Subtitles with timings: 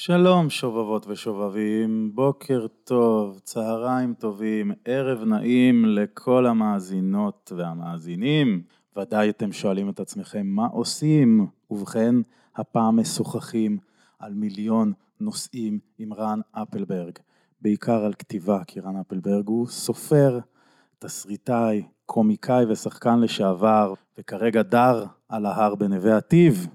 [0.00, 8.62] שלום שובבות ושובבים, בוקר טוב, צהריים טובים, ערב נעים לכל המאזינות והמאזינים.
[8.96, 11.46] ודאי אתם שואלים את עצמכם מה עושים?
[11.70, 12.14] ובכן,
[12.56, 13.78] הפעם משוחחים
[14.18, 17.18] על מיליון נושאים עם רן אפלברג,
[17.60, 20.38] בעיקר על כתיבה, כי רן אפלברג הוא סופר,
[20.98, 26.68] תסריטאי, קומיקאי ושחקן לשעבר, וכרגע דר על ההר בנווה עתיב.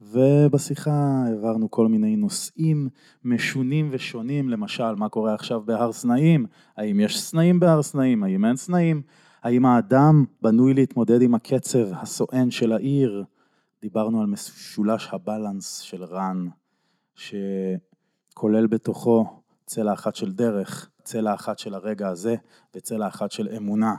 [0.00, 2.88] ובשיחה העברנו כל מיני נושאים
[3.24, 6.46] משונים ושונים, למשל, מה קורה עכשיו בהר סנאים?
[6.76, 8.24] האם יש סנאים בהר סנאים?
[8.24, 9.02] האם אין סנאים?
[9.42, 13.24] האם האדם בנוי להתמודד עם הקצב הסואן של העיר?
[13.82, 16.46] דיברנו על משולש הבלנס של רן,
[17.14, 19.26] שכולל בתוכו
[19.66, 22.36] צלע אחת של דרך, צלע אחת של הרגע הזה
[22.74, 23.94] וצלע אחת של אמונה.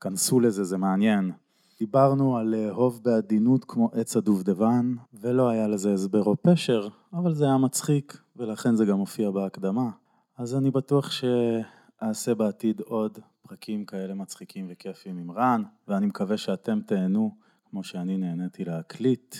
[0.00, 1.32] כנסו לזה, זה מעניין.
[1.78, 7.44] דיברנו על לאהוב בעדינות כמו עץ הדובדבן, ולא היה לזה הסבר או פשר, אבל זה
[7.44, 9.90] היה מצחיק, ולכן זה גם הופיע בהקדמה.
[10.38, 16.80] אז אני בטוח שאעשה בעתיד עוד פרקים כאלה מצחיקים וכיפים עם רן, ואני מקווה שאתם
[16.86, 17.34] תהנו
[17.70, 19.36] כמו שאני נהניתי להקליט.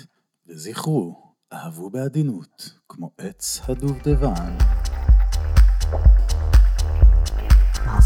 [0.46, 4.56] וזכרו, אהבו בעדינות כמו עץ הדובדבן.
[7.86, 8.00] מה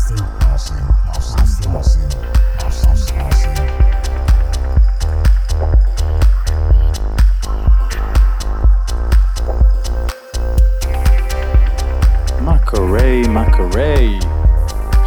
[12.79, 13.97] קורה, מה קורה?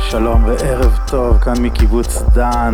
[0.10, 2.74] שלום וערב טוב, כאן מקיבוץ דן.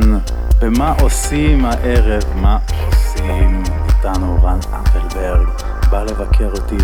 [0.61, 2.23] ומה עושים הערב?
[2.35, 5.47] מה עושים איתנו רן אפלברג?
[5.91, 6.77] בא לבקר אותי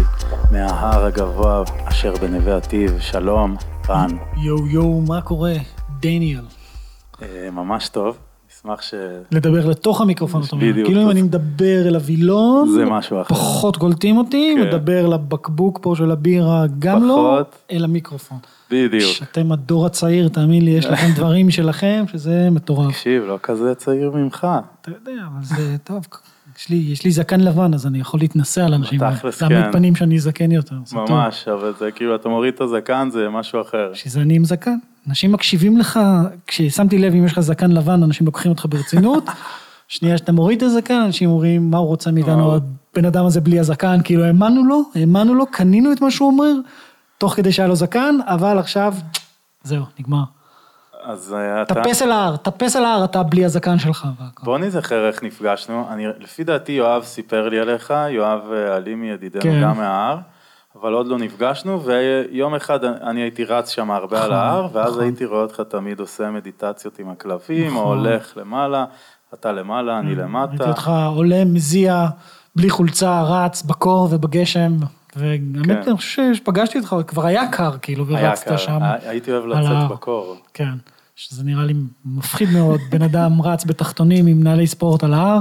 [0.51, 2.99] מההר הגבוה אשר בנווה עתיב.
[2.99, 3.55] שלום,
[3.89, 4.17] רן.
[4.37, 5.53] יואו יואו, מה קורה?
[5.99, 6.45] דניאל.
[7.21, 8.17] אה, ממש טוב,
[8.65, 8.93] נשמח ש...
[9.31, 10.65] לדבר לתוך המיקרופון, אתה אומר.
[10.69, 10.87] בדיוק.
[10.87, 13.35] כאילו אם אני מדבר אל הווילון, זה משהו אחר.
[13.35, 14.67] פחות קולטים אותי, כן.
[14.67, 17.41] מדבר לבקבוק פה של הבירה, גם לא.
[17.71, 18.37] אל המיקרופון.
[18.71, 19.11] בדיוק.
[19.31, 22.91] אתם הדור הצעיר, תאמין לי, יש לכם דברים שלכם, שזה מטורף.
[22.91, 24.47] תקשיב, לא כזה צעיר ממך.
[24.81, 26.07] אתה יודע, אבל זה טוב.
[26.57, 29.01] יש לי, יש לי זקן לבן, אז אני יכול להתנסה על אנשים.
[29.01, 29.71] להעמיד כן.
[29.71, 30.75] פנים שאני זקן יותר.
[30.93, 33.93] ממש, אבל זה כאילו, אתה מוריד את הזקן, זה משהו אחר.
[33.93, 34.77] שזה אני עם זקן.
[35.07, 35.99] אנשים מקשיבים לך,
[36.47, 39.23] כששמתי לב אם יש לך זקן לבן, אנשים לוקחים אותך ברצינות.
[39.87, 42.59] שנייה שאתה מוריד את הזקן, אנשים אומרים, מה הוא רוצה מאיתנו, וואו.
[42.93, 46.53] הבן אדם הזה בלי הזקן, כאילו האמנו לו, האמנו לו, קנינו את מה שהוא אומר,
[47.17, 48.93] תוך כדי שהיה לו זקן, אבל עכשיו,
[49.63, 50.23] זהו, נגמר.
[51.03, 51.73] אז אה, אתה...
[51.73, 54.07] טפס אל ההר, טפס אל ההר, אתה בלי הזקן שלך.
[54.43, 55.87] בוא נזכר איך נפגשנו.
[55.89, 59.61] אני, לפי דעתי יואב סיפר לי עליך, יואב אה, עלימי ידידנו כן.
[59.61, 60.17] גם מההר,
[60.81, 64.91] אבל עוד לא נפגשנו, ויום אחד אני הייתי רץ שם הרבה על נכון, ההר, ואז
[64.91, 65.03] נכון.
[65.03, 67.97] הייתי רואה אותך תמיד עושה מדיטציות עם הכלבים, או נכון.
[67.97, 68.85] הולך למעלה,
[69.33, 70.69] אתה למעלה, אני ראיתי למטה.
[70.69, 72.05] אותך עולה, מזיע,
[72.55, 74.73] בלי חולצה, רץ, בקור ובגשם,
[75.15, 75.89] והאמת, כן.
[75.89, 78.79] אני חושב שפגשתי אותך, כבר היה קר, כאילו, ורצת שם.
[78.83, 79.45] הי- הייתי אוהב.
[79.45, 80.35] לצאת בקור.
[80.53, 80.73] כן,
[81.15, 81.73] שזה נראה לי
[82.05, 85.39] מפחיד מאוד, בן אדם רץ בתחתונים עם נעלי ספורט על ההר,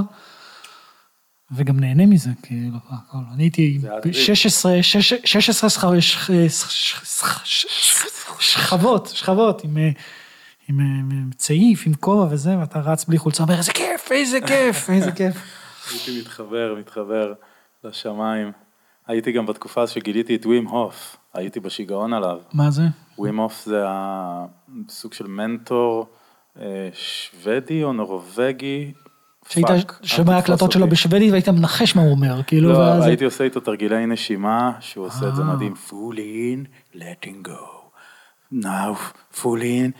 [1.51, 3.17] וגם נהנה מזה, כאילו, הכל.
[3.33, 4.15] אני הייתי זה הטריק.
[4.15, 6.95] 16, 16 שכ- ש- ש-
[7.43, 7.65] ש-
[8.39, 9.89] ש- שכבות, שכבות, עם, אה,
[10.69, 14.41] עם אה, עם צעיף, עם כובע וזה, ואתה רץ בלי חולצה, אומר, איזה כיף, איזה
[14.41, 15.35] כיף, איזה כיף.
[15.91, 17.33] הייתי מתחבר, מתחבר
[17.83, 18.51] לשמיים.
[19.07, 22.39] הייתי גם בתקופה שגיליתי את ווים הוף, הייתי בשיגעון עליו.
[22.53, 22.83] מה זה?
[23.17, 26.07] ווים הוף זה הסוג של מנטור
[26.61, 28.93] אה, שוודי או נורבגי.
[29.49, 29.67] שהיית
[30.03, 30.87] שומע הקלטות שלו.
[30.87, 33.05] בשוודית והיית מנחש מה הוא אומר, כאילו, לא, ואז...
[33.05, 35.47] הייתי עושה איתו תרגילי נשימה, שהוא עושה את זה אה.
[35.47, 35.73] מדהים.
[35.89, 37.83] full in, letting go.
[38.53, 38.97] now,
[39.31, 39.93] full in,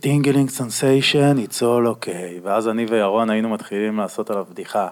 [0.00, 2.40] tingling sensation, it's all okay.
[2.42, 4.88] ואז אני וירון היינו מתחילים לעשות עליו בדיחה.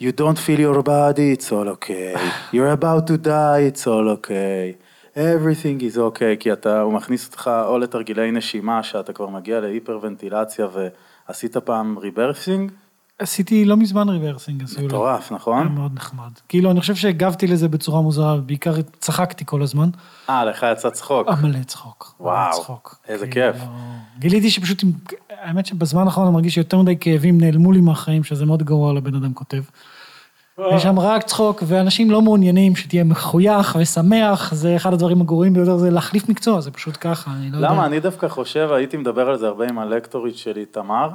[0.00, 2.18] You don't feel your body, it's all okay.
[2.52, 4.76] You're about to die, it's all okay.
[5.16, 10.66] everything is okay, כי אתה, הוא מכניס אותך או לתרגילי נשימה, שאתה כבר מגיע להיפרוונטילציה,
[11.28, 12.72] ועשית פעם rebirthing?
[13.18, 14.82] עשיתי לא מזמן rebirthing, עשו.
[14.82, 15.68] מטורף, היה נכון?
[15.68, 16.30] מאוד נחמד.
[16.48, 19.88] כאילו, אני חושב שהגבתי לזה בצורה מוזרה, בעיקר צחקתי כל הזמן.
[20.30, 21.28] אה, לך יצא צחוק.
[21.28, 22.14] אה, מלא צחוק.
[22.20, 22.98] וואו, צחוק.
[23.08, 23.62] איזה כאילו, כיף.
[24.18, 24.92] גיליתי שפשוט, עם-
[25.30, 29.14] האמת שבזמן האחרון אני מרגיש שיותר מדי כאבים נעלמו לי מהחיים, שזה מאוד גרוע לבן
[29.14, 29.62] אדם כותב.
[30.74, 35.76] יש שם רק צחוק, ואנשים לא מעוניינים שתהיה מחוייך ושמח, זה אחד הדברים הגרועים ביותר,
[35.76, 37.68] זה להחליף מקצוע, זה פשוט ככה, אני לא יודע.
[37.68, 37.86] למה?
[37.86, 41.08] אני דווקא חושב, הייתי מדבר על זה הרבה עם הלקטורית שלי, תמר,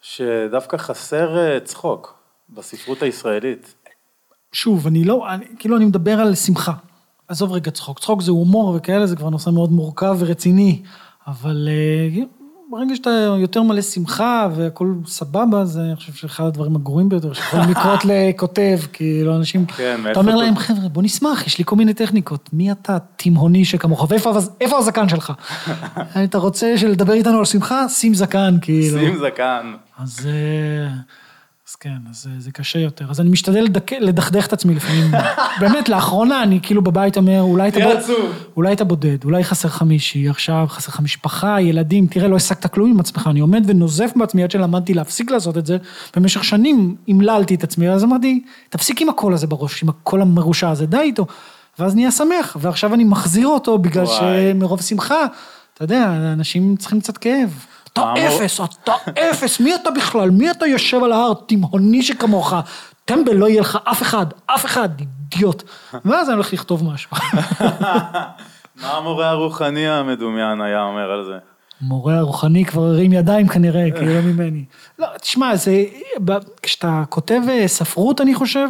[0.00, 2.18] שדווקא חסר אה, צחוק
[2.48, 3.74] בספרות הישראלית.
[4.52, 6.72] שוב, אני לא, אני, כאילו אני מדבר על שמחה.
[7.28, 10.82] עזוב רגע צחוק, צחוק זה הומור וכאלה, זה כבר נושא מאוד מורכב ורציני,
[11.26, 12.24] אבל אה,
[12.70, 17.70] ברגע שאתה יותר מלא שמחה והכל סבבה, זה אני חושב שאחד הדברים הגרועים ביותר שיכולים
[17.70, 21.94] לקרות לכותב, כאילו אנשים, כן, אתה אומר להם, חבר'ה, בוא נשמח, יש לי כל מיני
[21.94, 25.32] טכניקות, מי אתה תימהוני שכמוך, ואיפה איפה הזקן שלך?
[26.24, 27.88] אתה רוצה לדבר איתנו על שמחה?
[27.88, 28.98] שים זקן, כאילו.
[28.98, 29.72] שים זקן.
[29.98, 30.88] אז, אה,
[31.68, 33.10] אז כן, אז אה, זה קשה יותר.
[33.10, 35.10] אז אני משתדל לדק, לדכדך את עצמי לפעמים.
[35.60, 37.96] באמת, לאחרונה אני כאילו בבית אומר, אולי אתה, בוד...
[38.56, 42.66] אולי אתה בודד, אולי חסר לך מישהי, עכשיו חסר לך משפחה, ילדים, תראה, לא השגת
[42.66, 43.26] כלום עם עצמך.
[43.30, 45.76] אני עומד ונוזף בעצמי עד שלמדתי להפסיק לעשות את זה.
[46.16, 50.70] במשך שנים המללתי את עצמי, אז אמרתי, תפסיק עם הקול הזה בראש, עם הקול המרושע
[50.70, 51.26] הזה, די איתו.
[51.78, 54.16] ואז נהיה שמח, ועכשיו אני מחזיר אותו בגלל וואי.
[54.54, 55.26] שמרוב שמחה,
[55.74, 57.64] אתה יודע, אנשים צריכים קצת כאב.
[57.92, 60.30] אתה אפס, אתה אפס, מי אתה בכלל?
[60.30, 62.54] מי אתה יושב על ההר, תימהוני שכמוך?
[63.04, 65.62] טמבל, לא יהיה לך אף אחד, אף אחד, אידיוט.
[66.04, 67.10] ואז אני הולך לכתוב משהו.
[68.82, 71.38] מה המורה הרוחני המדומיין היה אומר על זה?
[71.80, 74.64] מורה הרוחני כבר הרים ידיים כנראה, כאילו ממני.
[74.98, 75.84] לא, תשמע, זה,
[76.62, 78.68] כשאתה כותב אה, ספרות, אני חושב,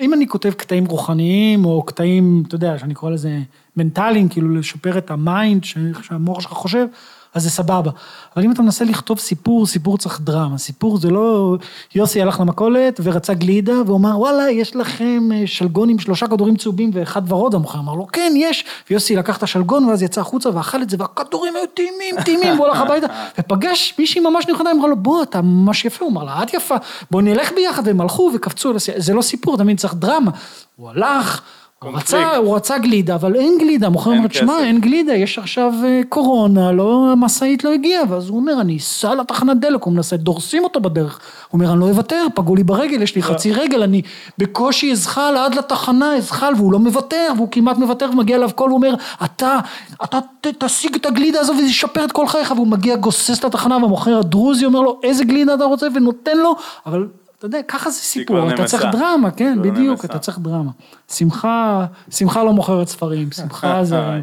[0.00, 3.38] אם אני כותב קטעים רוחניים, או קטעים, אתה יודע, שאני קורא לזה
[3.76, 6.86] מנטליים, כאילו לשפר את ה mind, שהמוח שלך חושב,
[7.34, 7.90] אז זה סבבה.
[8.36, 10.58] אבל אם אתה מנסה לכתוב סיפור, סיפור צריך דרמה.
[10.58, 11.56] סיפור זה לא,
[11.94, 16.56] יוסי הלך למכולת ורצה גלידה, והוא אמר, וואלה, יש לכם אה, שלגון עם שלושה כדורים
[16.56, 18.64] צהובים ואחד ורוד, המוכר אמר לו, כן, יש.
[18.90, 22.66] ויוסי לקח את השלגון, ואז יצא החוצה ואכל את זה, והכדורים היו טעימים, טעימים, והוא
[22.66, 23.06] הלך הביתה,
[23.38, 26.76] ופגש מישהי ממש נכונה, אמרה לו, בוא, אתה ממש יפה, הוא אמר לה, את יפה,
[27.10, 30.30] בוא נלך ביחד, והם הלכו וקפצו, זה לא סיפור, תמיד צריך דרמה.
[30.76, 31.40] הוא הלך,
[31.82, 31.90] הוא.
[31.94, 35.38] רצה, הוא רצה גלידה, אבל אין גלידה, המוכר אין אומר, תשמע, כסף." אין גלידה, יש
[35.38, 39.92] עכשיו אה, קורונה, לא, המשאית לא הגיעה, ואז הוא אומר, אני אסע לתחנת דלק, הוא
[39.92, 41.20] מנסה, דורסים אותו בדרך.
[41.48, 44.02] הוא אומר, אני לא אוותר, פגעו לי ברגל, יש לי חצי רגל, אני
[44.38, 48.76] בקושי אזחל עד לתחנה, אזחל, והוא לא מוותר, והוא כמעט מוותר, ומגיע אליו קול, הוא
[48.76, 49.58] אומר, אתה,
[50.04, 50.18] אתה
[50.58, 54.64] תשיג את הגלידה הזו וזה ישפר את כל חייך, והוא מגיע, גוסס לתחנה, והמוכר הדרוזי
[54.64, 57.06] אומר לו, איזה גלידה אתה רוצה, ונותן לו, אבל...
[57.38, 58.84] אתה יודע, ככה זה סיפור, אתה צריך.
[58.92, 60.04] דרמה, כן, בדיוק.
[60.04, 60.70] אתה צריך דרמה.
[61.12, 64.20] שמחה, שמחה לא מוכרת ספרים, שמחה זה...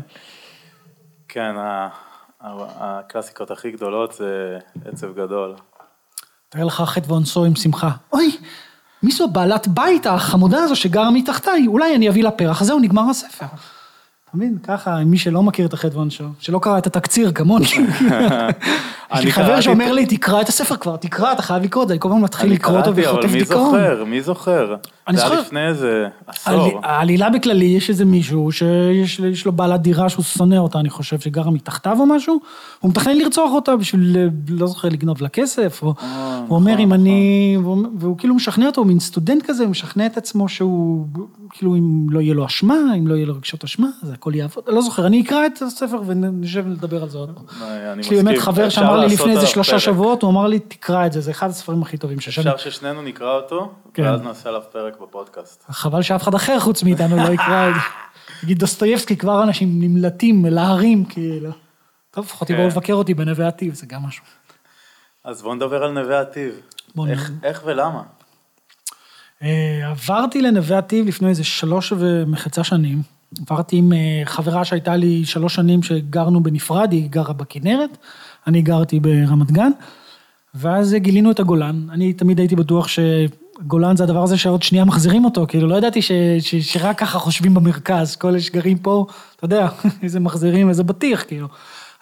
[1.27, 1.55] כן,
[2.41, 5.55] הקלאסיקות הכי גדולות זה עצב גדול.
[6.49, 7.91] תאר לך חטא ועונשו עם שמחה.
[8.13, 8.37] אוי,
[9.03, 11.67] מי זו בעלת בית החמודה הזו שגרה מתחתיי?
[11.67, 13.45] אולי אני אביא לה פרח, זהו, נגמר הספר.
[13.45, 14.57] אתה מבין?
[14.63, 17.65] ככה, מי שלא מכיר את החטא ועונשו, שלא קרא את התקציר כמוני.
[19.13, 21.87] יש אני לי חבר שאומר לי, תקרא את הספר כבר, תקרא, אתה חייב לקרוא את
[21.87, 23.65] זה, אני כל הזמן מתחיל אני לקרוא אותו קראתי, אבל וחוטף מי דיכאון.
[23.65, 24.03] זוכר?
[24.03, 24.75] מי זוכר?
[25.07, 25.39] אני זה היה.
[25.39, 26.53] לפני איזה עשור.
[26.53, 30.89] העלי- העלילה בכללי, יש איזה מישהו שיש יש לו בעלת דירה שהוא שונא אותה, אני
[30.89, 32.39] חושב, שגרה מתחתיו או משהו,
[32.79, 35.93] הוא מתכנן לרצוח אותה בשביל, אה, לא זוכר, לגנוב לה כסף, או,
[36.47, 39.71] הוא אומר, נכון, אם אני, והוא- והוא כאילו משכנע אותו, הוא מין סטודנט כזה, הוא
[39.71, 41.07] משכנע את עצמו שהוא,
[41.49, 44.63] כאילו, אם לא יהיה לו אשמה, אם לא יהיה לו רגשות אשמה, אז הכל יעבוד,
[44.67, 47.43] לא זוכר, אני אקרא את הספר ונשב לדבר על זה עוד פעם.
[47.93, 48.37] אני יש לי באמת.
[48.37, 49.79] חבר שאמר לי לעשות לפני איזה שלושה.
[49.79, 52.47] שבועות, הוא אמר לי, תקרא את זה, זה אחד הספרים הכי טובים ששנים.
[52.47, 54.03] אפשר ששנינו נקרא אותו, כן.
[54.03, 55.63] ואז נעשה עליו פרק בפודקאסט.
[55.69, 57.79] חבל שאף אחד אחר חוץ מאיתנו לא יקרא את זה.
[58.43, 61.51] נגיד דוסטויבסקי, כבר אנשים נמלטים להרים, כאילו.
[62.11, 62.53] טוב, לפחות כן.
[62.53, 64.23] יבואו לבקר אותי בנווה עתיב, זה גם משהו.
[65.23, 66.23] אז בואו נדבר על נווה
[67.09, 68.01] איך- נ- איך ולמה?
[69.43, 73.01] אה, עברתי לנווה עתיב לפני איזה שלוש ומחצה שנים.
[73.41, 77.97] עברתי עם אה, חברה שהייתה לי שלוש שנים שגרנו בנפרד, היא גרה בכנרת,
[78.47, 79.71] אני גרתי ברמת גן,
[80.55, 81.87] ואז גילינו את הגולן.
[81.91, 86.01] אני תמיד הייתי בטוח שגולן זה הדבר הזה שעוד שנייה מחזירים אותו, כאילו לא ידעתי
[86.01, 89.67] ש, ש, שרק ככה חושבים במרכז, כל אלה שגרים פה, אתה יודע,
[90.03, 91.47] איזה מחזירים, איזה בטיח, כאילו.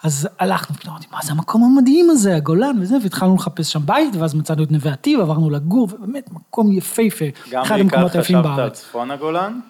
[0.02, 4.16] אז הלכנו, פתאום אמרתי, מה זה המקום המדהים הזה, הגולן וזה, והתחלנו לחפש שם בית,
[4.16, 8.42] ואז מצאנו את נווה עתיב, עברנו לגור, ובאמת מקום יפהפה, גם אחד בעיקר המקומות היפים
[8.42, 8.70] חשבת על.
[8.70, 9.60] צפון הגולן?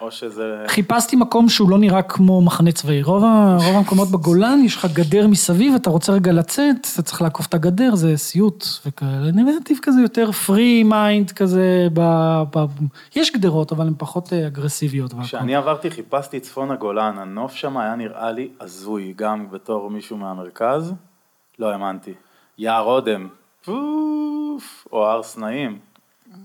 [0.00, 0.64] או שזה...
[0.68, 3.02] חיפשתי מקום שהוא לא נראה כמו מחנה צבאי.
[3.02, 7.22] רוב, ה- רוב המקומות בגולן, יש לך גדר מסביב, אתה רוצה רגע לצאת, אתה צריך
[7.22, 9.30] לעקוף את הגדר, זה סיוט וכאלה.
[9.60, 12.00] נתיב כזה יותר free mind כזה, ב,
[12.56, 12.64] ב,
[13.16, 15.14] יש גדרות, אבל הן פחות אה, אגרסיביות.
[15.22, 20.94] כשאני עברתי חיפשתי צפון הגולן, הנוף שם היה נראה לי הזוי, גם בתור מישהו מהמרכז,
[21.58, 22.12] לא האמנתי.
[22.58, 23.28] יער אודם,
[23.64, 25.78] פוף, או הר סנאים.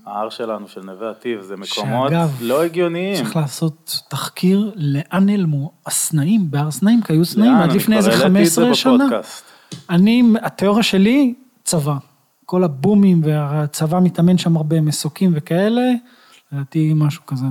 [0.06, 3.16] ההר שלנו של נווה עתיב, זה מקומות שאגב, לא הגיוניים.
[3.16, 7.54] צריך לעשות תחקיר לאן נעלמו הסנאים, בהר סנאים, כי היו סנאים?
[7.54, 9.04] עד אני לפני איזה העליתי את זה 15 שנה.
[9.06, 9.44] בפודקאסט.
[9.90, 11.94] אני, התיאוריה שלי, צבא.
[12.46, 15.82] כל הבומים והצבא מתאמן שם הרבה מסוקים וכאלה,
[16.52, 17.46] לדעתי משהו כזה.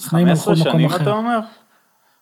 [0.00, 1.12] סנאים הלכו 15 למקום שנים אתה אחר.
[1.12, 1.38] אומר?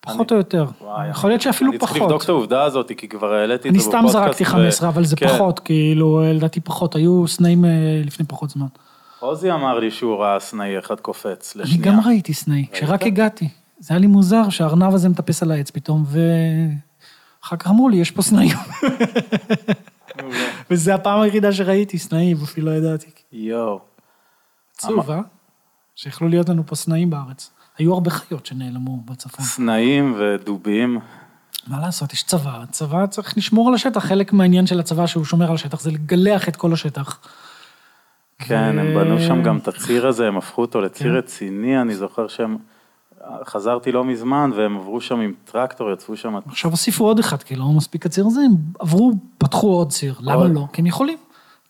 [0.01, 0.65] פחות או יותר.
[0.81, 2.03] וואי, יכול להיות שאפילו אני צריך פחות.
[2.03, 4.13] לבדוק את העובדה הזאת, כי כבר העליתי את אני זה סתם בפודקאסט.
[4.25, 5.29] זרקתי ו- 15, אבל זה כן.
[5.29, 6.95] פחות, כאילו, לדעתי פחות.
[6.97, 7.71] היו סנאים אה,
[8.05, 8.67] לפני פחות זמן.
[9.23, 11.85] עוזי אמר לי שהוא ראה סנאי אחד קופץ אני לשנייה.
[11.85, 13.49] גם ראיתי סנאי, כשרק הגעתי.
[13.79, 16.05] זה היה לי מוזר שהארנב הזה מטפס על העץ פתאום,
[17.45, 18.57] אחר כך אמרו לי, יש פה סנאים.
[20.71, 23.11] וזו הפעם היחידה שראיתי סנאים, אפילו לא ידעתי.
[23.33, 23.81] יואו.
[24.77, 25.21] עצוב, אה?
[25.95, 27.51] שיכלו להיות לנו פה סנאים בארץ.
[27.79, 29.45] היו הרבה חיות שנעלמו בצפון.
[29.45, 30.99] סנאים ודובים.
[31.67, 35.49] מה לעשות, יש צבא, צבא צריך לשמור על השטח, חלק מהעניין של הצבא שהוא שומר
[35.49, 37.19] על השטח זה לגלח את כל השטח.
[38.47, 41.19] כן, הם בנו שם גם את הציר הזה, הם הפכו אותו לציר כן.
[41.19, 42.57] רציני, אני זוכר שהם...
[43.45, 46.35] חזרתי לא מזמן והם עברו שם עם טרקטור, יצאו שם...
[46.47, 50.15] עכשיו הוסיפו עוד אחד, כי לא מספיק הציר הזה, הם עברו, פתחו עוד ציר.
[50.21, 50.55] למה עוד.
[50.55, 50.67] לא?
[50.73, 51.19] כי הם יכולים.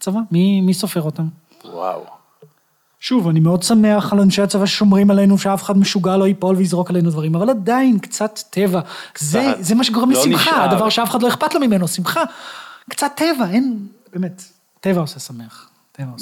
[0.00, 1.26] צבא, מי, מי סופר אותם?
[1.64, 2.04] וואו.
[3.00, 6.90] שוב, אני מאוד שמח על אנשי הצבא ששומרים עלינו, שאף אחד משוגע לא ייפול ויזרוק
[6.90, 8.80] עלינו דברים, אבל עדיין, קצת טבע.
[9.18, 10.62] זה, זה מה שגורם לא לשמחה, נשאר.
[10.62, 12.22] הדבר שאף אחד לא אכפת לו ממנו, שמחה.
[12.90, 14.42] קצת טבע, אין, באמת,
[14.80, 15.68] טבע עושה שמח.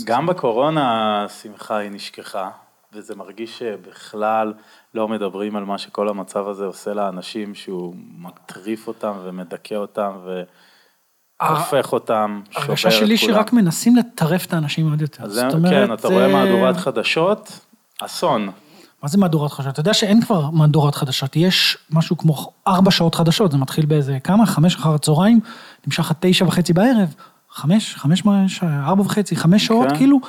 [0.04, 2.50] גם בקורונה השמחה היא נשכחה,
[2.92, 4.52] וזה מרגיש שבכלל
[4.94, 10.12] לא מדברים על מה שכל המצב הזה עושה לאנשים, שהוא מטריף אותם ומדכא אותם
[11.40, 12.68] והופך אותם, שובר את כולם.
[12.68, 15.24] הרגשה שלי שרק מנסים לטרף את האנשים עוד יותר.
[15.24, 17.60] אז זאת אומרת, כן, אתה רואה אה, מהדורת חדשות,
[18.00, 18.50] אסון.
[19.02, 19.72] מה זה מהדורת חדשות?
[19.72, 24.18] אתה יודע שאין כבר מהדורת חדשות, יש משהו כמו ארבע שעות חדשות, זה מתחיל באיזה
[24.24, 24.46] כמה?
[24.46, 25.40] חמש אחר הצהריים,
[25.86, 27.14] נמשך עד תשע וחצי בערב,
[27.52, 28.22] חמש, חמש?
[28.62, 30.20] ארבע וחצי, חמש שעות, כן, כאילו,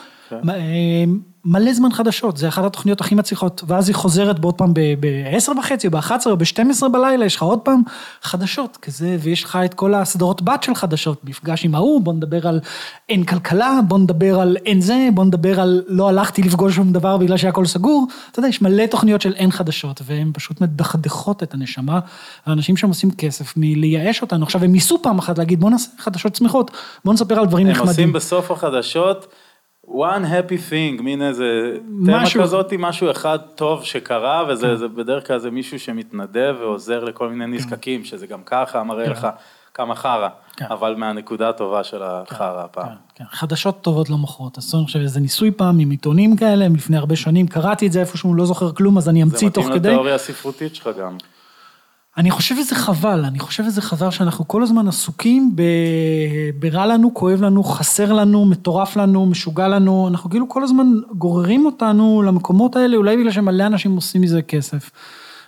[1.46, 5.88] מלא זמן חדשות, זה אחת התוכניות הכי מצליחות, ואז היא חוזרת בעוד פעם ב-10 וחצי,
[5.88, 7.82] או ב-11 או ב-12 בלילה, יש לך עוד פעם
[8.22, 12.48] חדשות כזה, ויש לך את כל הסדרות בת של חדשות, מפגש עם ההוא, בוא נדבר
[12.48, 12.60] על
[13.10, 17.18] אין כלכלה, בוא נדבר על אין זה, בוא נדבר על לא הלכתי לפגוש שום דבר
[17.18, 21.54] בגלל שהכל סגור, אתה יודע, יש מלא תוכניות של אין חדשות, והן פשוט מדכדכות את
[21.54, 22.00] הנשמה,
[22.46, 26.36] האנשים שם עושים כסף מלייאש אותנו, עכשיו הם ניסו פעם אחת להגיד בוא נעשה חדשות
[26.36, 26.72] שמחות,
[27.06, 27.90] בוא נספר על דברים הם נחמדים.
[27.90, 29.28] עושים בסוף החדשות
[29.94, 32.24] one happy thing, מין איזה תמה.
[32.42, 37.58] כזאת, משהו אחד טוב שקרה, וזה זה בדרך כלל זה מישהו שמתנדב ועוזר לכל מיני
[37.58, 39.28] נזקקים, שזה גם ככה מראה לך
[39.74, 40.66] כמה חרא, כן.
[40.70, 42.88] אבל מהנקודה הטובה של החרא הפעם.
[42.88, 43.24] כן, כן.
[43.32, 44.58] חדשות טובות לא מוכרות.
[44.58, 48.00] עשו אני חושב איזה ניסוי פעם עם עיתונים כאלה, לפני הרבה שנים, קראתי את זה
[48.00, 49.90] איפשהו, לא זוכר כלום, אז אני זה אמציא תוך מתאים כדי.
[49.90, 51.18] לתיאוריה הספרותית שלך גם.
[52.18, 55.62] אני חושב שזה חבל, אני חושב שזה חבל שאנחנו כל הזמן עסוקים ב...
[56.60, 60.88] ברע לנו, כואב לנו, חסר לנו, מטורף לנו, משוגע לנו, אנחנו כאילו כל הזמן
[61.18, 64.92] גוררים אותנו למקומות האלה, אולי בגלל שמלא אנשים עושים מזה כסף.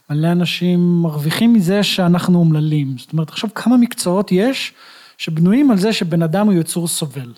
[0.09, 2.97] מלא אנשים מרוויחים מזה שאנחנו אומללים.
[2.97, 4.73] זאת אומרת, עכשיו כמה מקצועות יש
[5.17, 7.33] שבנויים על זה שבן אדם הוא יצור סובל.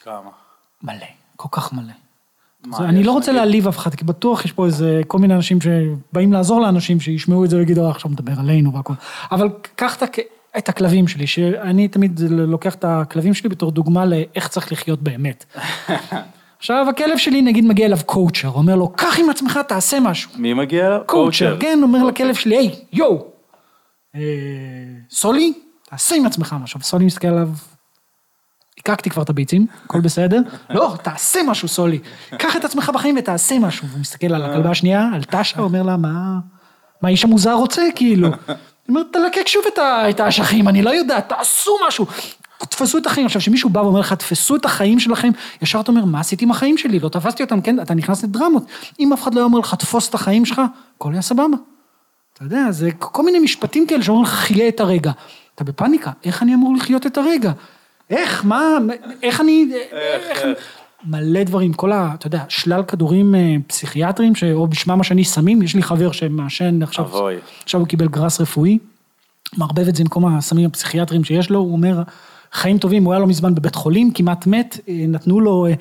[0.00, 0.30] כמה?
[0.82, 2.05] מלא, כל כך מלא.
[2.80, 3.32] אני לא רוצה?
[3.32, 7.44] להעליב אף אחד, כי בטוח יש פה איזה כל מיני אנשים שבאים לעזור לאנשים, שישמעו
[7.44, 8.92] את זה ויגידו, "אה, עכשיו מדבר עלינו והכל.
[9.32, 10.20] אבל קח את, הכ-
[10.58, 15.44] את הכלבים שלי, שאני תמיד לוקח את הכלבים שלי בתור דוגמה לאיך צריך לחיות באמת.
[16.58, 20.30] עכשיו, הכלב שלי נגיד מגיע אליו קואוצ'ר, אומר לו, קח עם עצמך, תעשה משהו.
[20.36, 21.00] מי מגיע אליו?
[21.06, 23.24] קואוצ'ר, כן, אומר לכלב שלי, היי, יואו,
[24.14, 24.20] אה,
[25.10, 25.52] סולי,
[25.90, 26.80] תעשה עם עצמך משהו.
[26.80, 27.48] וסולי מסתכל עליו,
[28.92, 30.40] הקקתי כבר את הביצים, הכל בסדר.
[30.70, 31.98] לא, תעשה משהו, סולי.
[32.38, 33.88] קח את עצמך בחיים ותעשה משהו.
[33.88, 36.38] והוא מסתכל על הכלבה השנייה, על טשה, אומר לה, מה,
[37.02, 38.28] מה האיש המוזר רוצה, כאילו?
[38.28, 38.56] היא
[38.88, 39.62] אומרת, תלקק שוב
[40.10, 42.06] את האשכים, אני לא יודעת, תעשו משהו.
[42.58, 43.26] תפסו את החיים.
[43.26, 45.30] עכשיו, כשמישהו בא ואומר לך, תפסו את החיים שלכם,
[45.62, 46.98] ישר אתה אומר, מה עשיתי עם החיים שלי?
[46.98, 47.80] לא תפסתי אותם, כן?
[47.80, 48.66] אתה נכנס לדרמות.
[49.00, 50.62] אם אף אחד לא היה אומר לך, תפוס את החיים שלך,
[50.96, 51.56] הכל היה סבבה.
[52.32, 55.12] אתה יודע, זה כל מיני משפטים כאלה שאומרים לך, חיה את הרגע.
[55.54, 57.52] אתה בפאניקה, איך אני אמור לחיות את הרגע?
[58.10, 58.78] איך, מה,
[59.22, 60.58] איך אני, איך, איך?
[61.04, 65.62] מלא דברים, כל ה, אתה יודע, שלל כדורים אה, פסיכיאטריים, ש- או בשמם השני סמים,
[65.62, 67.34] יש לי חבר שמעשן עכשיו, אבוי.
[67.62, 68.78] עכשיו הוא קיבל גראס רפואי,
[69.56, 72.02] מערבב את זה כל הסמים הפסיכיאטריים שיש לו, הוא אומר,
[72.52, 75.72] חיים טובים, הוא היה לא מזמן בבית חולים, כמעט מת, אה, נתנו לו, אה,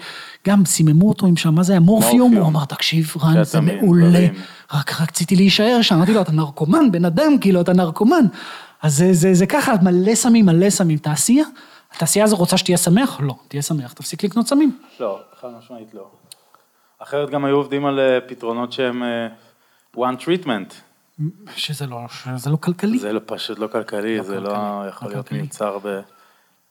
[0.47, 2.33] גם סיממו אותו עם שם, מה זה היה, מורפיום.
[2.41, 4.19] הוא אמר, תקשיב, רן, זה מעולה,
[4.73, 8.25] רק רציתי להישאר שם, אמרתי לו, אתה נרקומן, בן אדם, כאילו, אתה נרקומן.
[8.81, 10.97] אז זה, זה, זה ככה, מלא סמים, מלא סמים.
[10.97, 11.43] תעשייה?
[11.95, 13.19] התעשייה הזו רוצה שתהיה שמח?
[13.23, 14.77] לא, תהיה שמח, תפסיק לקנות סמים.
[14.99, 16.07] לא, חד משמעית לא.
[16.99, 19.27] אחרת גם היו עובדים על אה, פתרונות שהם אה,
[19.97, 20.73] one treatment.
[21.55, 21.97] שזה לא,
[22.35, 22.99] שזה לא כלכלי.
[22.99, 25.39] זה לא- פשוט לא כלכלי, זה לא כלכלי, יכול לא להיות כלכלי.
[25.41, 25.99] מיוצר ב-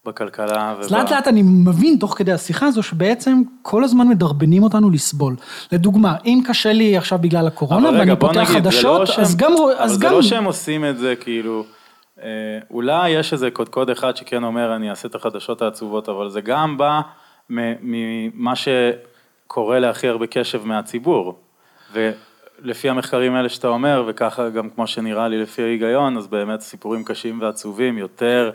[0.06, 0.70] בכלכלה.
[0.80, 5.36] אז לאט לאט אני מבין תוך כדי השיחה הזו שבעצם כל הזמן מדרבנים אותנו לסבול.
[5.72, 9.06] לדוגמה, אם קשה לי עכשיו בגלל הקורונה רגע, ואני בוא פותח נגיד, זה חדשות, לא
[9.06, 11.64] שהם- אז גם, אבל אז זה גם, לא שהם עושים את זה כאילו,
[12.70, 16.76] אולי יש איזה קודקוד אחד שכן אומר אני אעשה את החדשות העצובות, אבל זה גם
[16.76, 17.00] בא
[17.50, 21.38] ממה שקורה להכי הרבה קשב מהציבור.
[21.92, 27.04] ולפי המחקרים האלה שאתה אומר, וככה גם כמו שנראה לי לפי ההיגיון, אז באמת סיפורים
[27.04, 28.50] קשים ועצובים יותר.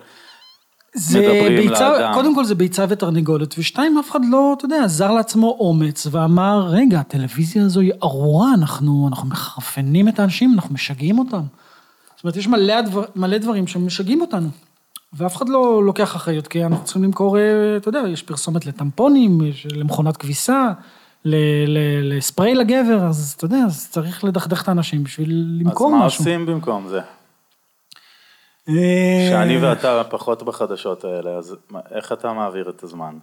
[0.93, 2.13] זה מדברים ביצה, לאדם.
[2.13, 6.67] קודם כל זה ביצה ותרנגולת, ושתיים, אף אחד לא, אתה יודע, עזר לעצמו אומץ ואמר,
[6.69, 11.41] רגע, הטלוויזיה הזו היא ארורה, אנחנו, אנחנו מחרפנים את האנשים, אנחנו משגעים אותם.
[12.19, 14.49] זאת אומרת, יש מלא, הדבר, מלא דברים שמשגעים אותנו,
[15.13, 17.43] ואף אחד לא לוקח אחריות, כי אנחנו צריכים למכור, אה,
[17.77, 20.67] אתה יודע, יש פרסומת לטמפונים, יש למכונת כביסה,
[21.25, 21.35] ל-
[21.67, 26.05] ל- לספרי לגבר, אז אתה יודע, אז צריך לדכדך את האנשים בשביל למכור אז מה
[26.05, 26.19] משהו.
[26.21, 26.99] עושים במקום זה?
[28.69, 31.55] אה, שאני ואתה פחות בחדשות האלה, אז
[31.91, 33.13] איך אתה מעביר את הזמן?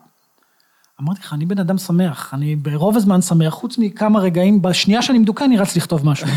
[1.03, 5.19] אמרתי לך, אני בן אדם שמח, אני ברוב הזמן שמח, חוץ מכמה רגעים, בשנייה שאני
[5.19, 6.27] מדוכא אני רץ לכתוב משהו.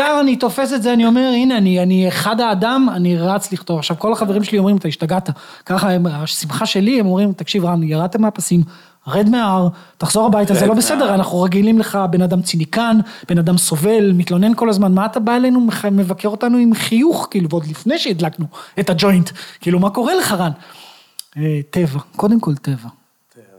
[0.00, 3.78] עכשיו אני תופס את זה, אני אומר, הנה, אני, אני אחד האדם, אני רץ לכתוב.
[3.78, 5.30] עכשיו, כל החברים שלי אומרים, אתה השתגעת.
[5.66, 8.62] ככה, הם, השמחה שלי, הם אומרים, תקשיב, רם, ירדת מהפסים,
[9.06, 11.14] רד מההר, תחזור הביתה, זה לא בסדר.
[11.14, 15.36] אנחנו רגילים לך, בן אדם ציניקן, בן אדם סובל, מתלונן כל הזמן, מה אתה בא
[15.36, 18.46] אלינו, מבקר אותנו עם חיוך, כאילו, ועוד לפני שהדלקנו
[18.80, 20.52] את הג'וינט, כאילו, מה קורה לך, רן?
[21.36, 22.88] אה, טבע, קודם כל טבע.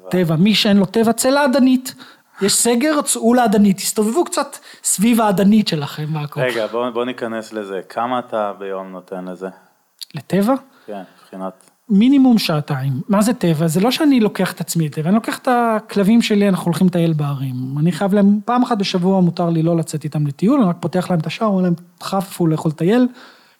[0.09, 1.95] טבע, מי שאין לו טבע, צא לאדנית.
[2.41, 6.41] יש סגר, צאו לאדנית, תסתובבו קצת סביב האדנית שלכם והכל.
[6.41, 7.81] רגע, בוא, בוא ניכנס לזה.
[7.89, 9.47] כמה אתה ביום נותן לזה?
[10.15, 10.53] לטבע?
[10.85, 11.69] כן, מבחינת...
[11.89, 12.93] מינימום שעתיים.
[13.09, 13.67] מה זה טבע?
[13.67, 17.13] זה לא שאני לוקח את עצמי לטבע, אני לוקח את הכלבים שלי, אנחנו הולכים לטייל
[17.13, 17.55] בערים.
[17.79, 21.09] אני חייב להם, פעם אחת בשבוע מותר לי לא לצאת איתם לטיול, אני רק פותח
[21.09, 23.07] להם את השער, אומר להם, חפפו לאכול לטייל,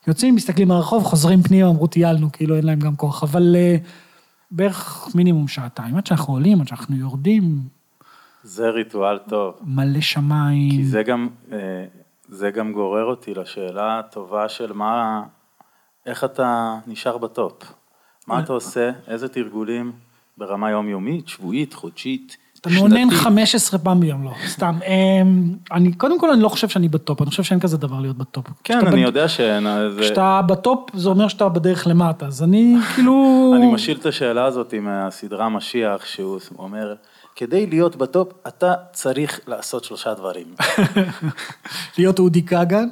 [0.07, 3.77] יוצאים, מסתכלים מהרחוב, חוזרים פנימה, אמרו טיילנו, כאילו אין להם גם כוח, אבל אה,
[4.51, 7.59] בערך מינימום שעתיים, עד שאנחנו עולים, עד שאנחנו יורדים,
[8.43, 9.60] זה ריטואל טוב.
[9.62, 10.72] מלא שמיים.
[10.72, 11.86] כי זה גם, אה,
[12.29, 15.24] זה גם גורר אותי לשאלה הטובה של מה,
[16.05, 17.63] איך אתה נשאר בטופ.
[18.27, 19.91] מה אתה עושה, איזה תרגולים
[20.38, 24.75] ברמה יומיומית, שבועית, חודשית, אתה מאונן 15 פעם ביום, לא, סתם.
[24.88, 28.17] אמ, אני, קודם כל, אני לא חושב שאני בטופ, אני חושב שאין כזה דבר להיות
[28.17, 28.46] בטופ.
[28.63, 33.13] כן, אני יודע שאין, אה, כשאתה בטופ, זה אומר שאתה בדרך למטה, אז אני כאילו...
[33.58, 36.96] אני משאיל את השאלה הזאת מהסדרה משיח, שהוא אומר,
[37.39, 40.46] כדי להיות בטופ, אתה צריך לעשות שלושה דברים.
[41.98, 42.88] להיות אודי כגן,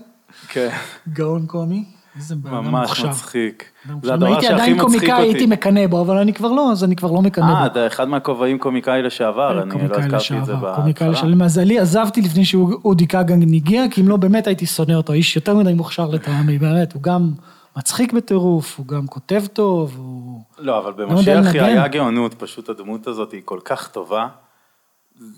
[0.47, 0.69] כן,
[1.13, 1.83] גאון קומי.
[2.15, 3.09] איזה בן אדם ממש מוכשר.
[3.09, 3.63] מצחיק.
[3.85, 4.09] זה מוכשר.
[4.09, 5.45] אם הדבר הייתי שהכי עדיין מצחיק קומיקאי, הייתי אותי.
[5.45, 7.65] מקנא בו, אבל אני כבר לא, אז אני כבר לא מקנא אה, בו.
[7.65, 11.09] אתה אחד מהכובעים קומיקאי לשעבר, אני לא הזכרתי את זה לשעבר, קומיקאי בהתחלה.
[11.09, 11.27] לשעבר.
[11.27, 15.13] למזלי, עזבתי לפני שאודי כגן הגיע, כי אם לא, באמת הייתי שונא אותו.
[15.13, 16.93] איש יותר מדי מוכשר לטעמי, באמת.
[16.93, 17.31] הוא גם
[17.77, 20.41] מצחיק בטירוף, הוא גם כותב טוב, הוא...
[20.57, 21.61] לא, אבל יודע במשיח היא.
[21.61, 24.27] היה גאונות, פשוט הדמות הזאת היא כל כך טובה.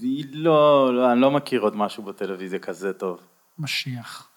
[0.02, 3.20] היא לא, לא, אני לא מכיר עוד משהו בטלוויזיה כזה טוב.
[3.60, 4.28] משיח.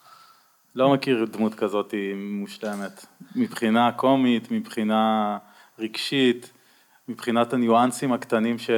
[0.75, 3.05] לא מכיר דמות כזאת מושלמת.
[3.35, 5.37] מבחינה קומית, מבחינה
[5.79, 6.51] רגשית,
[7.07, 8.69] מבחינת הניואנסים הקטנים ש...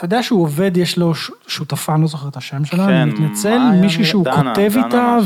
[0.00, 1.12] אתה יודע שהוא עובד, יש לו
[1.46, 4.84] שותפה, אני לא זוכר את השם שלה, כן, אני מתנצל, מישהי שהוא דנה, כותב דנה
[4.86, 5.16] איתה,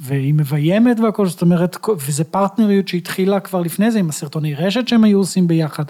[0.00, 5.04] והיא מביימת והכל, זאת אומרת, וזה פרטנריות שהתחילה כבר לפני זה, עם הסרטוני רשת שהם
[5.04, 5.84] היו עושים ביחד.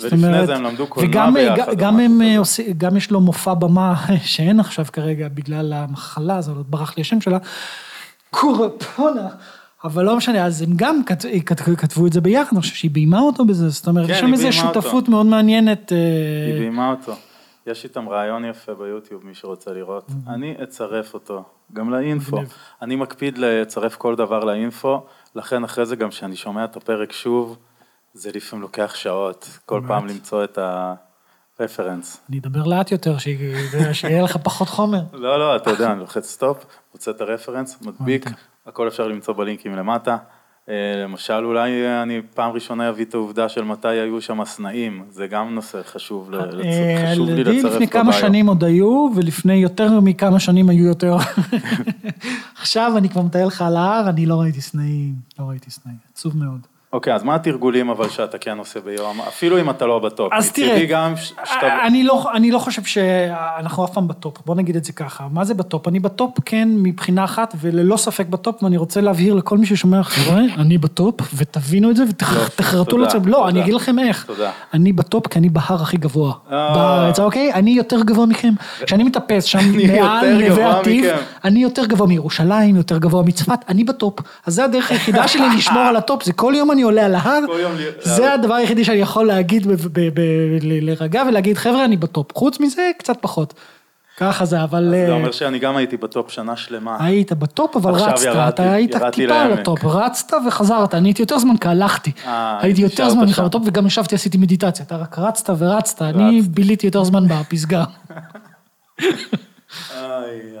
[0.00, 2.22] ולפני אומרת, זה הם למדו קולנוע וגם, ביחד גם- או גם הם.
[2.22, 7.00] אה, עושים, גם יש לו מופע במה שאין עכשיו כרגע בגלל המחלה הזאת, ברח לי
[7.00, 7.38] השם שלה,
[8.30, 9.28] קורפונה.
[9.84, 12.90] אבל לא משנה, אז הם גם כת- כת- כתבו את זה ביחד, אני חושב שהיא
[12.90, 14.82] ביימה אותו בזה, זאת אומרת, כן, יש שם איזו ביימה אותו.
[14.82, 15.92] שותפות מאוד מעניינת.
[15.92, 15.96] אה,
[16.52, 17.12] היא ביימה אותו.
[17.70, 20.04] יש איתם רעיון יפה ביוטיוב, מי שרוצה לראות.
[20.28, 22.38] אני אצרף אותו, גם ל info.
[22.82, 27.12] אני מקפיד לצרף כל דבר ל info, לכן אחרי זה גם כשאני שומע את הפרק
[27.12, 27.56] שוב,
[28.14, 30.58] זה לפעמים לוקח שעות, כל פעם למצוא את
[31.60, 32.20] הרפרנס.
[32.28, 35.00] אני אדבר לאט יותר, שיהיה- לך פחות חומר.
[35.12, 36.64] לא, לא, אתה יודע, אני לוחץ stop,
[36.94, 38.24] מוצא את הרפרנס, מדביק.
[38.66, 40.16] הכל אפשר למצוא בלינקים למטה.
[40.70, 45.26] אה, למשל, אולי אני פעם ראשונה אביא את העובדה של מתי היו שם הסנאים, זה
[45.26, 48.12] גם נושא חשוב, אה, חשוב לי לצרף לפני כמה.
[48.12, 51.16] שנים עוד היו, ולפני יותר מכמה שנים היו יותר.
[52.60, 56.36] עכשיו אני כבר מטייל לך על ההר, אני לא ראיתי סנאים, לא ראיתי סנאים, עצוב
[56.36, 56.60] מאוד.
[56.92, 60.32] אוקיי, אז מה התרגולים אבל שאתה כן עושה ביום, אפילו אם אתה לא בטופ?
[60.32, 61.86] אז תראה, גם שאתה...
[61.86, 65.26] אני לא, אני לא חושב שאנחנו אף פעם בטופ, בוא נגיד את זה ככה.
[65.32, 65.88] מה זה בטופ?
[65.88, 70.40] אני בטופ כן מבחינה אחת, וללא ספק בטופ, ואני רוצה להבהיר לכל מי ששומע, חבר'ה,
[70.58, 73.26] אני בטופ, ותבינו את זה, ותחרטו לצד.
[73.26, 73.48] לא.
[73.48, 74.24] אני אגיד לכם איך.
[74.24, 74.50] תודה.
[74.74, 76.74] אני בטופ כי אני בהר הכי גבוה אה.
[76.74, 77.54] בארץ, אוקיי?
[77.54, 78.52] אני יותר גבוה מכם.
[78.86, 79.58] כשאני מטפס שם
[79.92, 81.16] מעל נווה מכם.
[81.44, 84.18] אני יותר גבוה מירושלים, יותר גבוה מצפת, אני בטופ.
[84.46, 87.40] אז זה הדרך היחידה שלי לשמור על הטופ, זה כל יום אני עולה על ההר,
[88.00, 89.66] זה הדבר היחידי שאני יכול להגיד,
[90.62, 92.38] להירגע ולהגיד, חבר'ה, אני בטופ.
[92.38, 93.54] חוץ מזה, קצת פחות.
[94.16, 94.88] ככה זה, אבל...
[94.90, 96.96] זה אה, אומר שאני גם הייתי בטופ שנה שלמה.
[97.00, 99.52] היית בטופ, אבל רצת, אתה היית טיפה על.
[99.52, 102.12] הטופ, רצת וחזרת, אני הייתי יותר זמן כי הלכתי.
[102.26, 103.38] אה, הייתי יותר זמן ממך.
[103.38, 106.42] בטופ וגם ישבתי, עשיתי מדיטציה, אתה רק רצת ורצת, אני.
[106.42, 107.84] ביליתי יותר זמן בפסגה.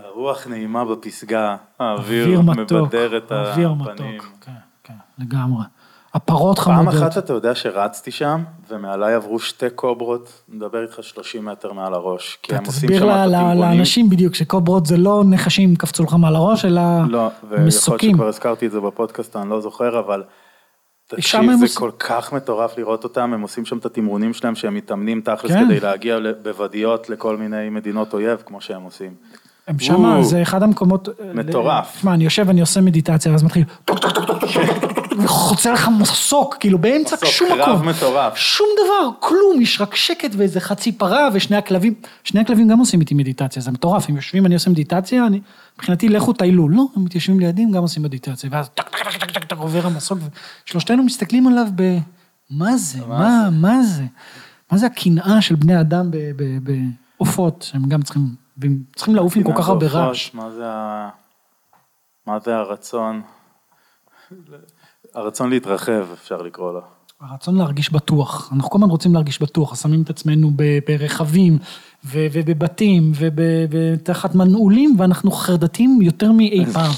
[0.04, 4.16] הרוח נעימה בפסגה, האוויר אוויר מבדר את אוויר הפנים.
[4.16, 4.52] מתוק, כן,
[4.84, 5.64] כן, לגמרי.
[6.14, 7.02] הפרות פעם חמודות.
[7.02, 11.94] אחת אתה יודע שרצתי שם, ומעליי עברו שתי קוברות, אני מדבר איתך 30 מטר מעל
[11.94, 13.60] הראש, כי הם עושים תסביר שם את התמרונים.
[13.60, 18.14] לאנשים בדיוק שקוברות זה לא נחשים קפצו לך מעל הראש, אלא לא, ויכול להיות מסוקים.
[18.14, 20.22] שכבר הזכרתי את זה בפודקאסט, אני לא זוכר, אבל
[21.06, 25.20] תקשיב, זה כל כך מטורף לראות אותם, הם עושים שם את התמרונים שלהם, שהם מתאמנים
[25.20, 25.64] תכלס כן.
[25.64, 29.14] כדי להגיע בוודיות לכל מיני מדינות אויב, כמו שהם עושים.
[29.68, 30.22] הם שמה.
[30.22, 31.08] זה אחד המקומות...
[31.34, 31.96] מטורף.
[31.96, 33.64] תשמע, אני יושב ואני עושה מדיטציה, ואז מתחיל...
[35.22, 37.88] וחוצה לך מסוק, כאילו באמצע מסוק, שום קרב מקום.
[37.88, 38.36] מטורף.
[38.36, 41.94] שום דבר, כלום, יש רק שקט ואיזה חצי פרה ושני הכלבים.
[42.24, 45.40] שני הכלבים גם עושים איתי מדיטציה, זה מטורף, הם יושבים, אני עושה מדיטציה, אני,
[45.76, 46.68] מבחינתי לכו טיילו.
[46.68, 49.56] לא, הם מתיישבים לידי, הם גם עושים מדיטציה, ואז טק, טק, טק, טק, טק, טק,
[49.58, 50.18] עובר המסוק,
[50.66, 51.98] ושלושתנו מסתכלים עליו ב...
[52.50, 53.06] מה זה?
[53.06, 54.02] מה, מה זה?
[54.72, 56.72] מה זה הקנאה של בני אדם ב- ב-
[57.18, 58.22] בעופות, שהם גם צריכים,
[58.96, 60.34] צריכים לעוף עם כל כך הרבה רעש.
[60.34, 61.08] מה.
[62.26, 63.22] מה זה הרצון?
[65.14, 66.80] הרצון להתרחב, אפשר לקרוא לו.
[67.20, 68.52] הרצון להרגיש בטוח.
[68.52, 70.50] אנחנו כל הזמן רוצים להרגיש בטוח, שמים את עצמנו
[70.86, 71.58] ברכבים
[72.04, 73.12] ו- ובבתים
[73.70, 76.92] ותחת מנעולים, ואנחנו חרדתים יותר מאי פעם.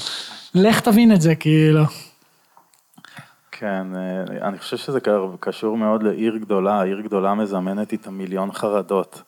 [0.55, 1.83] לך תבין את זה, כאילו.
[3.51, 4.99] כן, אה, אני חושב שזה
[5.39, 9.21] קשור מאוד לעיר גדולה, עיר גדולה מזמנת איתה מיליון חרדות.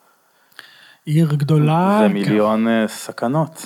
[1.05, 2.01] עיר גדולה.
[2.05, 3.65] ומיליון אה, סכנות.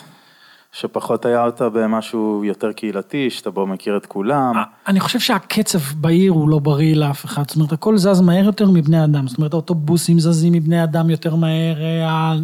[0.72, 4.54] שפחות היה אותה במשהו יותר קהילתי, שאתה בו מכיר את כולם.
[4.88, 8.70] אני חושב שהקצב בעיר הוא לא בריא לאף אחד, זאת אומרת, הכל זז מהר יותר
[8.70, 11.76] מבני אדם, זאת אומרת, האוטובוסים זזים מבני אדם יותר מהר,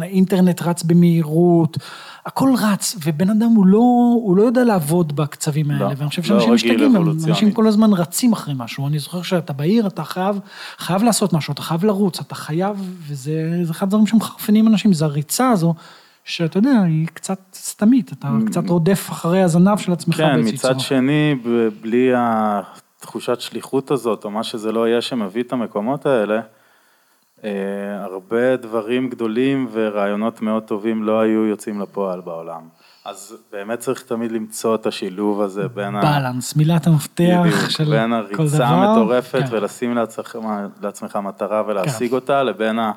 [0.00, 1.78] האינטרנט רץ במהירות,
[2.26, 3.78] הכל רץ, ובן אדם הוא לא,
[4.22, 7.28] הוא לא יודע לעבוד בקצבים האלה, לא, ואני חושב לא שאנשים רגיל משתגעים.
[7.28, 10.40] אנשים כל הזמן רצים אחרי משהו, אני זוכר שאתה בעיר, אתה חייב,
[10.78, 12.76] חייב לעשות משהו, אתה חייב לרוץ, אתה חייב,
[13.08, 15.74] וזה זה אחד הדברים שמחרפנים אנשים, זה הריצה הזו.
[16.26, 20.68] שאתה יודע, היא קצת סתמית, אתה קצת רודף אחרי הזנב של עצמך כן, באיזושהי מצד
[20.68, 20.80] צורה.
[20.80, 26.40] שני, ב- בלי התחושת שליחות הזאת, או מה שזה לא יהיה שמביא את המקומות האלה,
[27.44, 27.50] אה,
[28.04, 32.62] הרבה דברים גדולים ורעיונות מאוד טובים לא היו יוצאים לפועל בעולם.
[33.04, 36.00] אז באמת צריך תמיד למצוא את השילוב הזה בין ה...
[36.00, 38.64] בלנס, מילת המפתח בדיוק, של בין כל הריצה דבר.
[38.64, 39.56] המטורפת כן.
[39.56, 40.38] ולשים לעצמך,
[40.82, 42.92] לעצמך מטרה ולהשיג אותה, לבין ה...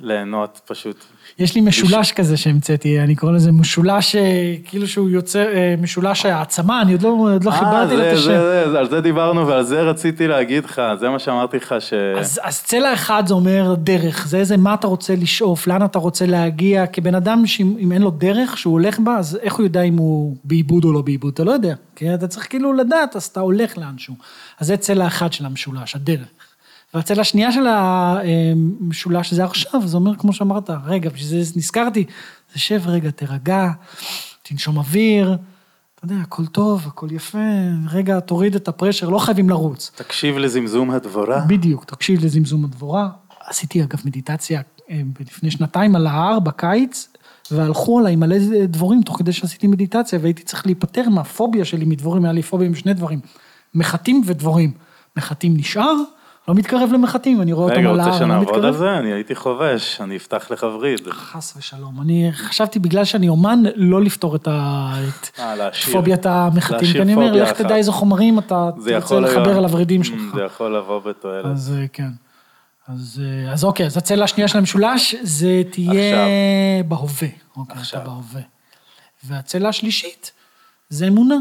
[0.00, 1.04] ליהנות פשוט.
[1.38, 6.26] יש לי משולש כזה שהמצאתי, אני קורא לזה משולש, אה, כאילו שהוא יוצר, אה, משולש
[6.26, 8.22] העצמה, אני עוד לא, עוד לא אה, חיברתי לו את זה, השם.
[8.22, 11.92] זה, זה, על זה דיברנו ועל זה רציתי להגיד לך, זה מה שאמרתי לך ש...
[11.92, 15.98] אז, אז צלע אחד זה אומר דרך, זה איזה מה אתה רוצה לשאוף, לאן אתה
[15.98, 19.64] רוצה להגיע, כבן אדם שאם אם אין לו דרך שהוא הולך בה, אז איך הוא
[19.64, 23.16] יודע אם הוא בעיבוד או לא בעיבוד, אתה לא יודע, כי אתה צריך כאילו לדעת,
[23.16, 24.14] אז אתה הולך לאנשהו.
[24.60, 26.28] אז זה צלע אחד של המשולש, הדרך.
[26.94, 32.04] והצלע השנייה של המשולש זה עכשיו, זה אומר, כמו שאמרת, רגע, בשביל זה נזכרתי,
[32.52, 33.70] זה שב רגע, תירגע,
[34.42, 35.36] תנשום אוויר,
[35.94, 37.38] אתה יודע, הכל טוב, הכל יפה,
[37.90, 39.90] רגע, תוריד את הפרשר, לא חייבים לרוץ.
[39.94, 41.44] תקשיב לזמזום הדבורה.
[41.46, 43.08] בדיוק, תקשיב לזמזום הדבורה.
[43.46, 47.08] עשיתי אגב מדיטציה אה, לפני שנתיים על ההר בקיץ,
[47.50, 48.36] והלכו עליי מלא
[48.68, 52.74] דבורים תוך כדי שעשיתי מדיטציה, והייתי צריך להיפטר מהפוביה שלי מדבורים, היה לי פוביה עם
[52.74, 53.20] שני דברים,
[53.74, 54.72] מחטים ודבורים.
[55.16, 55.94] מחטים נשאר,
[56.48, 58.76] לא מתקרב למחטים, אני רואה אותם רגע, על רוצה ההר, אני לא שנעבוד על מתקרב.
[58.76, 58.98] זה?
[58.98, 61.00] אני הייתי חובש, אני אפתח לך וריד.
[61.10, 62.00] חס ושלום.
[62.02, 65.70] אני חשבתי בגלל שאני אומן, לא לפתור את אה.
[65.92, 67.52] פוביית המחטים, כי אני אומר, לך.
[67.52, 70.34] תדע איזה חומרים אתה תרצה לחבר על הוורידים Mm, שלך.
[70.34, 71.44] זה יכול לבוא בתועלת.
[71.46, 72.08] אז אה, כן.
[72.88, 76.26] אז, אה, אז אוקיי, אז הצלע השנייה של המשולש, זה תהיה עכשיו.
[76.88, 77.28] בהווה.
[77.56, 78.00] אוקיי, עכשיו.
[78.02, 78.40] אתה בהווה.
[79.24, 80.32] והצלע השלישית,
[80.88, 81.36] זה אמונה.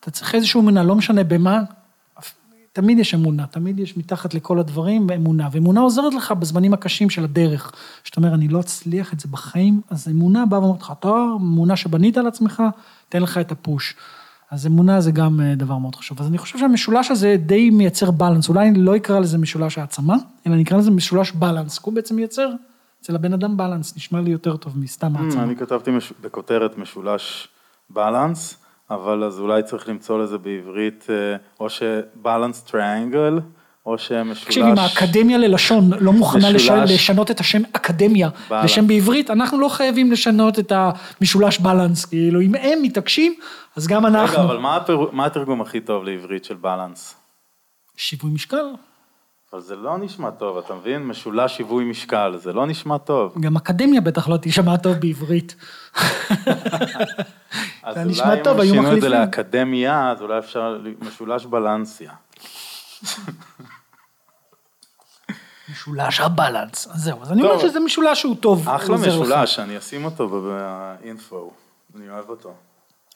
[0.00, 1.60] אתה צריך איזושהי אמונה, לא משנה במה,
[2.74, 7.24] תמיד יש אמונה, תמיד יש מתחת לכל הדברים אמונה, ואמונה עוזרת לך בזמנים הקשים של
[7.24, 7.72] הדרך.
[8.04, 11.76] שאתה אומר, אני לא אצליח את זה בחיים, אז אמונה באה ואומרת לך, טוב, אמונה
[11.76, 12.62] שבנית על עצמך,
[13.08, 13.94] תן לך את הפוש.
[14.50, 16.20] אז אמונה זה גם אה, דבר מאוד חשוב.
[16.20, 20.16] אז אני חושב שהמשולש הזה די מייצר בלנס, אולי אני לא אקרא לזה משולש העצמה,
[20.46, 22.50] אלא אני אקרא לזה משולש בלנס, הוא בעצם מייצר
[23.02, 25.42] אצל הבן אדם בלנס, נשמע לי יותר טוב מסתם Mm, העצמה.
[25.42, 27.48] אני כתבתי בכותרת משולש
[27.90, 33.38] בלנס, אבל אז אולי צריך למצוא לזה בעברית, אה, או שבלנס טריאנגל,
[33.86, 34.44] או שמשולש...
[34.44, 36.62] תקשיב, אם האקדמיה ללשון לא מוכנה לש...
[36.62, 36.90] משולש.
[36.90, 38.64] לשנות את השם אקדמיה בלנס.
[38.64, 43.34] לשם בעברית, אנחנו לא חייבים לשנות את המשולש בלנס, כאילו, אם הם מתעקשים,
[43.76, 44.34] אז גם אנחנו.
[44.38, 47.14] רגע, אבל מה הפר- מה התרגום הכי טוב לעברית של בלנס?
[47.96, 48.64] שיווי משקל,
[49.54, 51.06] אבל זה לא נשמע טוב, אתה מבין?
[51.06, 53.34] משולש שיווי משקל, זה לא נשמע טוב.
[53.40, 55.54] גם אקדמיה בטח לא תשמע טוב בעברית.
[57.82, 59.20] אז זה נשמע אולי טוב, אם היו שינו את זה מחליפים.
[59.20, 62.12] לאקדמיה, אז אולי אפשר משולש בלנסיה.
[65.72, 67.58] משולש הבלנס, אז זהו, אז אני אומר.
[67.58, 68.68] שזה משולש שהוא טוב.
[68.68, 68.96] אחלה.
[68.96, 71.52] משולש, אני אשים אותו באינפו,
[71.96, 72.54] אני אוהב אותו.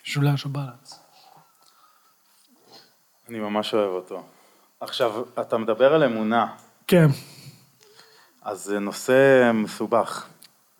[0.06, 1.00] משולש הבלנס.
[3.28, 4.22] אני ממש אוהב אותו.
[4.80, 6.46] עכשיו, אתה מדבר על אמונה,
[6.86, 7.06] כן.
[8.42, 10.26] אז זה נושא מסובך.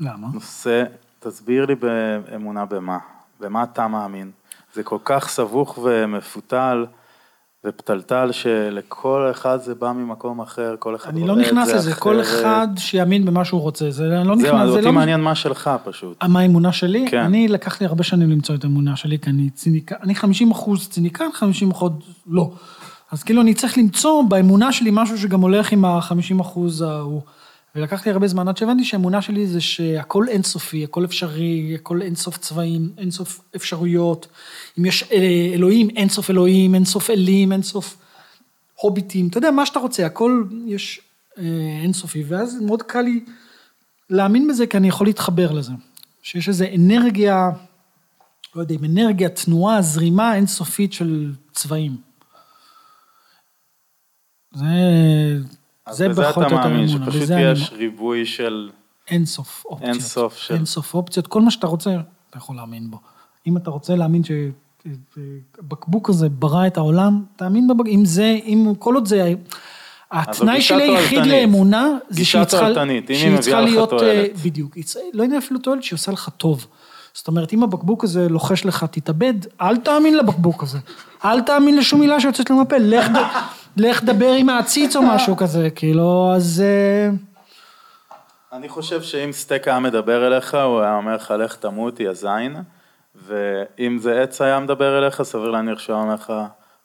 [0.01, 0.29] למה?
[0.35, 0.85] נושא,
[1.21, 2.99] תסביר לי באמונה במה,
[3.41, 4.31] במה אתה מאמין.
[4.75, 6.87] זה כל כך סבוך ומפותל
[7.65, 12.21] ופתלתל שלכל אחד זה בא ממקום אחר, כל אחד אני לא נכנס לזה, כל.
[12.21, 14.93] אחד שיאמין במה שהוא רוצה, זה לא זהו, נכנס, אז זה לא...
[14.93, 16.25] מעניין מה שלך פשוט.
[16.25, 17.07] מה האמונה שלי?
[17.11, 17.19] כן.
[17.19, 20.89] אני, לקח לי הרבה שנים למצוא את האמונה שלי, כי אני ציניקן, אני 50 אחוז
[20.89, 21.93] ציניקן, 50 אחוז
[22.27, 22.51] לא.
[23.11, 27.23] אז כאילו אני צריך למצוא באמונה שלי משהו שגם הולך עם ה-50 אחוז ההוא.
[27.75, 32.39] ולקח לי הרבה זמן עד שהבנתי שהאמונה שלי זה שהכל אינסופי, הכל אפשרי, הכל אינסוף
[32.39, 34.27] צבעים, אינסוף אפשרויות.
[34.79, 37.97] אם יש אה, אלוהים, אינסוף אלוהים, אינסוף אלים, אינסוף
[38.75, 41.01] הוביטים, אתה יודע, מה שאתה רוצה, הכל יש
[41.39, 41.45] אה,
[41.83, 43.25] אינסופי, ואז מאוד קל לי
[44.11, 45.73] להאמין בזה, כי אני יכול להתחבר לזה.
[46.23, 47.51] שיש איזו אנרגיה,
[48.55, 52.08] לא יודע אם אנרגיה, תנועה, זרימה אינסופית של צבעים.
[54.53, 54.65] זה,
[55.87, 57.05] אז זה פחות אתה או יותר מאמין, אמונה.
[57.07, 58.71] שפשוט בזה אני יש ריבוי של...
[59.11, 59.91] אינסוף אופציות.
[59.95, 61.91] אינסוף של- אינסוף אופציות, כל מה שאתה רוצה,
[62.31, 62.99] אתה יכול להאמין בו.
[63.47, 68.95] אם אתה רוצה להאמין שהבקבוק הזה ברא את העולם, תאמין בבקבוק, אם זה, אם כל
[68.95, 69.35] עוד זה...
[70.13, 71.27] התנאי שלי היחיד.
[71.27, 74.05] לאמונה, זה שהיא צריכה, תועלתנית, אם היא שהיא מביאה צריכה לך להיות, תועלת.
[74.05, 76.67] אה, בדיוק, היא צריכה- לא יודע אפילו תועלת, שהיא עושה לך טוב.
[77.15, 80.79] זאת אומרת, אם הבקבוק הזה לוחש לך, תתאבד, אל תאמין לבקבוק הזה.
[81.25, 83.07] אל תאמין לשום מילה שיוצאת לו מהפה, לך,
[83.77, 86.63] לך דבר עם העציץ או משהו כזה, כאילו, אז...
[86.67, 87.11] אה,
[88.53, 92.57] אני חושב שאם סטייק היה מדבר אליך, הוא היה אומר לך, לך תמות, יא זין,
[93.27, 96.33] ואם זה עץ היה מדבר אליך, סביר להניח שהוא היה אומר לך,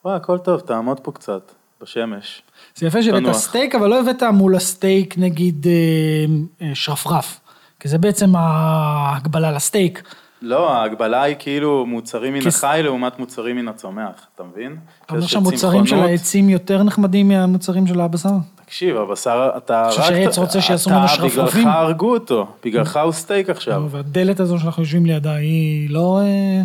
[0.05, 2.41] וואי, הכל טוב, תעמוד פה קצת, בשמש.
[2.75, 3.33] זה יפה שהבאת.
[3.35, 7.39] סטייק, אבל לא הבאת מול הסטייק נגיד אה, אה, שרפרף.
[7.79, 10.03] כי זה בעצם ההגבלה לסטייק.
[10.45, 14.77] לא, ההגבלה היא כאילו מוצרים מן כס- החי לעומת מוצרים מן הצומח, אתה מבין?
[15.05, 15.95] אתה אומר שהמוצרים של.
[15.99, 18.29] העצים יותר נחמדים מהמוצרים של הבשר?
[18.65, 21.43] תקשיב, הבשר, אתה חושב שהעץ רוצה שיעשו ממנו שרפרפים?
[21.43, 23.83] אתה, בגללך הרגו אותו, בגללך הוא סטייק עכשיו.
[23.89, 26.19] והדלת הזו שאנחנו יושבים לידה היא לא...
[26.21, 26.61] אה,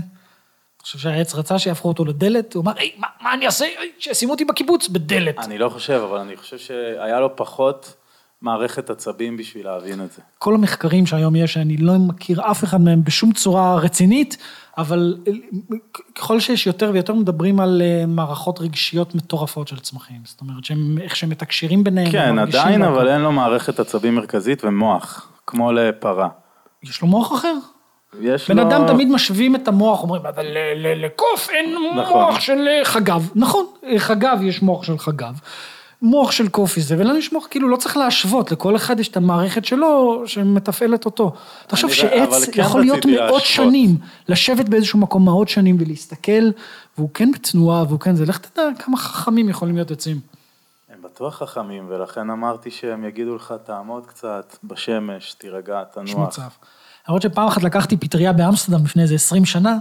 [0.77, 2.55] אתה חושב שהעץ רצה שיהפכו אותו לדלת?
[2.55, 3.67] הוא אמר, היי, מה, מה אני אעשה?
[3.99, 5.39] שישימו אותי בקיבוץ בדלת.
[5.39, 7.95] אני לא חושב, אבל אני חושב שהיה לו פחות
[8.43, 10.23] מערכת עצבים בשביל להבין את זה.
[10.39, 14.37] כל המחקרים שהיום יש, שאני לא מכיר אף אחד מהם בשום צורה רצינית,
[14.79, 15.17] אבל
[16.15, 20.21] ככל שיש יותר ויותר מדברים על אה, מערכות רגשיות מטורפות של צמחים.
[20.25, 22.13] זאת אומרת, שהם, איך שהם מתקשרים ביניהם.
[22.13, 22.83] כן, עדיין.
[22.83, 26.29] אבל אין לו מערכת עצבים מרכזית ומוח, כמו לפרה.
[26.83, 27.55] יש לו מוח אחר.
[28.21, 28.63] יש בן לו...
[28.63, 30.47] אדם תמיד משווים את המוח, אומרים, אבל
[30.77, 32.23] לקוף אין נכון.
[32.23, 33.31] מוח של אה, חגב.
[33.35, 35.41] נכון, אה, חגב יש מוח של חגב.
[36.03, 39.17] מוח של קוף זה, ולנו יש מוח, כאילו לא צריך להשוות, לכל אחד יש את
[39.17, 41.33] המערכת שלו שמתפעלת אותו.
[41.67, 43.43] תחשוב שעץ כן יכול להיות מאות להשוות.
[43.43, 43.97] שנים,
[44.29, 46.51] לשבת באיזשהו מקום מאות שנים ולהסתכל,
[46.99, 50.21] והוא כן בתנועה, והוא כן זה, לך תדע כמה חכמים יכולים להיות עצים.
[50.93, 56.29] הם בטוח חכמים, ולכן אמרתי שהם יגידו לך, תעמוד קצת בשמש, תירגע, יש תנוח.
[56.29, 56.49] מצב.
[57.09, 59.77] למרות שפעם אחת לקחתי פטריה באמסטרדם לפני איזה 20 שנה,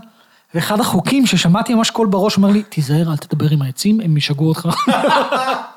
[0.54, 4.48] ואחד החוקים ששמעתי ממש קול בראש אומר לי, תיזהר, אל תדבר עם העצים, הם ישגעו
[4.48, 4.70] אותך.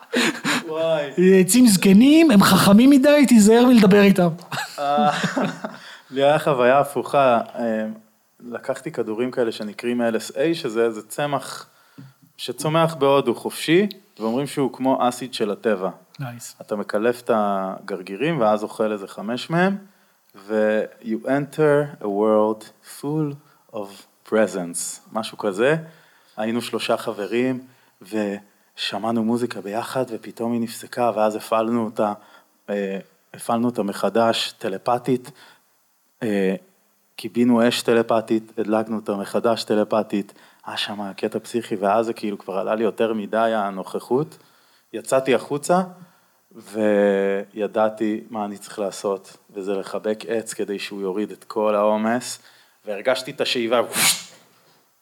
[0.68, 1.40] וואי.
[1.40, 4.28] עצים זקנים, הם חכמים מדי, תיזהר מלדבר איתם.
[6.10, 7.86] לי היה חוויה הפוכה, אה,
[8.40, 11.66] לקחתי כדורים כאלה שנקראים LSA, שזה איזה צמח
[12.36, 13.86] שצומח בהודו חופשי,
[14.18, 15.90] ואומרים שהוא כמו אסיד של הטבע.
[16.20, 16.56] נייס.
[16.60, 19.76] אתה מקלף את הגרגירים ואז אוכל איזה חמש מהם,
[20.46, 22.64] ו-you enter a world
[23.00, 23.34] full
[23.74, 23.88] of
[24.28, 25.76] presents, משהו כזה.
[26.36, 27.60] היינו שלושה חברים
[28.80, 32.12] ושמענו מוזיקה ביחד ופתאום היא נפסקה ואז הפעלנו אותה,
[32.70, 32.98] אה,
[33.34, 35.30] הפעלנו אותה מחדש טלפתית,
[36.22, 36.54] אה,
[37.16, 40.32] קיבינו אש טלפתית, הדלקנו אותה מחדש טלפתית,
[40.66, 44.38] היה שם קטע פסיכי ואז זה כאילו כבר עלה לי יותר מדי הנוכחות.
[44.92, 45.82] יצאתי החוצה
[46.52, 52.38] וידעתי מה אני צריך לעשות, וזה לחבק עץ כדי שהוא יוריד את כל העומס,
[52.86, 53.80] והרגשתי את השאיבה,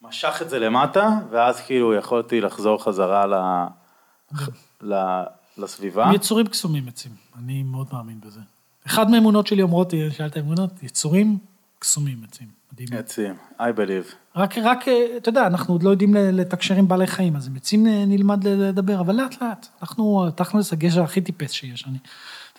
[0.02, 3.34] משך את זה למטה, ואז כאילו יכולתי לחזור חזרה ל...
[4.82, 5.22] ל...
[5.58, 6.10] לסביבה.
[6.14, 8.40] יצורים קסומים עצים, אני מאוד מאמין בזה.
[8.86, 11.38] אחד מהאמונות שלי אומרות, שאלת אמונות, יצורים
[11.78, 12.58] קסומים עצים.
[12.72, 12.98] מדהים.
[12.98, 14.14] עצים, I believe.
[14.36, 17.56] רק, רק, אה, אתה יודע, אנחנו עוד לא יודעים לתקשר עם בעלי חיים, אז עם
[17.56, 19.66] עצים אה, נלמד לדבר, אבל לאט לאט.
[19.82, 21.84] אנחנו, אה, תכלס הגשר הכי טיפס שיש.
[21.88, 21.98] אני,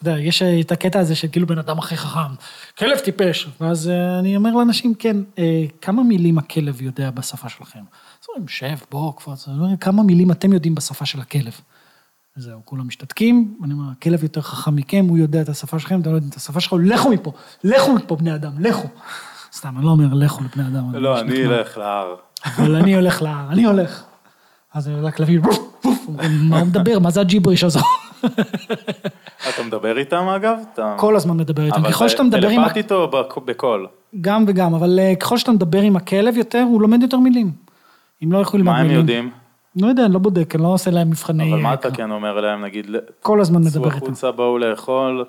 [0.01, 2.33] אתה יודע, יש אה, את הקטע הזה של כאילו בן אדם הכי חכם,
[2.77, 7.79] כלב טיפש, ואז אה, אני אומר לאנשים, כן, אה, כמה מילים הכלב יודע בשפה שלכם?
[7.79, 11.53] אז אומרים, שב, בוא, קפוץ, אני אומר, כמה מילים אתם יודעים בשפה של הכלב?
[12.35, 16.09] זהו, כולם משתתקים, ואני אומר, הכלב יותר חכם מכם, הוא יודע את השפה שלכם, אתם
[16.09, 17.31] לא יודעים את השפה שלכם, לכו מפה,
[17.63, 18.87] לכו מפה, בני אדם, לכו.
[19.53, 20.95] סתם, אני לא אומר לכו לבני אדם.
[20.95, 21.45] לא, אני.
[21.45, 22.15] אלך להר.
[22.45, 24.03] אבל אני הולך להר, אני הולך.
[24.73, 27.79] אז אני יודע, כלבים, ווף, ווף, אומרים, מה הוא מדבר, מה זה הג'יבריש הזו?
[29.49, 30.57] אתה מדבר איתם אגב?
[30.73, 30.95] אתה...
[30.97, 32.59] כל הזמן מדבר איתם, אבל ככל שאתה מדבר עם...
[32.59, 33.87] ה- טלפתית או בק- בקול?
[34.21, 37.51] גם וגם, אבל אה, ככל שאתה מדבר עם הכלב יותר, הוא לומד יותר מילים.
[38.23, 38.99] אם לא יכולים ללמוד מה הם מילים.
[38.99, 39.29] יודעים?
[39.81, 41.53] לא יודע, אני לא בודק, אני לא עושה להם מבחני...
[41.53, 42.87] אבל מה אה, אתה כן אומר להם, נגיד,
[43.21, 44.05] כל הזמן צאו מדבר איתם.
[44.05, 45.25] החוצה, בואו לאכול,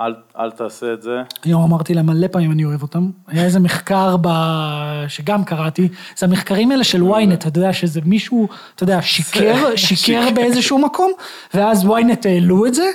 [0.00, 1.22] אל- אל תעשה את זה.
[1.44, 3.10] היום אמרתי להם מלא פעמים אני אוהב אותם.
[3.28, 4.28] היה איזה מחקר ב...
[5.08, 10.28] שגם קראתי, זה המחקרים האלה של ynet, אתה יודע שזה מישהו, אתה יודע, שיקר, שיקר
[10.34, 11.12] באיזשהו מקום,
[11.54, 12.90] ואז ynet העלו את זה,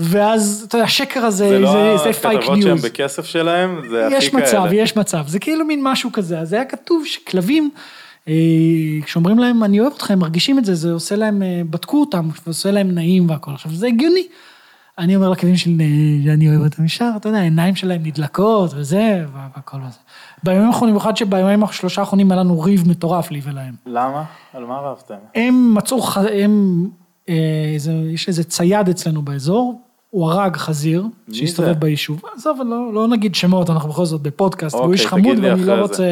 [0.00, 2.84] ואז, אתה יודע, השקר הזה, זה לא זה, זה פייק הכתבות שהם news.
[2.84, 4.18] בכסף שלהם, זה הכי כאלה.
[4.18, 7.70] יש מצב, יש מצב, זה כאילו מין משהו כזה, אז היה כתוב שכלבים,
[8.28, 8.32] אה,
[9.04, 12.28] כשאומרים להם אני אוהב אותך, הם מרגישים את זה, זה עושה להם, אה, בדקו אותם,
[12.46, 14.26] ועושה להם נעים והכל, עכשיו זה הגיוני.
[14.98, 15.74] אני אומר לכלבים שלי,
[16.28, 19.98] אה, אני אוהב אותם ישר, אתה יודע, העיניים שלהם נדלקות וזה, והכל וזה.
[20.42, 23.74] בימים האחרונים, במיוחד שבימים השלושה האחרונים היה לנו ריב מטורף לי ולהם.
[23.86, 24.24] למה?
[24.52, 25.14] על מה רבתם?
[25.34, 26.86] הם מצאו, הם,
[27.28, 27.34] אה,
[27.74, 29.80] איזה, יש איזה צייד אצלנו באזור,
[30.10, 31.74] הוא הרג חזיר, שהסתובב זה?
[31.74, 32.22] ביישוב.
[32.36, 35.64] עזוב, לא, לא נגיד שמות, אנחנו בכל זאת בפודקאסט, הוא אוקיי, איש תגיד חמוד ואני
[35.64, 36.04] לא רוצה,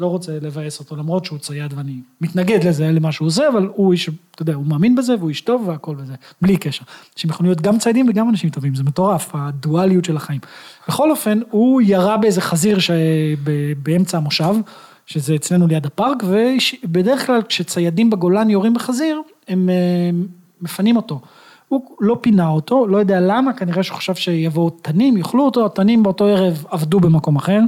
[0.00, 3.92] לא רוצה לבאס אותו, למרות שהוא צייד ואני מתנגד לזה, למה שהוא עושה, אבל הוא
[3.92, 6.84] איש, אתה יודע, הוא מאמין בזה והוא איש טוב והכל וזה, בלי קשר.
[7.16, 10.40] שהם יכולים להיות גם ציידים וגם אנשים טובים, זה מטורף, הדואליות של החיים.
[10.88, 14.54] בכל אופן, הוא ירה באיזה חזיר שבאמצע המושב,
[15.06, 16.22] שזה אצלנו ליד הפארק,
[16.84, 20.10] ובדרך כלל כשציידים בגולן יורים בחזיר, הם אה,
[20.60, 21.20] מפנים אותו.
[21.68, 26.02] הוא לא פינה אותו, לא יודע למה, כנראה שהוא חשב שיבואו תנים, יאכלו אותו, התנים
[26.02, 27.60] באותו ערב עבדו במקום אחר.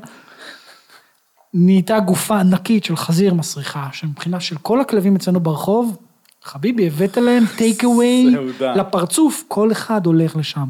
[1.54, 5.96] נהייתה גופה ענקית של חזיר מסריחה, שמבחינה של כל הכלבים אצלנו ברחוב,
[6.42, 8.34] חביבי, הבאת להם טייק אווי.
[8.60, 10.66] לפרצוף, כל אחד הולך לשם.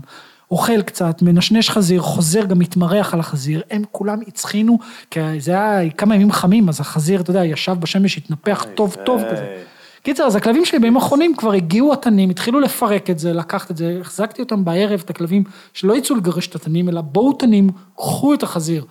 [0.51, 4.79] אוכל קצת, מנשנש חזיר, חוזר, גם מתמרח על החזיר, הם כולם הצחינו,
[5.11, 9.23] כי זה היה כמה ימים חמים, אז החזיר, אתה יודע, ישב בשמש, התנפח טוב טוב.
[9.33, 9.63] כזה.
[10.03, 13.77] קיצר, אז הכלבים שלי בימים האחרונים כבר הגיעו התנים, התחילו לפרק את זה, לקחת את
[13.77, 18.35] זה, החזקתי אותם בערב, את הכלבים, שלא יצאו לגרש את התנים, אלא בואו תנים, קחו
[18.35, 18.85] את החזיר.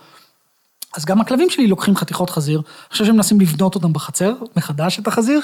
[0.98, 5.00] אז גם הכלבים שלי לוקחים חתיכות חזיר, אני חושב שהם מנסים לבנות אותם בחצר, מחדש
[5.00, 5.40] את החזיר,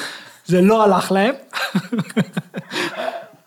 [0.46, 1.34] זה לא הלך להם.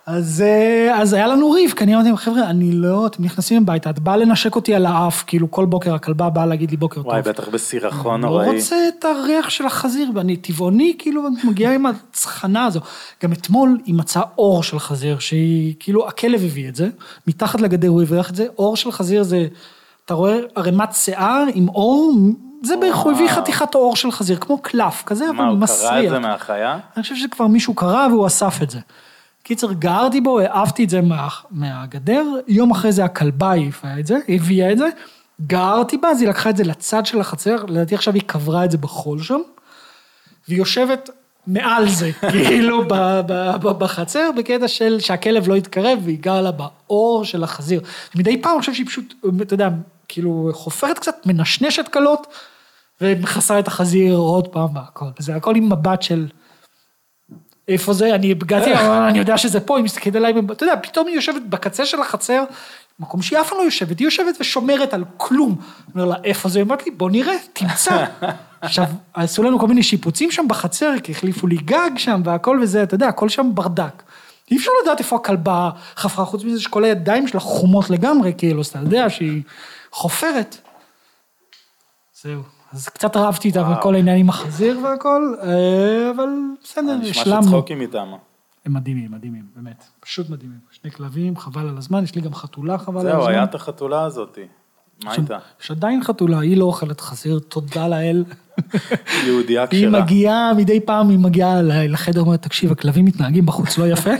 [0.06, 3.62] אז, אה, אז היה לנו ריב, כי אני אמרתי להם, חבר'ה, אני לא, אתם נכנסים
[3.62, 7.02] הביתה, את באה לנשק אותי על האף, כאילו כל בוקר הכלבה באה להגיד לי בוקר
[7.02, 7.06] טוב.
[7.06, 8.46] וואי, בטח בסירחון אני נוראי.
[8.46, 12.80] לא רוצה את הריח של החזיר, ואני טבעוני, כאילו, את מגיעה עם הצחנה הזו.
[13.22, 16.88] גם אתמול היא מצאה אור של חזיר, שהיא, כאילו, הכלב הביא את זה,
[17.26, 19.46] מתחת לגדר הוא הבריח את זה, אור של חזיר זה,
[20.10, 22.12] אתה רואה ערימת שיער עם אור,
[22.62, 23.28] זה בערך, הוא הביא.
[23.28, 25.90] חתיכת אור של חזיר, כמו קלף, כזה, אבל מה, הוא מסריח.
[25.90, 26.78] קרא את זה מהחיה?
[26.96, 28.78] אני חושב שכבר מישהו קרא והוא אסף את זה.
[29.42, 34.18] קיצר, גררתי בו, העפתי את זה מה, מהגדר, יום אחרי זה הכלבה העיפה את זה,
[34.28, 34.88] הביאה את זה,
[35.46, 38.70] גררתי בה, אז היא לקחה את זה לצד של החצר, לדעתי עכשיו היא קברה את
[38.70, 39.40] זה בחול שם,
[40.48, 41.10] והיא יושבת
[41.46, 42.94] מעל זה, כאילו ב,
[43.26, 47.80] ב, ב, בחצר, בקטע של שהכלב לא יתקרב ויגע לה באור של החזיר.
[48.14, 49.68] מדי פעם אני חושב שהיא פשוט, אתה יודע,
[50.10, 52.26] כאילו חופרת קצת, מנשנשת קלות,
[53.00, 55.06] ומכסה את החזיר עוד פעם והכל.
[55.20, 56.26] וזה הכל עם מבט של...
[57.68, 58.14] איפה זה?
[58.14, 58.74] אני הגעתי,
[59.08, 62.44] אני יודע שזה פה, היא מסתכלת עליי, אתה יודע, פתאום היא יושבת בקצה של החצר,
[63.00, 65.56] מקום שהיא אף פעם לא יושבת, היא יושבת ושומרת על כלום.
[65.58, 66.58] אני אומר לה, איפה זה?
[66.58, 68.04] היא אומרת לי, בוא נראה, תמצא.
[68.60, 72.82] עכשיו, עשו לנו כל מיני שיפוצים שם בחצר, כי החליפו לי גג שם והכל וזה,
[72.82, 74.02] אתה יודע, הכל שם ברדק.
[74.50, 78.66] אי אפשר לדעת איפה הכלבה חפרה, חוץ מזה שכל הידיים שלה חומות לגמרי, כאילו, אז
[78.66, 79.42] אתה יודע שהיא
[79.92, 80.56] חופרת.
[82.22, 82.42] זהו.
[82.72, 86.28] אז קצת רבתי איתה העניין עם החזיר והכל, אה, אבל
[86.62, 87.42] בסדר, נשמע השלמנו.
[87.42, 88.08] שצחוקים איתם.
[88.66, 89.84] הם מדהימים, מדהימים, באמת.
[90.00, 90.58] פשוט מדהימים.
[90.70, 93.20] שני כלבים, חבל על הזמן, יש לי גם חתולה חבל על הזמן.
[93.20, 94.46] זהו, היה את החתולה הזאתי.
[95.04, 95.38] מה איתה?
[95.62, 98.24] יש עדיין חתולה, היא לא אוכלת חזיר, תודה לאל.
[99.26, 100.02] יהודייה היא כשרה.
[100.02, 104.10] מגיעה, מדי פעם היא מגיעה לחדר, אומרת, תקשיב, הכלבים מתנהגים בחוץ לא יפה,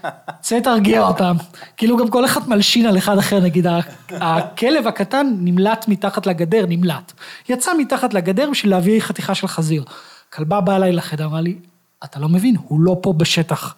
[0.40, 1.36] צא תרגיע אותם.
[1.76, 3.66] כאילו גם כל אחד מלשין על אחד אחר, נגיד,
[4.10, 7.12] הכלב הקטן נמלט מתחת לגדר, נמלט.
[7.48, 9.84] יצא מתחת לגדר בשביל להביא חתיכה של חזיר.
[10.32, 11.56] כלבה באה אליי לחדר, אמרה לי,
[12.04, 13.74] אתה לא מבין, הוא לא פה בשטח.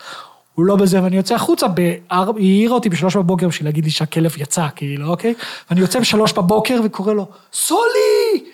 [0.59, 2.37] הוא לא בזה, ואני יוצא החוצה, באר...
[2.37, 5.35] היא העירה אותי בשלוש בבוקר בשביל להגיד לי שהכלב יצא, כאילו, אוקיי?
[5.71, 8.45] ואני יוצא בשלוש בבוקר וקורא לו, סולי!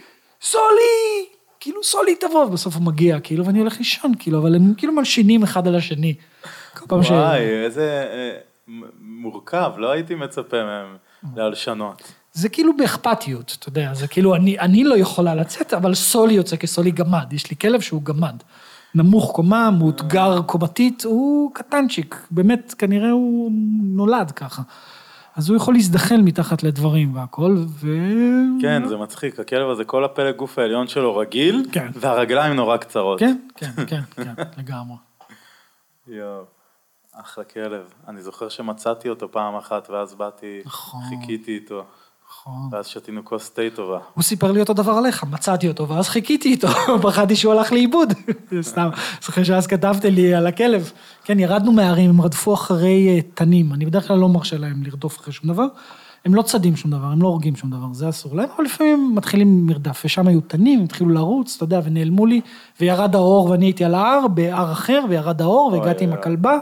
[0.43, 1.27] סולי!
[1.61, 5.43] כאילו, סולי תבוא, ובסוף הוא מגיע, כאילו, ואני הולך לישון, כאילו, אבל הם כאילו מלשינים
[5.43, 6.15] אחד על השני.
[6.89, 7.11] פעם ש...
[7.11, 8.39] וואי, איזה אה,
[9.01, 10.97] מורכב, לא הייתי מצפה מהם
[11.37, 12.03] להלשנות.
[12.33, 16.57] זה כאילו באכפתיות, אתה יודע, זה כאילו, אני, אני לא יכולה לצאת, אבל סולי יוצא
[16.57, 17.33] כסולי גמד.
[17.33, 18.37] יש לי כלב שהוא גמד.
[18.95, 22.27] נמוך קומה, מאותגר קומתית, הוא קטנצ'יק.
[22.31, 24.63] באמת, כנראה הוא נולד ככה.
[25.37, 27.89] אז הוא יכול להזדחל מתחת לדברים והכל, ו...
[28.61, 31.91] כן, זה מצחיק, הכלב הזה, כל הפלג גוף העליון שלו רגיל, כן.
[31.95, 33.21] והרגליים נורא קצרות.
[33.21, 34.97] כן, כן, כן, כן, לגמרי.
[36.07, 36.45] יואו,
[37.13, 37.93] אחלה כלב.
[38.09, 41.01] אני זוכר שמצאתי אותו פעם אחת, ואז באתי, נכון.
[41.09, 41.85] חיכיתי איתו,
[42.47, 42.69] נכון.
[42.73, 43.99] ואז שתינו כוס תה טובה.
[44.15, 46.69] הוא סיפר לי אותו דבר עליך, מצאתי אותו, ואז חיכיתי איתו,
[47.03, 48.13] פחדתי שהוא הלך לאיבוד.
[48.61, 48.89] סתם,
[49.23, 50.93] זוכר שאז כתבת לי על הכלב.
[51.25, 55.19] כן, ירדנו מההרים, הם רדפו אחרי אה, תנים, אני בדרך כלל לא מרשה להם לרדוף
[55.19, 55.67] אחרי שום דבר.
[56.25, 59.15] הם לא צדים שום דבר, הם לא הורגים שום דבר, זה אסור להם, אבל לפעמים
[59.15, 62.41] מתחילים מרדף, ושם היו תנים, התחילו לרוץ, אתה יודע, ונעלמו לי,
[62.81, 66.13] וירד האור, ואני הייתי על ההר, בהר אחר, וירד האור, והגעתי עם.
[66.13, 66.59] הכלבה,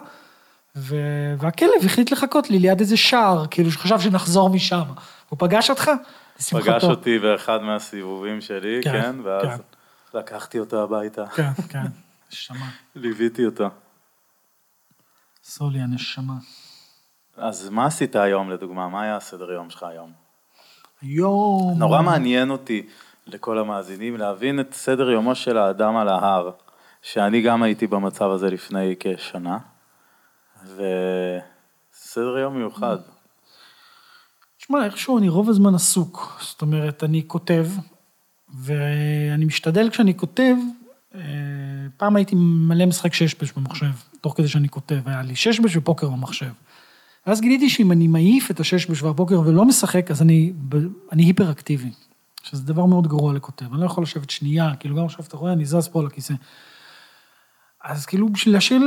[0.76, 0.96] ו...
[1.38, 4.82] והכלב החליט לחכות לי ליד איזה שער, כאילו שחשב שנחזור משם.
[5.32, 5.90] הוא פגש אותך?
[6.38, 6.64] לשמחתו.
[6.64, 10.18] פגש אותי באחד מהסיבובים שלי, כן, כן, ואז כן.
[10.18, 11.86] לקחתי אותו הביתה, כן, כן,
[12.32, 12.70] נשמה.
[12.94, 13.68] ליוויתי אותו.
[15.44, 16.34] סולי הנשמה.
[17.36, 18.88] אז מה עשית היום לדוגמה?
[18.88, 20.12] מה היה הסדר יום שלך היום?
[21.02, 21.74] היום...
[21.78, 22.86] נורא מעניין אותי
[23.26, 26.50] לכל המאזינים להבין את סדר יומו של האדם על ההר,
[27.02, 29.58] שאני גם הייתי במצב הזה לפני כשנה,
[30.62, 32.98] וסדר יום מיוחד.
[34.62, 36.40] תשמע, איכשהו אני רוב הזמן עסוק.
[36.40, 37.66] זאת אומרת, אני כותב,
[38.54, 40.54] ואני משתדל כשאני כותב,
[41.14, 41.20] אה,
[41.96, 43.90] פעם הייתי מלא משחק ששבש במחשב,
[44.20, 46.50] תוך כדי שאני כותב, היה לי ששבש ופוקר במחשב.
[47.26, 50.52] ואז גיליתי שאם אני מעיף את הששבש והפוקר ולא משחק, אז אני,
[51.12, 51.90] אני היפר-אקטיבי,
[52.42, 53.72] שזה דבר מאוד גרוע לכותב.
[53.72, 56.34] אני לא יכול לשבת שנייה, כאילו גם עכשיו אתה רואה, אני זז פה על הכיסא.
[57.84, 58.80] אז כאילו בשביל להשאיר,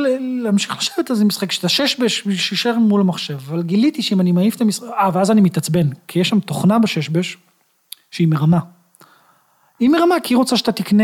[0.43, 3.37] להמשיך לשבת אני משחק את הששבש, בשביל שישאר מול המחשב.
[3.47, 6.79] אבל גיליתי שאם אני מעיף את המשחק, אה, ואז אני מתעצבן, כי יש שם תוכנה
[6.79, 7.37] בששבש
[8.11, 8.59] שהיא מרמה.
[9.79, 11.03] היא מרמה, כי היא רוצה שאתה תקנה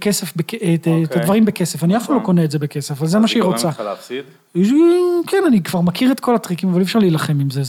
[0.00, 0.32] כסף.
[0.32, 1.20] את, את אוקיי.
[1.20, 1.84] הדברים בכסף.
[1.84, 2.26] אני אף פעם לא נכון.
[2.26, 3.56] קונה את זה בכסף, אבל זה מה שהיא רוצה.
[3.56, 4.24] אז היא גורמת לך להפסיד?
[5.26, 7.62] כן, אני כבר מכיר את כל הטריקים, אבל אי אפשר להילחם עם זה.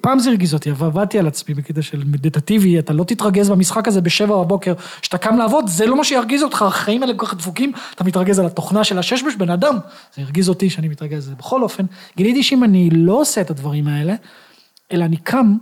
[0.00, 3.88] פעם זה הרגיז אותי, אבל עבדתי על עצמי בקטע של מדיטטיבי, אתה לא תתרגז במשחק
[3.88, 7.34] הזה בשבע בבוקר, כשאתה קם לעבוד, זה לא מה שירגיז אותך, החיים האלה כל כך
[7.34, 9.78] דפוקים, אתה מתרגז על התוכנה של הששבש, בן אדם.
[10.16, 11.34] זה הרגיז אותי שאני מתרגז על זה.
[11.38, 11.84] בכל אופן,
[12.16, 14.14] גיליתי שאם אני לא עושה את הדברים האלה,
[14.92, 15.56] אלא אני קם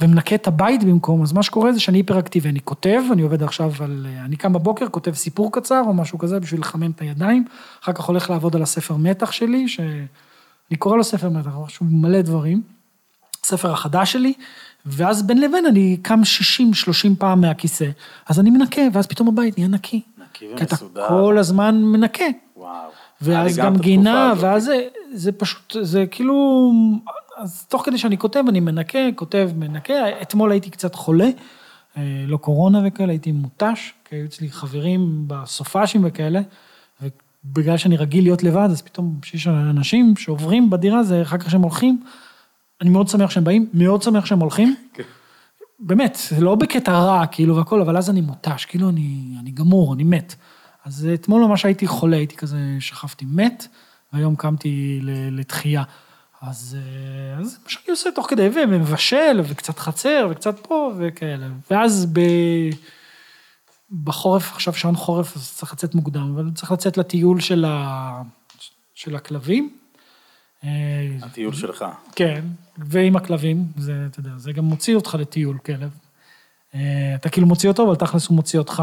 [0.00, 3.72] ומנקה את הבית במקום, אז מה שקורה זה שאני היפראקטיבי, אני כותב, אני עובד עכשיו
[3.80, 4.06] על...
[4.24, 7.44] אני קם בבוקר, כותב סיפור קצר או משהו כזה בשביל לחמם את הידיים,
[7.82, 9.80] אחר כך הולך לעבוד על הספר מתח שלי, ש...
[10.70, 12.62] אני קורא לו ספר מתח, משהו מלא דברים,
[13.44, 14.32] הספר החדש שלי,
[14.86, 16.22] ואז בין לבין אני קם 60-30
[17.18, 17.86] פעם מהכיסא,
[18.28, 20.02] אז אני מנקה, ואז פתאום הבית נהיה נקי.
[20.18, 21.08] נקי כי אתה ומסודר.
[21.08, 22.24] כל הזמן מנקה.
[22.56, 22.90] וואו.
[23.20, 24.32] ואז גם גינה.
[24.36, 24.80] ואז זה,
[25.12, 26.72] זה פשוט, זה כאילו,
[27.40, 30.22] אז תוך כדי שאני כותב, אני מנקה, כותב, מנקה.
[30.22, 31.28] אתמול הייתי קצת חולה,
[31.96, 36.40] אה, לא קורונה וכאלה, הייתי מותש, כי היו אצלי חברים בסופאשים וכאלה,
[37.00, 41.62] ובגלל שאני רגיל להיות לבד, אז פתאום שיש אנשים שעוברים בדירה, זה אחר כך שהם
[41.62, 42.02] הולכים,
[42.80, 44.74] אני מאוד שמח שהם באים, מאוד שמח שהם הולכים.
[44.94, 45.02] כן.
[45.78, 49.94] באמת, זה לא בקטע רע, כאילו, והכל, אבל אז אני מותש, כאילו, אני, אני גמור,
[49.94, 50.34] אני מת.
[50.84, 53.66] אז אתמול ממש הייתי חולה, הייתי כזה, שכבתי מת,
[54.12, 55.82] והיום קמתי לתחייה.
[56.40, 61.46] אז, אה, אז זה מה שאני עושה תוך כדי, ומבשל, וקצת חצר, וקצת פה, וכאלה.
[61.70, 62.20] ואז ב...
[64.04, 68.22] בחורף, עכשיו שעון חורף, אז צריך לצאת מוקדם, אבל צריך לצאת לטיול של, ה...
[68.94, 69.76] של הכלבים.
[70.64, 70.68] אה,
[71.22, 71.84] הטיול שלך.
[72.16, 72.44] כן,
[72.78, 75.90] ועם הכלבים, זה, אתה יודע, זה גם מוציא אותך לטיול, כלב.
[76.74, 78.82] אה, אתה כאילו מוציא אותו, אבל תכלס הוא מוציא אותך.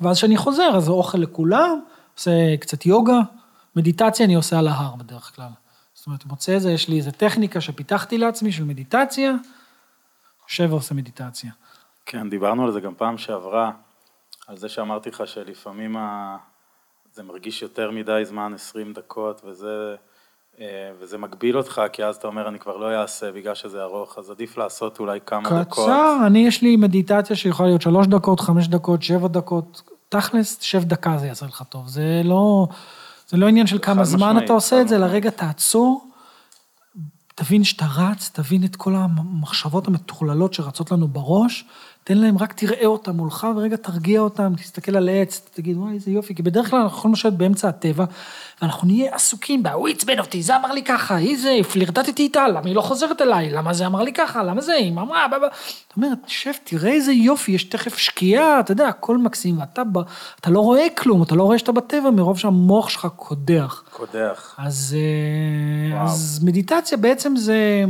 [0.00, 1.80] ואז כשאני חוזר, אז אוכל לכולם,
[2.14, 3.20] עושה קצת יוגה,
[3.76, 5.48] מדיטציה אני עושה על ההר בדרך כלל.
[5.94, 9.32] זאת אומרת, מוצא איזה, יש לי איזה טכניקה שפיתחתי לעצמי של מדיטציה,
[10.48, 11.50] יושב ועושה מדיטציה.
[12.06, 13.70] כן, דיברנו על זה גם פעם שעברה,
[14.46, 16.36] על זה שאמרתי לך שלפעמים ה...
[17.12, 19.96] זה מרגיש יותר מדי זמן, 20 דקות, וזה,
[20.60, 24.18] אה, וזה מגביל אותך, כי אז אתה אומר, אני כבר לא אעשה בגלל שזה ארוך,
[24.18, 25.84] אז עדיף לעשות אולי כמה דקות.
[25.84, 29.82] קצר, אני, יש לי מדיטציה שיכולה להיות שלוש דקות, חמש דקות, שבע דקות.
[30.08, 31.88] תכלס, שב דקה זה יעשה לך טוב.
[31.88, 32.66] זה לא,
[33.28, 35.12] זה לא עניין של כמה זמן משמעית, אתה עושה את זה, משמעית.
[35.12, 36.10] לרגע תעצור,
[37.34, 41.64] תבין שאתה רץ, תבין את כל המחשבות המטורללות שרצות לנו בראש,
[42.08, 46.10] תן להם, רק תראה אותם מולך, ורגע תרגיע אותם, תסתכל על העץ, תגיד, וואי, איזה
[46.10, 48.04] יופי, כי בדרך כלל אנחנו יכולים לשבת באמצע הטבע,
[48.62, 52.48] ואנחנו נהיה עסוקים בה, הוא עצבן אותי, זה אמר לי ככה, היא זה, פלירטטתי איתה,
[52.48, 55.38] למה היא לא חוזרת אליי, למה זה אמר לי ככה, למה זה, היא אמרה, בא,
[55.38, 55.46] בא.
[55.88, 59.82] זאת אומרת, שב, תראה איזה יופי, יש תכף שקיעה, אתה יודע, הכל מקסים, ואתה
[60.40, 63.82] אתה לא רואה כלום, אתה לא רואה שאתה בטבע, מרוב שהמוח שלך קודח.
[63.90, 64.54] קודח.
[64.58, 66.06] אז, אה, וואו.
[66.06, 67.84] אז מדיטציה בעצם זה,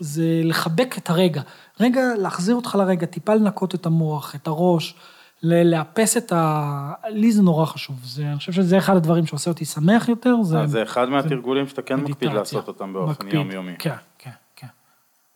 [0.00, 1.42] זה לחבק את הרגע.
[1.80, 4.94] רגע, להחזיר אותך לרגע, טיפה לנקות את המוח, את הראש,
[5.42, 6.92] לאפס את ה...
[7.08, 7.96] לי זה נורא חשוב.
[8.04, 10.34] זה, אני חושב שזה אחד הדברים שעושה אותי שמח יותר.
[10.42, 12.34] זה, אז זה אחד מהתרגולים שאתה כן מקפיד מדיטציה.
[12.34, 13.34] לעשות אותם באופן מקפיד.
[13.34, 13.72] יומיומי.
[13.78, 14.66] כן, כן, כן.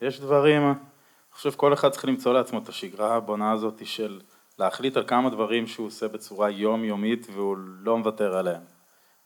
[0.02, 0.74] יש דברים, אני
[1.32, 4.20] חושב כל אחד צריך למצוא לעצמו את השגרה הבונה הזאת של
[4.58, 8.62] להחליט על כמה דברים שהוא עושה בצורה יומיומית והוא לא מוותר עליהם.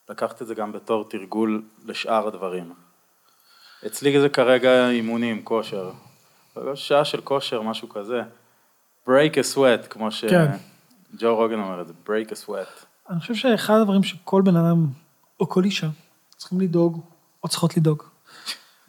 [0.09, 2.73] לקחת את זה גם בתור תרגול לשאר הדברים.
[3.87, 5.91] אצלי זה כרגע אימונים, כושר.
[6.75, 8.23] שעה של כושר, משהו כזה.
[9.07, 10.51] break a sweat, כמו כן.
[11.17, 12.85] שג'ו רוגן אומר את זה, break a sweat.
[13.11, 14.87] אני חושב שאחד הדברים שכל בן אדם,
[15.41, 15.89] או כל אישה,
[16.37, 17.01] צריכים לדאוג,
[17.45, 18.03] או צריכות לדאוג.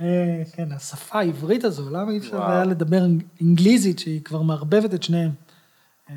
[0.02, 2.46] אה, כן, השפה העברית הזו, למה אי אפשר.
[2.52, 3.02] היה לדבר
[3.42, 5.32] אנגליזית שהיא כבר מערבבת את שניהם?
[6.10, 6.16] אה,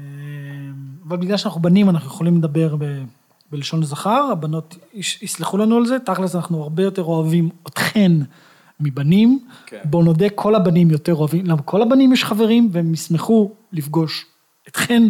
[1.08, 3.02] אבל בגלל שאנחנו בנים, אנחנו יכולים לדבר ב-
[3.50, 8.12] בלשון זכר, הבנות יסלחו לנו על זה, תכלס אנחנו הרבה יותר אוהבים אתכן
[8.82, 9.38] מבנים.
[9.66, 9.76] כן.
[9.84, 14.26] בואו נודה, כל הבנים יותר אוהבים, למה כל הבנים יש חברים, והם ישמחו לפגוש
[14.68, 15.02] אתכן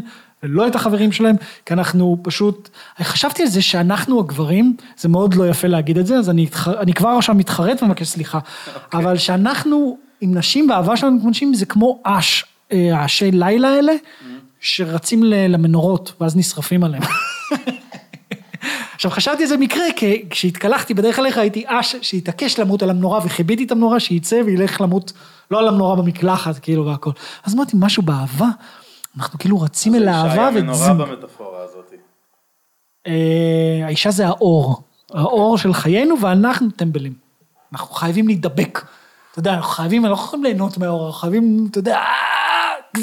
[0.42, 2.68] ולא את החברים שלהם, כי אנחנו פשוט,
[3.02, 6.68] חשבתי על זה שאנחנו הגברים, זה מאוד לא יפה להגיד את זה, אז אני, אתח-
[6.68, 8.38] אני כבר עכשיו מתחרט ומבקש סליחה,
[8.92, 13.92] אבל שאנחנו עם נשים והאהבה שלנו עם נשים זה כמו אש, אה, אשי לילה האלה,
[14.60, 17.02] שרצים ל- למנורות ואז נשרפים עליהם.
[19.02, 23.64] עכשיו חשבתי איזה מקרה, כי כשהתקלחתי בדרך אליך הייתי אש שהתעקש למות על המנורה וכיביתי
[23.64, 25.12] את המנורה שיצא וילך למות,
[25.50, 27.10] לא על המנורה במקלחת כאילו והכל.
[27.44, 28.48] אז אמרתי משהו באהבה,
[29.16, 30.62] אנחנו כאילו רצים אל האהבה שהיה וז...
[30.62, 31.92] מנורה במטאפורה הזאת.
[33.06, 37.14] אה, האישה זה האור, האור של חיינו ואנחנו טמבלים.
[37.72, 38.84] אנחנו חייבים להידבק.
[39.30, 43.00] אתה יודע, אנחנו חייבים, אנחנו לא יכולים ליהנות מהאור, אנחנו חייבים, אתה יודע, אה,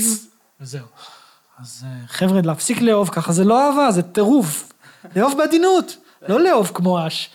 [0.61, 0.85] וזהו.
[1.61, 4.69] אז אה, חבר'ה, להפסיק לאהוב ככה, זה לא אהבה, זה טירוף.
[5.15, 5.97] לאהוב בעדינות,
[6.29, 7.29] לא לאהוב כמו אש.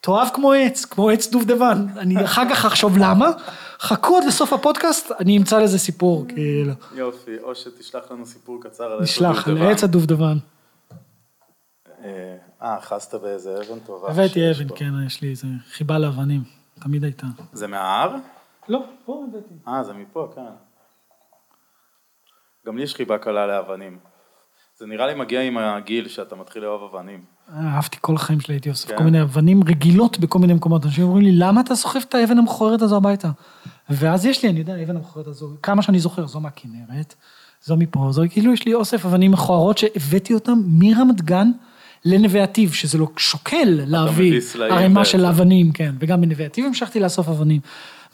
[0.00, 1.86] תאהב כמו עץ, כמו עץ דובדבן.
[1.96, 3.30] אני אחר כך אחשוב למה,
[3.78, 6.72] חכו עד לסוף הפודקאסט, אני אמצא לזה סיפור, כאילו.
[6.94, 9.66] יופי, או שתשלח לנו סיפור קצר על נשלח, הדובדבן.
[9.66, 10.36] לעץ הדובדבן.
[12.04, 14.10] אה, אה, אחזת באיזה אבן טובה.
[14.10, 14.66] הבאתי אבן.
[14.76, 16.42] כן, יש לי איזה חיבה לאבנים,
[16.80, 17.26] תמיד הייתה.
[17.52, 18.16] זה מההר?
[18.68, 19.54] לא, פה הבאתי.
[19.68, 20.40] אה, זה מפה, כן.
[22.66, 23.98] גם לי יש חיבה קלה לאבנים.
[24.84, 27.20] זה נראה לי מגיע עם הגיל שאתה מתחיל לאהוב אבנים.
[27.56, 28.96] אהבתי כל החיים שלי, הייתי אוסף כן.
[28.96, 30.84] כל מיני אבנים רגילות בכל מיני מקומות.
[30.84, 33.30] אנשים אומרים לי, למה אתה סוחב את האבן המכוערת הזו הביתה?
[33.90, 37.14] ואז יש לי, אני יודע, האבן המכוערת הזו, כמה שאני זוכר, זו מהכנרת,
[37.62, 41.50] זו מפה, זו, כאילו יש לי אוסף אבנים מכוערות שהבאתי אותם מרמת גן
[42.04, 45.04] לנווה עתיב, שזה לא שוקל להביא ערימה.
[45.04, 47.60] של אבנים, כן, וגם בנווה עתיב המשכתי לאסוף אבנים.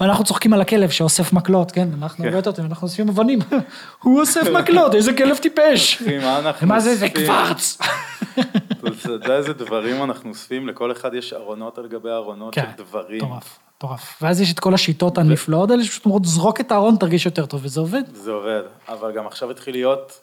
[0.00, 3.38] ואנחנו צוחקים על הכלב שאוסף מקלות, כן, אנחנו הרבה יותר טובים, אנחנו אוספים אבנים.
[4.02, 6.02] הוא אוסף מקלות, איזה כלב טיפש.
[6.62, 7.06] מה זה, זה?
[7.08, 7.78] קוורץ.
[8.80, 10.68] אתה יודע איזה דברים אנחנו אוספים?
[10.68, 13.24] לכל אחד יש ארונות על גבי ארונות כן, של דברים.
[13.24, 14.18] מטורף, מטורף.
[14.22, 17.60] ואז יש את כל השיטות הנפלאות האלה, שפשוט אומרות, זרוק את הארון, תרגיש יותר טוב,
[17.64, 18.02] וזה עובד.
[18.12, 20.20] זה עובד, אבל גם עכשיו התחיל להיות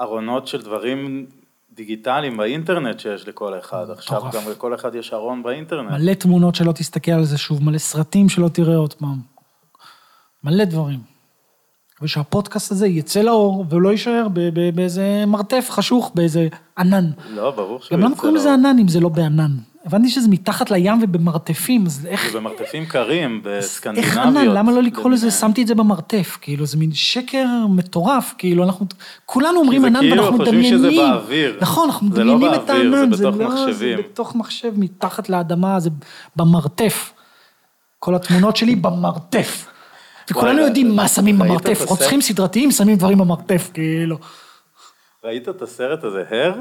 [0.00, 1.26] ארונות של דברים
[1.74, 3.90] דיגיטליים באינטרנט שיש לכל אחד.
[3.90, 4.22] עכשיו.
[4.32, 5.90] גם לכל אחד יש ארון באינטרנט.
[5.90, 9.20] מלא תמונות שלא תסתכל על זה שוב, מלא סרטים שלא תראה עוד פעם.
[10.44, 11.00] מלא דברים.
[12.02, 14.26] ושהפודקאסט הזה יצא לאור, ולא יישאר
[14.74, 16.48] באיזה מרתף חשוך, באיזה
[16.78, 17.10] ענן.
[17.30, 18.58] לא, ברור שהוא גם למה יצא קוראים לזה לאור.
[18.58, 19.56] ענן אם זה לא בענן?
[19.84, 22.32] הבנתי שזה מתחת לים ובמרתפים, אז איך...
[22.32, 24.16] זה במרתפים קרים, איך בסקנדינביות.
[24.16, 24.46] ענן?
[24.46, 25.30] למה לא לקרוא לזה.
[25.30, 28.86] שמתי את זה במרתף, כאילו, זה מין שקר מטורף, כאילו, אנחנו,
[29.26, 30.78] כולנו אומרים זה ענן כאילו ואנחנו חושבים מדמיינים.
[30.78, 31.58] שזה באוויר.
[31.60, 33.96] נכון, אנחנו זה לא מדמיינים את באוויר, זה הענן, בתוך לא, מחשבים.
[33.96, 35.90] זה בתוך מחשב, מתחת לאדמה, זה
[36.36, 37.12] במרתף.
[37.98, 39.66] כל התמונות שלי במרתף.
[40.30, 41.84] וכולנו יודעים מה שמים במרתף?
[41.88, 44.18] רוצחים סדרתיים שמים דברים במרתף, כאילו.
[45.24, 46.54] ראית את הסרט הזה, הר?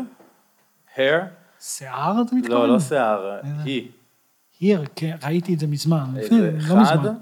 [0.97, 1.19] הר?
[1.59, 2.57] שיער אתה מתכוון?
[2.57, 3.87] לא, לא שיער, היא.
[4.95, 6.77] כן, ראיתי את זה מזמן, לא?
[6.77, 7.13] מזמן.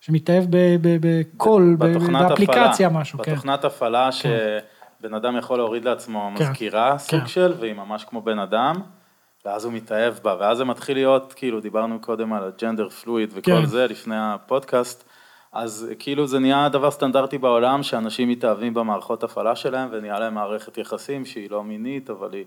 [0.00, 0.44] שמתאהב
[0.80, 2.88] בקול, באפליקציה.
[2.88, 3.32] משהו, כן.
[3.32, 6.44] בתוכנת הפעלה שבן אדם יכול להוריד לעצמו כן.
[6.44, 7.26] מזכירה, סוג כן.
[7.26, 8.74] של, והיא ממש כמו בן אדם,
[9.44, 13.30] ואז הוא מתאהב בה, ואז זה מתחיל להיות, כאילו, דיברנו קודם על ה gender fluid
[13.34, 13.66] וכל כן.
[13.66, 15.04] זה לפני הפודקאסט,
[15.52, 20.78] אז כאילו זה נהיה דבר סטנדרטי בעולם, שאנשים מתאהבים במערכות הפעלה שלהם, ונהיה להם מערכת
[20.78, 22.44] יחסים שהיא לא מינית, אבל היא...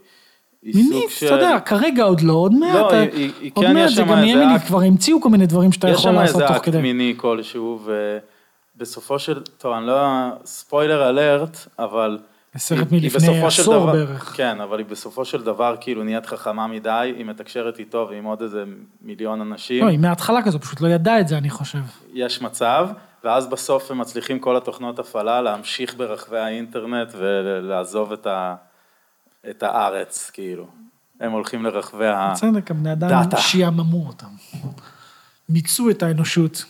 [0.65, 1.09] מינית.
[1.25, 2.75] אתה יודע, כרגע עוד לא, עוד מעט.
[2.75, 4.61] לא, אה, היא- היא- היא עוד כן, מעט יש זה שם גם יהיה איזה מינית,
[4.61, 6.81] אקט- כבר המציאו כל מיני דברים שאתה יש יכול שם לעשות איזה תוך אקט כדי.
[6.81, 7.79] מיני כלשהו,
[8.75, 10.01] ובסופו של, טוב, אני לא,
[10.45, 12.19] spoiler alert, אבל...
[12.57, 14.33] סרט מלפני עשור דבר- בערך.
[14.37, 18.41] כן, אבל היא בסופו של דבר כאילו נהיית חכמה מדי, היא מתקשרת איתו ועם עוד
[18.41, 18.63] איזה
[19.01, 21.79] מיליון אנשים, לא, היא מההתחלה כזו, פשוט לא ידעה את זה, אני חושב.
[22.13, 22.87] יש מצב,
[23.23, 28.55] ואז בסוף הם מצליחים כל התוכנות הפעלה להמשיך ברחבי האינטרנט ולעזוב את, ה,
[29.49, 30.65] את הארץ, כאילו.
[31.19, 32.31] הם הולכים לרחבי ה...
[32.33, 33.23] בצדק, הבני אדם.
[33.37, 34.27] שיעממו אותם.
[35.49, 36.65] מיצו את האנושות.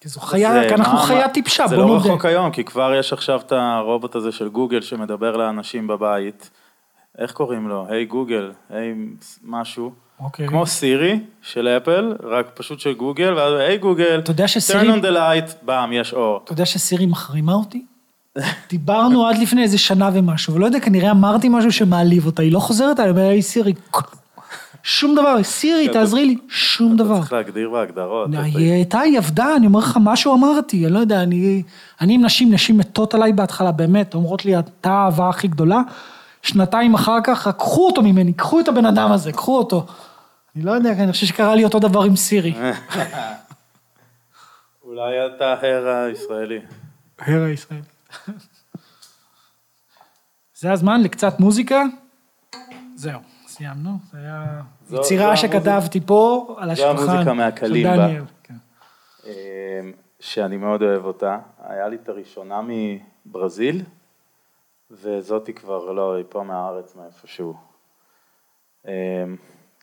[0.00, 2.08] כי זו חיה, זה- כי אנחנו חיה טיפשה, זה בוא לא נודה.
[2.08, 6.50] רחוק היום, כי כבר יש עכשיו את הרובוט הזה של גוגל שמדבר לאנשים בבית.
[7.18, 7.86] איך קוראים לו?
[7.88, 8.94] היי גוגל, היי
[9.44, 9.92] משהו.
[10.20, 10.48] אוקיי.
[10.48, 15.02] כמו סירי של אפל, רק פשוט של גוגל, ואז היי גוגל, אתה יודע turn on
[15.02, 16.40] the light, באם, יש אור.
[16.44, 17.86] אתה יודע שסירי מחרימה אותי?
[18.70, 22.58] דיברנו עד לפני איזה שנה ומשהו, ולא יודע, כנראה אמרתי משהו שמעליב אותה, היא לא
[22.58, 23.74] חוזרת אומרת, היי סירי,
[24.82, 27.18] שום דבר, סירי, אתה- תעזרי לי, שום דבר.
[27.18, 28.30] צריך להגדיר בהגדרות.
[28.30, 31.62] אתה- היא הייתה, היא עבדה, אני אומר לך, משהו אמרתי, אני לא יודע, אני,
[32.00, 35.80] אני עם נשים, נשים מתות עליי בהתחלה, באמת, אומרות לי, אתה האהבה הכי גדולה,
[36.42, 39.86] שנתיים אחר כך, רק קחו אותו ממני, קחו את הבן אדם הזה, קחו אותו.
[40.56, 42.54] אני לא יודע, אני חושב שקרה לי אותו דבר עם סירי.
[44.84, 46.58] אולי אתה הר הישראלי.
[47.20, 47.82] הר הישראלי.
[50.60, 51.82] זה הזמן לקצת מוזיקה?
[52.94, 53.90] זהו, סיימנו.
[54.12, 57.02] זה היה זו- יצירה זו שכתבתי פה על זו השולחן.
[57.02, 57.96] המוזיקה של מהקלימבה.
[57.96, 58.54] דניאל, כן.
[59.24, 59.30] אמ,
[60.20, 61.38] שאני מאוד אוהב אותה.
[61.58, 62.60] היה לי את הראשונה
[63.26, 63.82] מברזיל,
[64.90, 67.54] וזאתי כבר לא, היא פה מהארץ מאיפשהו.
[68.86, 68.90] אמ,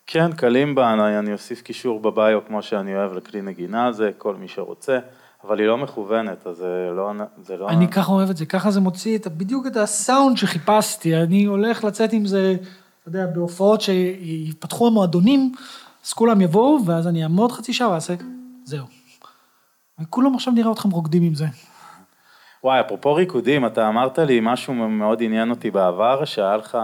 [0.07, 4.47] כן, קלימבה, אני, אני אוסיף קישור בביו כמו שאני אוהב לכלי נגינה הזה, כל מי
[4.47, 4.99] שרוצה,
[5.47, 7.11] אבל היא לא מכוונת, אז זה לא...
[7.41, 11.17] זה לא אני ככה אוהב את זה, ככה זה מוציא את, בדיוק את הסאונד שחיפשתי.
[11.17, 12.55] אני הולך לצאת עם זה,
[13.01, 15.51] אתה יודע, בהופעות שיפתחו המועדונים,
[16.05, 18.13] אז כולם יבואו, ואז אני אעמוד חצי שעה ואעשה,
[18.63, 18.85] זהו.
[20.01, 21.45] וכולם עכשיו נראה אתכם רוקדים עם זה.
[22.63, 26.77] וואי, אפרופו ריקודים, אתה אמרת לי משהו מאוד עניין אותי בעבר, שהיה לך,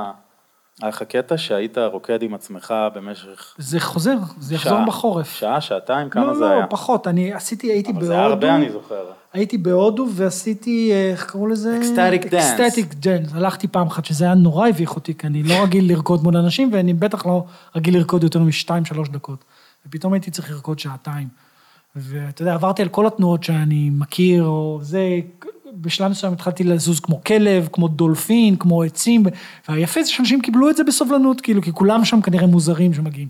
[0.82, 5.36] היה לך קטע שהיית רוקד עם עצמך במשך זה חוזר, זה יחזור שעה, בחורף.
[5.36, 6.68] שעה, שעתיים, כמה לא, זה לא, היה?
[6.68, 7.08] פחות.
[7.08, 8.08] אני עשיתי, הייתי בהודו.
[8.08, 9.06] זה היה הרבה, אני זוכר.
[9.34, 11.80] הייתי בהודו ועשיתי, אה, איך קראו לזה?
[11.82, 12.36] Ecstatic dance.
[12.36, 13.34] אקסטטיק דאנס.
[13.34, 16.70] הלכתי פעם אחת, שזה היה נורא הביך אותי, כי אני לא רגיל לרקוד מול אנשים,
[16.74, 17.44] ואני בטח לא
[17.76, 19.44] רגיל לרקוד יותר משתיים, שלוש דקות.
[19.88, 21.28] ופתאום הייתי צריך לרקוד שעתיים.
[21.96, 25.20] ואתה יודע, עברתי על כל התנועות שאני מכיר, או זה,
[25.76, 29.24] בשלב מסוים התחלתי לזוז כמו כלב, כמו דולפין, כמו עצים,
[29.70, 33.28] והיפה זה שאנשים קיבלו את זה בסובלנות, כאילו, כי כולם שם כנראה מוזרים שמגיעים.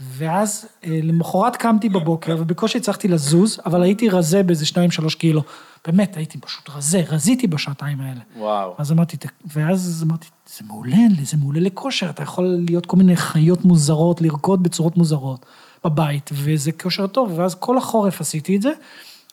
[0.00, 5.42] ואז אה, למחרת קמתי בבוקר, ובקושי הצלחתי לזוז, אבל הייתי רזה באיזה שניים, שלוש קילו.
[5.86, 8.20] באמת, הייתי פשוט רזה, רזיתי בשעתיים האלה.
[8.38, 8.74] וואו.
[8.78, 10.26] אז אמרתי, "ת- ואז אמרתי,
[10.58, 15.46] זה מעולה, זה מעולה לכושר, אתה יכול להיות כל מיני חיות מוזרות, לרקוד בצורות מוזרות
[15.84, 18.70] בבית, וזה כושר טוב, ואז כל החורף עשיתי את זה.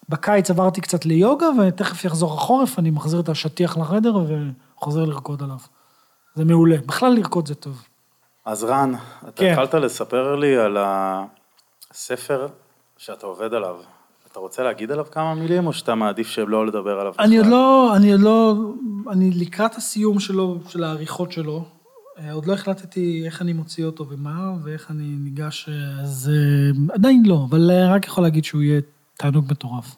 [0.09, 5.57] בקיץ עברתי קצת ליוגה, ותכף יחזור החורף, אני מחזיר את השטיח לחדר וחוזר לרקוד עליו.
[6.35, 7.83] זה מעולה, בכלל לרקוד זה טוב.
[8.45, 8.93] אז רן,
[9.23, 9.51] אתה כן.
[9.51, 12.47] התחלת לספר לי על הספר
[12.97, 13.75] שאתה עובד עליו.
[14.31, 17.13] אתה רוצה להגיד עליו כמה מילים, או שאתה מעדיף שלא לדבר עליו?
[17.19, 17.47] אני עוד?
[17.47, 18.55] לא, אני עוד לא,
[19.11, 21.63] אני לקראת הסיום שלו, של העריכות שלו.
[22.19, 26.95] אה, עוד לא החלטתי איך אני מוציא אותו ומה, ואיך אני ניגש, אה, אז אה,
[26.95, 28.81] עדיין לא, אבל רק יכול להגיד שהוא יהיה
[29.21, 29.95] תענוג מטורף.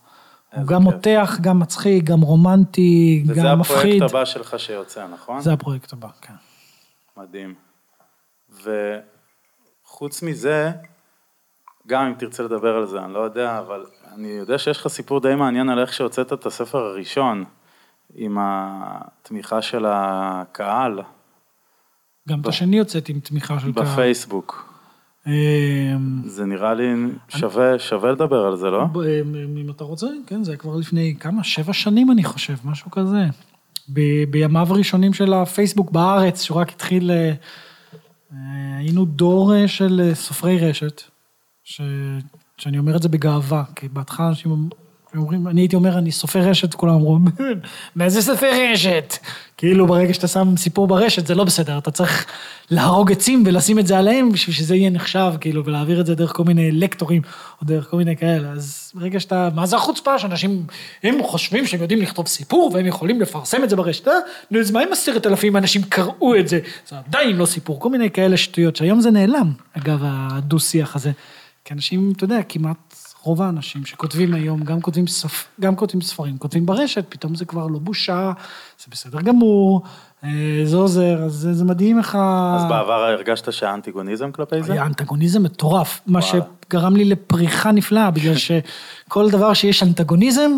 [0.55, 0.93] הוא גם כיף.
[0.93, 3.77] מותח, גם מצחיק, גם רומנטי, וזה גם מפחיד.
[3.79, 5.41] הפרויקט הבא שלך שיוצא, נכון?
[5.41, 6.33] זה הפרויקט הבא, כן.
[7.17, 7.53] מדהים.
[9.85, 10.71] וחוץ מזה,
[11.87, 15.19] גם אם תרצה לדבר על זה, אני לא יודע, אבל אני יודע שיש לך סיפור
[15.19, 17.43] די מעניין על איך שהוצאת את הספר הראשון,
[18.15, 21.01] עם התמיכה של הקהל
[22.29, 23.85] גם את השני יוצאת עם תמיכה של קהל.
[23.85, 24.72] בפייסבוק.
[25.27, 25.95] אה,
[26.25, 26.93] זה נראה לי
[27.29, 28.85] שווה, שווה לדבר על זה, לא?
[28.85, 28.99] ב-
[29.57, 33.25] אם אתה רוצה, כן, זה היה כבר לפני כמה, שבע שנים אני חושב, משהו כזה.
[33.93, 37.33] ב- בימיו הראשונים של הפייסבוק בארץ, שהוא רק התחיל, אה,
[38.77, 41.01] היינו דור אה, של אה, סופרי רשת,
[41.63, 41.81] ש...
[42.57, 44.69] שאני אומר את זה בגאווה, כי בהתחלה אנשים
[45.17, 47.19] אומרים, אני הייתי אומר, אני סופר רשת, כולם אמרו,
[47.95, 49.17] מה זה סופר רשת?
[49.57, 52.25] כאילו ברגע שאתה שם סיפור ברשת זה לא בסדר, אתה צריך
[52.71, 56.33] להרוג עצים ולשים את זה עליהם בשביל שזה יהיה נחשב, כאילו, ולהעביר את זה דרך
[56.35, 57.21] כל מיני לקטורים,
[57.61, 58.51] או דרך כל מיני כאלה.
[58.51, 60.65] אז ברגע שאתה, מה זה החוצפה שאנשים,
[61.03, 64.13] הם חושבים שהם יודעים לכתוב סיפור והם יכולים לפרסם את זה ברשת, אה?
[64.51, 66.59] נו, אז מה אם עשרת אלפים אנשים קראו את זה?
[66.89, 71.11] זה עדיין לא סיפור, כל מיני כאלה שטויות, שהיום זה נעלם, אגב, הדו-שיח הזה.
[71.65, 72.92] כי אנשים, אתה יודע, כמעט
[73.23, 75.45] רוב האנשים שכותבים היום, גם כותבים, ספ...
[75.61, 78.31] גם כותבים ספרים, כותבים ברשת, פתאום זה כבר לא בושה,
[78.79, 79.81] זה בסדר גמור,
[80.23, 80.29] אה,
[80.63, 82.15] זה עוזר, אז זה, זה מדהים איך...
[82.15, 84.73] ה- אז בעבר הרגשת שהיה אנטיגוניזם כלפי זה?
[84.73, 86.45] היה אנטגוניזם מטורף, מה וואלה.
[86.67, 88.35] שגרם לי לפריחה נפלאה, בגלל
[89.07, 90.51] שכל דבר שיש אנטגוניזם,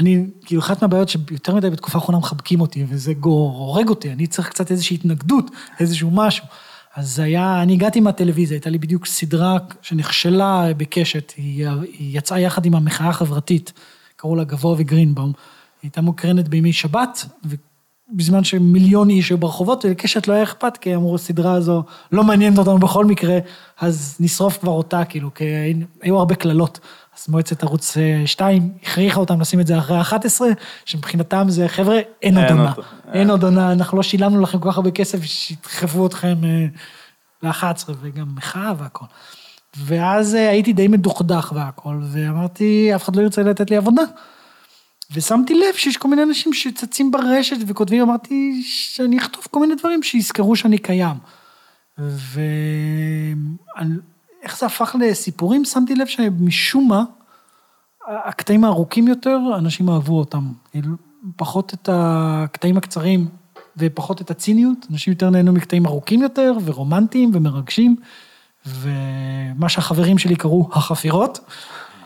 [0.00, 4.48] אני, כאילו, אחת מהבעיות שיותר מדי בתקופה האחרונה מחבקים אותי, וזה הורג אותי, אני צריך
[4.48, 5.50] קצת איזושהי התנגדות,
[5.80, 6.44] איזשהו משהו.
[6.96, 12.66] אז היה, אני הגעתי מהטלוויזיה, הייתה לי בדיוק סדרה שנכשלה בקשת, היא, היא יצאה יחד
[12.66, 13.72] עם המחאה החברתית,
[14.16, 15.34] קראו לה גבוה וגרינבאום, היא
[15.82, 17.24] הייתה מוקרנת בימי שבת,
[18.14, 21.82] בזמן שמיליון איש היו ברחובות, ולקשת לא היה אכפת, כי אמרו, הסדרה הזו
[22.12, 23.38] לא מעניינת אותנו בכל מקרה,
[23.80, 25.44] אז נשרוף כבר אותה, כאילו, כי
[26.02, 26.80] היו הרבה קללות.
[27.18, 27.96] אז מועצת ערוץ
[28.26, 30.48] 2 הכריחה אותם לשים את זה אחרי 11,
[30.84, 32.72] שמבחינתם זה, חבר'ה, אין עוד עונה.
[33.12, 36.34] אין עוד עונה, אנחנו לא שילמנו לכם כל כך הרבה כסף, שידחפו אתכם
[37.42, 39.04] ל-11, וגם מחאה והכל.
[39.76, 44.02] ואז אה, הייתי די מדוכדך והכל, ואמרתי, אף אחד לא ירצה לתת לי עבודה.
[45.14, 50.02] ושמתי לב שיש כל מיני אנשים שצצים ברשת וכותבים, אמרתי שאני אכתוב כל מיני דברים
[50.02, 51.16] שיזכרו שאני קיים.
[54.42, 55.64] ואיך זה הפך לסיפורים?
[55.64, 57.04] שמתי לב שמשום מה,
[58.08, 60.52] הקטעים הארוכים יותר, אנשים אהבו אותם.
[60.70, 60.96] כאילו,
[61.36, 63.28] פחות את הקטעים הקצרים
[63.76, 67.96] ופחות את הציניות, אנשים יותר נהנו מקטעים ארוכים יותר ורומנטיים ומרגשים,
[68.66, 71.40] ומה שהחברים שלי קראו החפירות.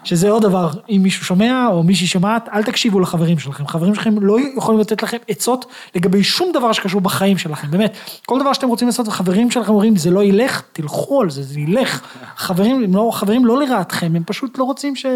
[0.07, 3.67] שזה עוד דבר, אם מישהו שומע או מישהי שומעת, אל תקשיבו לחברים שלכם.
[3.67, 7.97] חברים שלכם לא יכולים לתת לכם עצות לגבי שום דבר שקשור בחיים שלכם, באמת.
[8.27, 11.61] כל דבר שאתם רוצים לעשות, וחברים שלכם אומרים, זה לא ילך, תלכו על זה, זה
[11.61, 12.01] ילך.
[12.37, 15.07] חברים, הם לא, חברים לא לרעתכם, הם פשוט לא רוצים ש...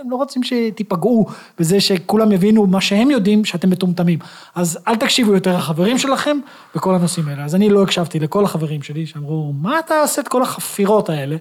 [0.00, 1.26] הם לא רוצים שתיפגעו
[1.58, 4.18] בזה שכולם יבינו מה שהם יודעים, שאתם מטומטמים.
[4.54, 6.38] אז אל תקשיבו יותר לחברים שלכם
[6.74, 7.44] בכל הנושאים האלה.
[7.44, 11.36] אז אני לא הקשבתי לכל החברים שלי שאמרו, מה אתה עושה את כל החפירות האלה?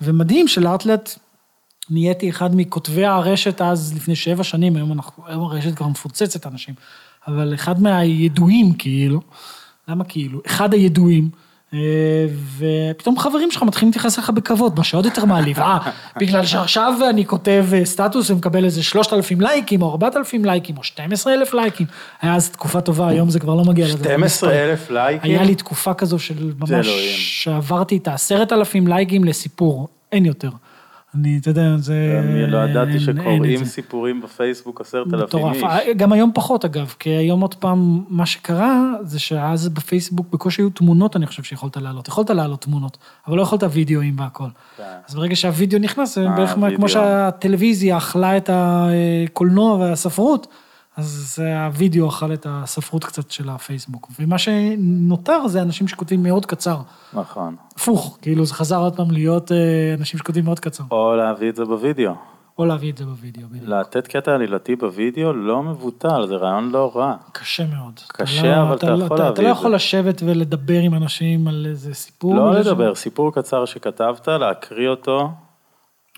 [0.00, 1.18] ומדהים שלאט לאט
[1.90, 6.74] נהייתי אחד מכותבי הרשת אז, לפני שבע שנים, היום, אנחנו, היום הרשת כבר מפוצצת אנשים,
[7.28, 9.20] אבל אחד מהידועים כאילו,
[9.88, 10.40] למה כאילו?
[10.46, 11.30] אחד הידועים,
[11.74, 11.78] אה,
[12.58, 15.60] ופתאום חברים שלך מתחילים להתייחס אליך בכבוד, מה שעוד יותר מעליב.
[15.60, 15.78] אה,
[16.20, 20.76] בגלל שעכשיו אני כותב אה, סטטוס ומקבל איזה שלושת אלפים לייקים, או ארבעת אלפים לייקים,
[20.78, 21.86] או 12 אלף לייקים.
[22.22, 24.04] היה אז תקופה טובה, היום זה כבר לא מגיע לזה.
[24.04, 25.30] 12 אלף לייקים?
[25.30, 26.86] היה לי תקופה כזו של ממש,
[27.18, 30.50] שעברתי את העשרת אלפים לייקים לסיפור, אין יותר.
[31.20, 32.22] אני, אתה יודע, זה...
[32.24, 35.62] אני לא ידעתי שקוראים סיפורים בפייסבוק עשרת אלפים איש.
[35.96, 40.70] גם היום פחות אגב, כי היום עוד פעם, מה שקרה, זה שאז בפייסבוק בקושי היו
[40.70, 42.08] תמונות, אני חושב שיכולת להעלות.
[42.08, 42.98] יכולת להעלות תמונות,
[43.28, 44.48] אבל לא יכולת וידאוים והכל.
[44.76, 44.82] כן.
[45.08, 50.46] אז ברגע שהווידאו נכנס, זה בערך כמו שהטלוויזיה אכלה את הקולנוע והספרות.
[50.96, 54.08] אז הווידאו אכל את הספרות קצת של הפייסבוק.
[54.20, 56.76] ומה שנותר זה אנשים שכותבים מאוד קצר.
[57.12, 57.56] נכון.
[57.76, 60.84] הפוך, כאילו זה חזר עוד פעם להיות אה, אנשים שכותבים מאוד קצר.
[60.90, 62.12] או להביא את זה בווידאו.
[62.58, 63.68] או להביא את זה בווידאו, בדיוק.
[63.68, 67.14] לתת קטע עלילתי בווידאו לא מבוטל, זה רעיון לא רע.
[67.32, 68.00] קשה מאוד.
[68.08, 71.48] קשה, לא, אבל אתה, אתה יכול אתה, להביא אתה לא יכול לשבת ולדבר עם אנשים
[71.48, 72.34] על איזה סיפור.
[72.34, 72.98] לא לדבר, ש...
[72.98, 75.30] סיפור קצר שכתבת, להקריא אותו,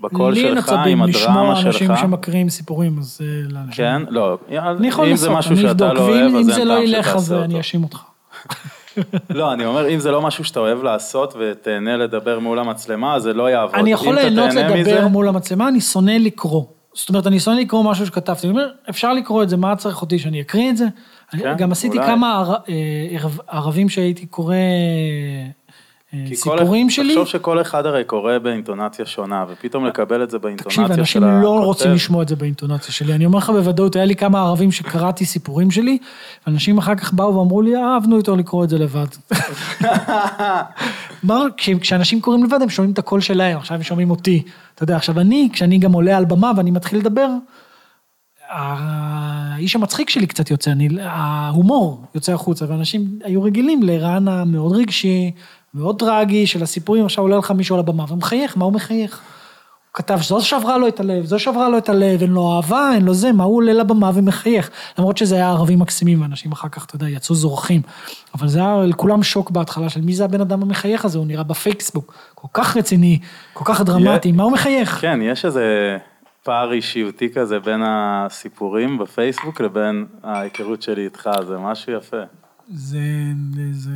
[0.01, 1.25] בקול שלך, עם הדרמה שלך.
[1.27, 3.85] לי נצבים לשמוע אנשים שמקריאים סיפורים, אז אה, לאנשים.
[3.85, 4.03] כן?
[4.09, 8.03] לא, אני יכול לנסות, אני אבדוק, ואם זה לא ילך אז אני אאשים אותך.
[9.31, 13.33] לא, אני אומר, אם זה לא משהו שאתה אוהב לעשות ותהנה לדבר מול המצלמה, זה
[13.33, 13.75] לא יעבוד.
[13.75, 16.65] אני יכול ליהנות לדבר מול המצלמה, אני שונא לקרוא.
[16.95, 18.47] זאת אומרת, אני שונא לקרוא משהו שכתבתי.
[18.47, 20.87] אני אומר, אפשר לקרוא את זה, מה צריך אותי שאני אקריא את זה?
[21.31, 24.55] כן, גם עשיתי כמה אה, ערבים שהייתי קורא
[26.35, 27.09] סיפורים כל, שלי.
[27.09, 31.03] תחשוב שכל אחד הרי קורא באינטונציה שונה, ופתאום לקבל את זה באינטונציה של הכותב.
[31.03, 33.15] תקשיב, אנשים לא רוצים לשמוע את זה באינטונציה שלי.
[33.15, 35.99] אני אומר לך בוודאות, היה לי כמה ערבים שקראתי סיפורים שלי,
[36.47, 39.07] ואנשים אחר כך באו ואמרו לי, אהבנו יותר לקרוא את זה לבד.
[41.81, 44.43] כשאנשים קוראים לבד, הם שומעים את הקול שלהם, עכשיו הם שומעים אותי.
[44.75, 47.29] אתה יודע, עכשיו אני, כשאני גם עולה על במה ואני מתחיל לדבר,
[48.49, 55.31] האיש המצחיק שלי קצת יוצא, אני, ההומור יוצא החוצה, ואנשים היו רגילים לרען המאוד רגשי,
[55.75, 59.21] מאוד טרגי של הסיפורים, עכשיו עולה לך מישהו על הבמה ומחייך, מה הוא מחייך?
[59.89, 62.91] הוא כתב שזו שברה לו את הלב, זו שברה לו את הלב, אין לו אהבה,
[62.95, 64.71] אין לו זה, מה הוא עולה לבמה ומחייך?
[64.99, 67.83] למרות שזה היה ערבים מקסימים, ואנשים אחר כך, אתה יודע, יצאו זורחים.
[68.35, 71.43] אבל זה היה לכולם שוק בהתחלה של מי זה הבן אדם המחייך הזה, הוא נראה
[71.43, 73.19] בפייסבוק, כל כך רציני,
[73.53, 75.01] כל כך דרמטי, מה הוא מחייך?
[75.01, 75.97] כן, יש איזה
[76.43, 82.23] פער אישיותי כזה בין הסיפורים בפייסבוק לבין ההיכרות שלי איתך, זה משהו יפה.
[82.69, 82.99] זה,
[83.73, 83.91] זה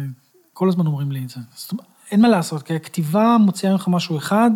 [0.55, 1.41] כל הזמן אומרים לי את זה.
[1.55, 4.51] זאת אומרת, אין מה לעשות, כי הכתיבה מוציאה ממך משהו אחד,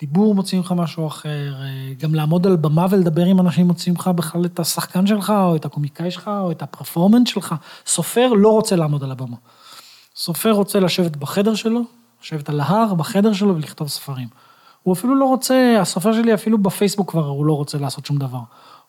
[0.00, 1.54] דיבור מוציא ממך משהו אחר,
[1.98, 5.64] גם לעמוד על במה ולדבר עם אנשים מוציא ממך בכלל את השחקן שלך, או את
[5.64, 7.54] הקומיקאי שלך, או את הפרפורמנס שלך.
[7.86, 9.36] סופר לא רוצה לעמוד על הבמה.
[10.16, 11.80] סופר רוצה לשבת בחדר שלו,
[12.22, 14.28] לשבת על ההר, בחדר שלו ולכתוב ספרים.
[14.82, 18.40] הוא אפילו לא רוצה, הסופר שלי אפילו בפייסבוק כבר, הוא לא רוצה לעשות שום דבר.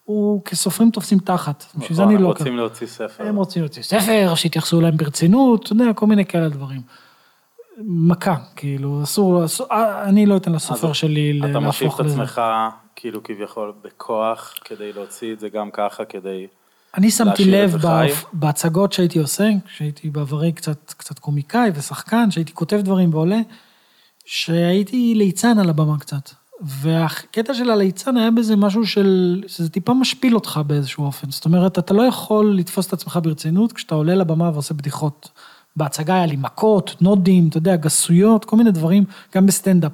[0.04, 2.20] הוא כסופרים תופסים תחת, בשביל זה אני לא...
[2.20, 3.28] הם רוצים להוציא ספר.
[3.28, 6.82] הם רוצים להוציא ספר, שיתייחסו אליהם ברצינות, אתה יודע, כל מיני כאלה דברים.
[7.78, 9.68] מכה, כאילו, אסור, אסור
[10.04, 11.58] אני לא אתן לסופר שלי להפוך לזה.
[11.58, 12.42] אתה מושיב את עצמך,
[12.96, 16.48] כאילו כביכול, בכוח, כדי להוציא את זה גם ככה, כדי...
[16.98, 17.76] אני שמתי לב
[18.34, 23.40] בהצגות שהייתי עושה, כשהייתי בעברי קצת, קצת קומיקאי ושחקן, שהייתי כותב דברים ועולה,
[24.26, 26.30] שהייתי ליצן על הבמה קצת.
[26.62, 31.32] והקטע של הליצן היה בזה משהו של, שזה טיפה משפיל אותך באיזשהו אופן.
[31.32, 35.30] זאת אומרת, אתה לא יכול לתפוס את עצמך ברצינות כשאתה עולה לבמה ועושה בדיחות.
[35.76, 39.04] בהצגה היה לי מכות, נודים, אתה יודע, גסויות, כל מיני דברים,
[39.36, 39.92] גם בסטנדאפ.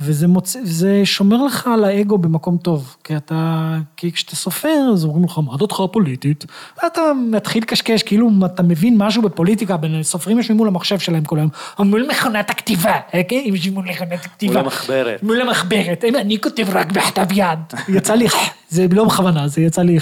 [0.00, 0.56] וזה מוצ...
[0.62, 5.38] זה שומר לך על האגו במקום טוב, כי אתה, כי כשאתה סופר, אז אומרים לך,
[5.38, 6.44] מה דעתך הפוליטית?
[6.82, 11.38] ואתה מתחיל לקשקש, כאילו אתה מבין משהו בפוליטיקה, בין סופרים יושבים מול המחשב שלהם כל
[11.38, 13.44] היום, או מול מכונת הכתיבה, אוקיי?
[13.48, 14.52] הם יושבים מול מכונת הכתיבה.
[14.52, 15.22] מול המחברת.
[15.22, 17.58] מול המחברת, אני כותב רק בכתב יד.
[17.88, 18.26] יצא לי,
[18.68, 19.98] זה לא בכוונה, זה יצא לי...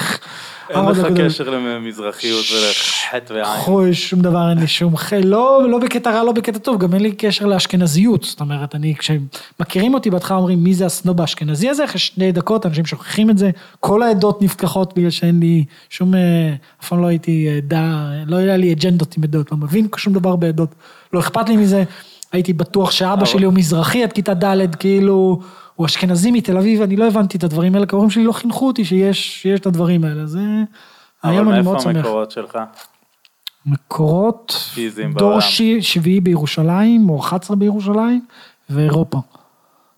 [0.71, 1.29] אין לך גדול.
[1.29, 3.45] קשר למזרחיות ולחטא ועין.
[3.45, 6.95] חוי, שום דבר, אין לי שום חי, לא, לא בקטע רע, לא בקטע טוב, גם
[6.95, 8.23] אין לי קשר לאשכנזיות.
[8.23, 11.85] זאת אומרת, אני, כשמכירים אותי בהתחלה אומרים, מי זה הסנוב האשכנזי הזה?
[11.85, 13.51] אחרי שני דקות אנשים שוכחים את זה,
[13.81, 18.57] כל העדות נפקחות בגלל שאין לי שום, אה, אף פעם לא הייתי עדה, לא היה
[18.57, 20.75] לי אג'נדות עם עדות, לא מבין שום דבר בעדות,
[21.12, 21.85] לא אכפת לי מזה.
[22.33, 25.41] הייתי בטוח שאבא שלי הוא מזרחי עד כיתה ד', כאילו,
[25.79, 28.66] הוא אשכנזי מתל אביב, אני לא הבנתי את הדברים האלה, כי ההורים שלי לא חינכו
[28.66, 30.41] אותי שיש, שיש את הדברים האלה, זה...
[31.24, 31.97] אבל היום אני מאוד מאיפה שמח.
[31.97, 32.59] המקורות שלך?
[33.66, 34.55] מקורות,
[35.14, 35.41] דור.
[35.41, 38.26] שי- שביעי בירושלים, או 11 בירושלים,
[38.70, 39.18] ואירופה.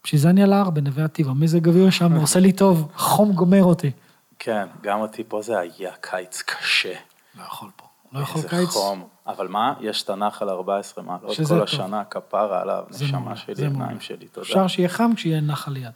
[0.04, 3.64] בשביל זה אני על ההר בנווה עתיבה, מזג אוויר שם עושה לי טוב, חום גומר
[3.64, 3.90] אותי.
[4.38, 6.94] כן, גם אותי פה זה היה קיץ קשה.
[7.38, 7.86] לא יכול פה.
[8.12, 8.68] לא יכול איזה קיץ.
[8.68, 9.04] חום.
[9.26, 11.62] אבל מה, יש את הנחל 14 מעלות כל טוב.
[11.62, 13.54] השנה, כפרה עליו, נשמה שלי.
[13.64, 14.46] עיניים שלי, תודה.
[14.46, 15.92] אפשר שיהיה חם כשיהיה נחל ליד.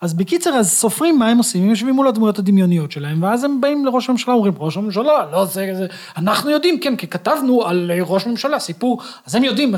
[0.00, 3.60] אז בקיצר, אז סופרים מה הם עושים, הם יושבים מול הדמויות הדמיוניות שלהם, ואז הם
[3.60, 5.86] באים לראש הממשלה, אומרים, ראש הממשלה, לא, זה, זה,
[6.16, 9.74] אנחנו יודעים, כן, כי כתבנו על אה, ראש ממשלה, סיפור, אז הם יודעים,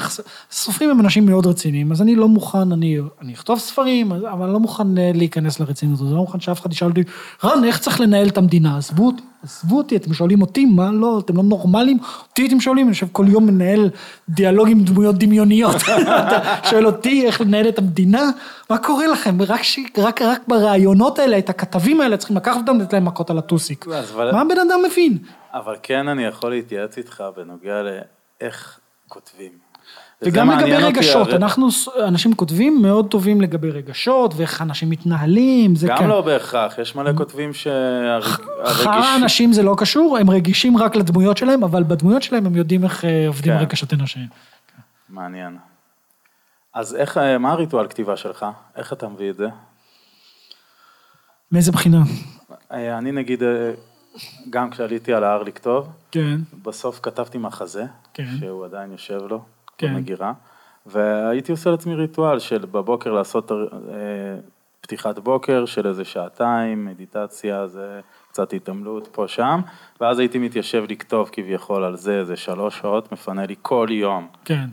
[0.50, 4.52] סופרים הם אנשים מאוד רציניים, אז אני לא מוכן, אני, אני אכתוב ספרים, אבל אני
[4.52, 7.02] לא מוכן אה, להיכנס לרצינות הזאת, לא מוכן שאף אחד ישאל אותי,
[7.44, 8.76] רן, איך צריך לנהל את המדינה?
[8.76, 11.98] עזבו אותי, עזבו אותי, אתם שואלים אותי, מה, לא, אתם לא נורמלים?
[12.28, 13.90] אותי אתם שואלים, אני יושב כל יום מנהל
[14.28, 15.76] דיאלוג עם דמויות דמיוניות.
[16.02, 18.22] אתה שואל אותי איך לנהל את המדינה?
[18.70, 19.42] מה קורה לכם?
[19.42, 19.78] רק, ש...
[19.98, 23.86] רק, רק ברעיונות האלה, את הכתבים האלה, צריכים לקחת אותם ולתת להם מכות על הטוסיק.
[23.88, 25.18] אבל- מה הבן אדם מבין?
[25.54, 28.78] אבל כן אני יכול להתייעץ איתך בנוגע לאיך
[29.08, 29.67] כותבים.
[30.22, 31.68] וגם לגבי רגשות, אנחנו,
[32.06, 35.96] אנשים כותבים מאוד טובים לגבי רגשות, ואיך אנשים מתנהלים, זה כן.
[35.96, 38.94] גם לא בהכרח, יש מלא כותבים שאר שהרגישות...
[39.22, 43.04] אנשים זה לא קשור, הם רגישים רק לדמויות שלהם, אבל בדמויות שלהם הם יודעים איך
[43.04, 43.58] אה, עובדים כן.
[43.58, 44.26] רגשות אנושיים.
[45.08, 45.58] מעניין.
[46.74, 48.46] אז איך, אה, מה הריטואל כתיבה שלך?
[48.76, 49.48] איך אתה מביא את זה?
[51.52, 52.02] מאיזה בחינה?
[52.72, 53.42] אה, אני נגיד,
[54.50, 56.40] גם כשעליתי על ההר לכתוב, כן.
[56.62, 58.28] בסוף כתבתי מחזה, כן.
[58.40, 59.40] שהוא עדיין יושב לו,
[59.78, 59.94] כן.
[59.94, 60.32] במגירה,
[60.86, 63.56] והייתי עושה לעצמי ריטואל של בבוקר לעשות אה,
[64.80, 69.60] פתיחת בוקר של איזה שעתיים, מדיטציה, זה קצת התעמלות פה שם,
[70.00, 74.28] ואז הייתי מתיישב לכתוב כביכול על זה איזה שלוש שעות, מפנה לי כל יום.
[74.44, 74.66] כן.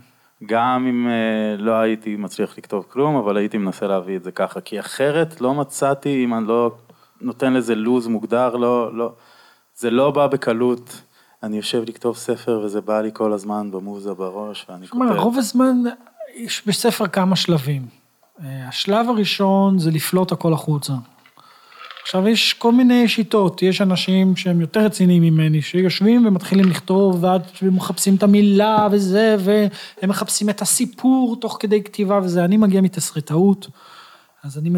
[0.46, 4.60] גם אם אה, לא הייתי מצליח לכתוב כלום, אבל הייתי מנסה להביא את זה ככה,
[4.60, 6.70] כי אחרת לא מצאתי, אם אני לא
[7.20, 9.12] נותן לזה לו"ז מוגדר, לא, לא,
[9.74, 11.02] זה לא בא בקלות.
[11.42, 15.02] אני יושב לכתוב ספר וזה בא לי כל הזמן במוזה בראש, ואני כותב.
[15.16, 15.82] רוב הזמן
[16.34, 17.86] יש בספר כמה שלבים.
[18.44, 20.92] אה, השלב הראשון זה לפלוט הכל החוצה.
[22.02, 27.42] עכשיו יש כל מיני שיטות, יש אנשים שהם יותר רציניים ממני, שיושבים ומתחילים לכתוב, ועד
[27.54, 32.44] שמחפשים את המילה וזה, והם מחפשים את הסיפור תוך כדי כתיבה וזה.
[32.44, 33.68] אני מגיע מתסריטאות,
[34.44, 34.70] אז אני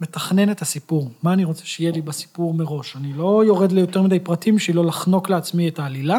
[0.00, 2.96] מתכנן את הסיפור, מה אני רוצה שיהיה לי בסיפור מראש.
[2.96, 6.18] אני לא יורד ליותר מדי פרטים בשביל לא לחנוק לעצמי את העלילה,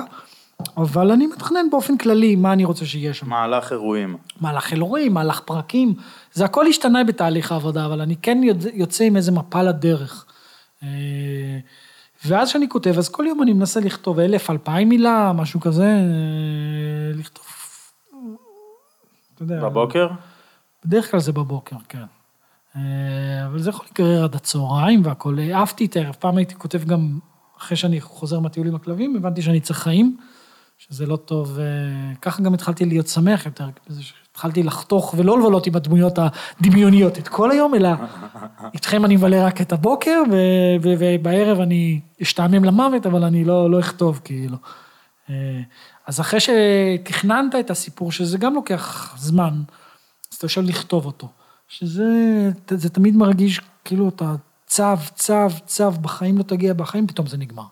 [0.77, 3.29] אבל אני מתכנן באופן כללי מה אני רוצה שיהיה שם.
[3.29, 4.17] מהלך אירועים.
[4.41, 5.93] מהלך אלוהים, מהלך פרקים,
[6.33, 10.25] זה הכל השתנה בתהליך העבודה, אבל אני כן יוצא- יוצא עם איזה מפה לדרך.
[10.83, 10.87] אה,
[12.25, 15.99] ואז כשאני כותב, אז כל יום אני מנסה לכתוב אלף, אלפיים מילה, משהו כזה, אה,
[17.19, 17.45] לכתוב,
[19.35, 19.59] אתה יודע.
[19.69, 20.07] בבוקר?
[20.85, 22.03] בדרך כלל זה בבוקר, כן.
[22.75, 25.37] אה, אבל זה יכול להיגרר עד הצהריים והכל.
[25.53, 27.19] אהבתי את הערב, פעם הייתי כותב גם,
[27.57, 30.17] אחרי שאני חוזר מהטיול עם הכלבים, הבנתי שאני צריך חיים,
[30.77, 31.59] שזה לא טוב.
[31.59, 31.65] אה,
[32.21, 37.27] ככה גם התחלתי להיות שמח יותר, בזה שהתחלתי לחתוך ולא לבלות עם הדמויות הדמיוניות את
[37.27, 37.89] כל היום, אלא
[38.73, 40.21] איתכם אני מבלה רק את הבוקר,
[40.81, 44.57] ובערב אני אשתעמם למוות, אבל אני לא, לא אכתוב, כאילו.
[45.29, 45.61] אה,
[46.07, 49.61] אז אחרי שתכננת את הסיפור, שזה גם לוקח זמן,
[50.31, 51.29] אז אתה יושב לכתוב אותו.
[51.67, 52.03] שזה
[52.69, 54.35] זה תמיד מרגיש כאילו אתה
[54.67, 57.63] צב, צב, צב, בחיים לא תגיע, בחיים פתאום זה נגמר.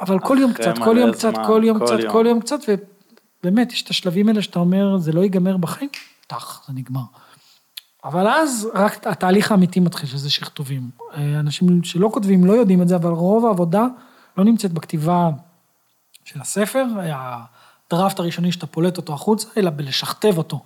[0.00, 1.96] אבל כל יום קצת, כל יום קצת, כל יום קצת.
[2.12, 2.58] כל יום קצת,
[3.42, 5.90] ובאמת, יש את השלבים האלה שאתה אומר, זה לא ייגמר בחיים,
[6.26, 7.02] טח, זה נגמר.
[8.04, 10.90] אבל אז רק התהליך האמיתי מתחיל, שזה שכתובים.
[11.14, 13.86] אה, אנשים שלא כותבים לא יודעים את זה, אבל רוב העבודה
[14.36, 15.30] לא נמצאת בכתיבה
[16.24, 20.62] של הספר, הדראפט הראשוני שאתה פולט אותו החוצה, אלא בלשכתב אותו.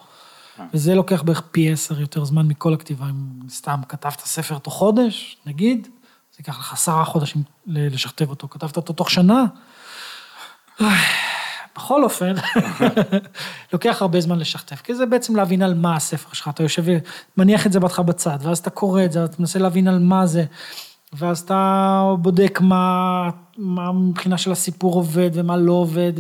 [0.75, 3.07] וזה לוקח בערך פי עשר יותר זמן מכל הכתיבה.
[3.07, 5.89] אם סתם כתבת ספר תוך חודש, נגיד,
[6.33, 8.49] זה ייקח לך עשרה חודשים לשכתב אותו.
[8.49, 9.45] כתבת אותו תוך שנה,
[11.77, 12.35] בכל אופן,
[13.73, 16.85] לוקח הרבה זמן לשכתב, כי זה בעצם להבין על מה הספר שלך, אתה יושב
[17.37, 20.27] ומניח את זה בהתחלה בצד, ואז אתה קורא את זה, ואתה מנסה להבין על מה
[20.27, 20.45] זה,
[21.19, 26.13] ואז אתה בודק מה, מה מבחינה של הסיפור עובד ומה לא עובד,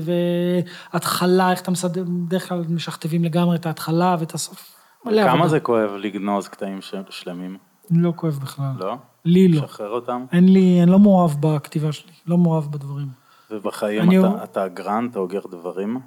[0.93, 4.75] והתחלה, איך אתה מסדר, בדרך כלל משכתבים לגמרי את ההתחלה ואת הסוף.
[5.05, 5.49] מלא כמה עבודה.
[5.49, 6.79] זה כואב לגנוז קטעים
[7.11, 7.57] שלמים?
[7.91, 8.73] לא כואב בכלל.
[8.79, 8.97] לא?
[9.25, 9.61] לי לא.
[9.67, 10.25] שחרר אותם?
[10.33, 13.09] אין לי, אני לא מאוהב בכתיבה שלי, לא מאוהב בדברים.
[13.51, 14.67] ובחיים אני- אתה, אתה
[15.11, 16.01] אתה אוגר דברים?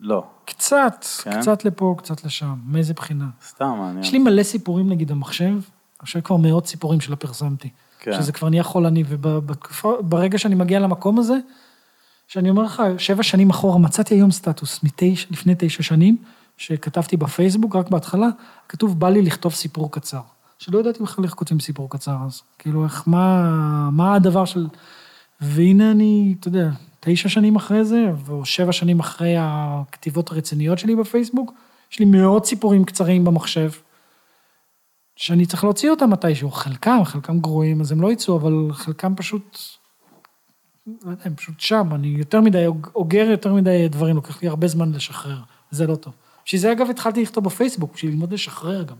[0.00, 1.40] לא, קצת, כן?
[1.40, 3.26] קצת לפה, קצת לשם, מאיזה בחינה.
[3.46, 3.98] סתם מעניין.
[4.04, 5.54] יש לי מלא סיפורים נגיד המחשב,
[6.04, 7.68] חושב כבר מאות סיפורים שלא פרסמתי.
[8.00, 8.12] כן.
[8.12, 11.36] שזה כבר נהיה חולני, וברגע שאני מגיע למקום הזה,
[12.28, 16.16] שאני אומר לך, שבע שנים אחורה, מצאתי היום סטטוס מתשע, לפני תשע שנים,
[16.56, 18.28] שכתבתי בפייסבוק, רק בהתחלה,
[18.68, 20.20] כתוב, בא לי לכתוב סיפור קצר.
[20.58, 22.42] שלא ידעתי בכלל איך כותבים סיפור קצר אז.
[22.58, 24.66] כאילו, איך, מה, מה הדבר של...
[25.40, 26.68] והנה אני, אתה יודע,
[27.00, 31.52] תשע שנים אחרי זה, או שבע שנים אחרי הכתיבות הרציניות שלי בפייסבוק,
[31.92, 33.70] יש לי מאות סיפורים קצרים במחשב,
[35.22, 36.50] שאני צריך להוציא אותם מתישהו.
[36.50, 39.58] חלקם, חלקם גרועים, אז הם לא יצאו, אבל חלקם פשוט,
[40.86, 41.94] לא יודע, הם פשוט שם.
[41.94, 45.38] אני יותר מדי, אוגר יותר מדי דברים, לוקח לי הרבה זמן לשחרר.
[45.70, 46.12] זה לא טוב.
[46.46, 48.96] בשביל זה, אגב, התחלתי לכתוב בפייסבוק, בשביל ללמוד לשחרר גם.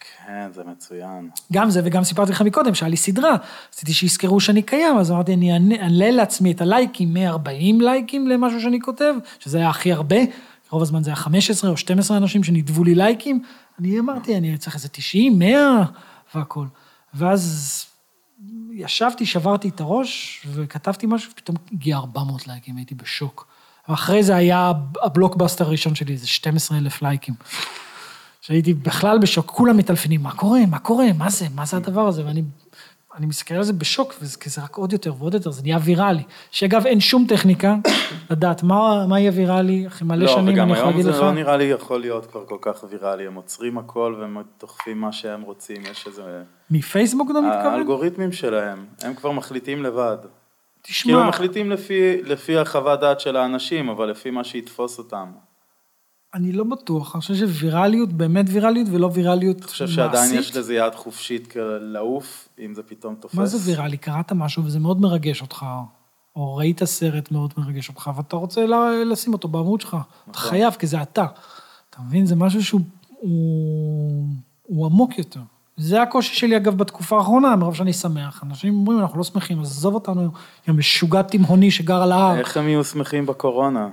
[0.00, 1.30] כן, זה מצוין.
[1.52, 3.36] גם זה, וגם סיפרתי לך מקודם, שהיה לי סדרה,
[3.68, 8.80] רציתי שיזכרו שאני קיים, אז אמרתי, אני אעלה לעצמי את הלייקים, 140 לייקים למשהו שאני
[8.80, 10.16] כותב, שזה היה הכי הרבה,
[10.70, 13.42] רוב הזמן זה היה 15 או 12 אנשים שנידבו לי לייקים,
[13.78, 15.84] אני אמרתי, אני צריך איזה 90, 100
[16.34, 16.66] והכול.
[17.14, 17.84] ואז
[18.72, 23.46] ישבתי, שברתי את הראש, וכתבתי משהו, ופתאום הגיע 400 לייקים, הייתי בשוק.
[23.88, 24.72] ואחרי זה היה
[25.02, 27.34] הבלוקבאסטר הראשון שלי, זה 12 אלף לייקים.
[28.40, 32.26] שהייתי בכלל בשוק, כולם מטלפנים, מה קורה, מה קורה, מה זה, מה זה הדבר הזה,
[32.26, 32.42] ואני
[33.18, 36.22] אני מסתכל על זה בשוק, וזה רק עוד יותר ועוד יותר, זה נהיה ויראלי.
[36.50, 37.74] שאגב, אין שום טכניקה
[38.30, 41.10] לדעת מה, מה יהיה ויראלי, אחרי מלא לא, שנים, וגם אני יכול היום להגיד זה
[41.10, 41.20] לך.
[41.20, 45.12] לא נראה לי יכול להיות כבר כל כך ויראלי, הם עוצרים הכל והם דוחפים מה
[45.12, 46.42] שהם רוצים, יש איזה...
[46.70, 47.66] מפייסבוק אתה מתכוון?
[47.66, 50.16] האלגוריתמים שלהם, הם כבר מחליטים לבד.
[50.20, 50.30] כאילו
[50.82, 55.32] תשמע, הם מחליטים לפי, לפי החוות דעת של האנשים, אבל לפי מה שיתפוס אותם.
[56.34, 59.70] אני לא בטוח, אני חושב שווירליות, באמת ויראליות ולא ויראליות אני מעשית.
[59.70, 63.34] חושב שעדיין יש לזה יד חופשית לעוף, אם זה פתאום תופס.
[63.34, 63.96] מה זה ויראלי?
[63.96, 65.66] קראת משהו וזה מאוד מרגש אותך,
[66.38, 69.96] או ראית סרט מאוד מרגש אותך, ואתה רוצה ל- לשים אותו בעמוד שלך.
[70.30, 71.26] אתה חייב, כי זה אתה.
[71.90, 72.26] אתה מבין?
[72.26, 72.80] זה משהו שהוא
[73.20, 74.24] הוא,
[74.66, 75.40] הוא עמוק יותר.
[75.76, 78.42] זה הקושי שלי, אגב, בתקופה האחרונה, מרוב שאני שמח.
[78.42, 80.30] אנשים אומרים, אנחנו לא שמחים, אז עזוב אותנו,
[80.68, 82.38] יא משוגע תימהוני שגר על ההר.
[82.38, 83.88] איך הם יהיו שמחים בקורונה?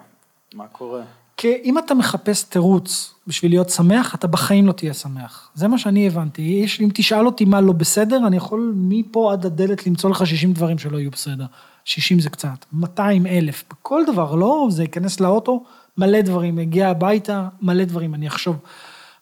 [0.53, 1.01] מה קורה?
[1.37, 5.49] כי אם אתה מחפש תירוץ בשביל להיות שמח, אתה בחיים לא תהיה שמח.
[5.55, 6.41] זה מה שאני הבנתי.
[6.41, 10.53] יש, אם תשאל אותי מה לא בסדר, אני יכול מפה עד הדלת למצוא לך 60
[10.53, 11.45] דברים שלא יהיו בסדר.
[11.85, 15.63] 60 זה קצת, 200 אלף, בכל דבר, לא, זה ייכנס לאוטו,
[15.97, 18.57] מלא דברים, יגיע הביתה, מלא דברים, אני אחשוב.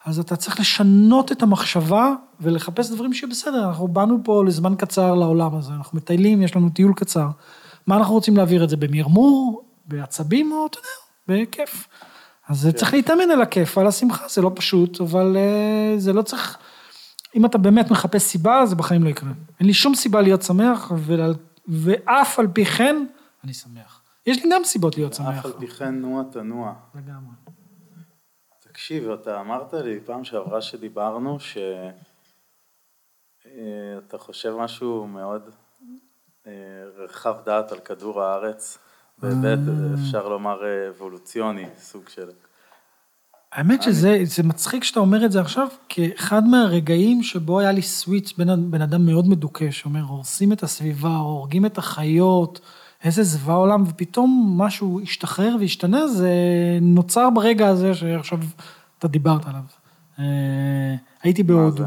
[0.04, 3.68] אז אתה צריך לשנות את המחשבה ולחפש דברים שיהיו בסדר.
[3.68, 7.26] אנחנו באנו פה לזמן קצר לעולם הזה, אנחנו מטיילים, יש לנו טיול קצר.
[7.86, 11.88] מה אנחנו רוצים להעביר את זה במרמור, בעצבים, או אתה יודע, בכיף.
[12.48, 16.22] אז זה צריך להתאמן על הכיף, על השמחה, זה לא פשוט, אבל אה, זה לא
[16.22, 16.58] צריך...
[17.36, 19.30] אם אתה באמת מחפש סיבה, זה בחיים לא יקרה.
[19.60, 21.34] אין לי שום סיבה להיות שמח, ועל-
[21.68, 23.06] ואף על פי כן,
[23.44, 24.02] אני שמח.
[24.26, 25.38] יש לי גם סיבות להיות שמח.
[25.38, 26.74] אף על פי כן נוע תנוע.
[26.94, 27.34] לגמרי.
[28.58, 31.78] תקשיב, אתה אמרת לי פעם שעברה שדיברנו, שאתה
[34.18, 35.50] חושב משהו מאוד
[36.46, 36.52] אה,
[36.96, 38.78] רחב דעת על כדור הארץ,
[39.18, 39.58] בהיבט,
[39.94, 42.30] אפשר לומר, אה, אבולוציוני, סוג של...
[43.54, 47.82] האמת שזה זה מצחיק שאתה אומר את זה עכשיו, כי אחד מהרגעים שבו היה לי
[47.82, 52.60] סוויץ' בין בן אדם מאוד מדוכא, שאומר, הורסים את הסביבה, הורגים את החיות,
[53.04, 56.32] איזה זוועה עולם, ופתאום משהו השתחרר והשתנה, זה
[56.80, 58.38] נוצר ברגע הזה שעכשיו
[58.98, 59.62] אתה דיברת עליו.
[60.18, 60.24] אה,
[61.22, 61.84] הייתי בהודו.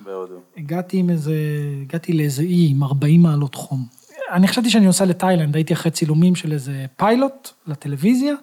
[0.00, 0.34] בהודו.
[0.56, 1.34] הגעתי עם איזה,
[1.82, 3.86] הגעתי לאיזה אי עם 40 מעלות חום.
[4.32, 8.34] אני חשבתי שאני נוסע לתאילנד, הייתי אחרי צילומים של איזה פיילוט לטלוויזיה.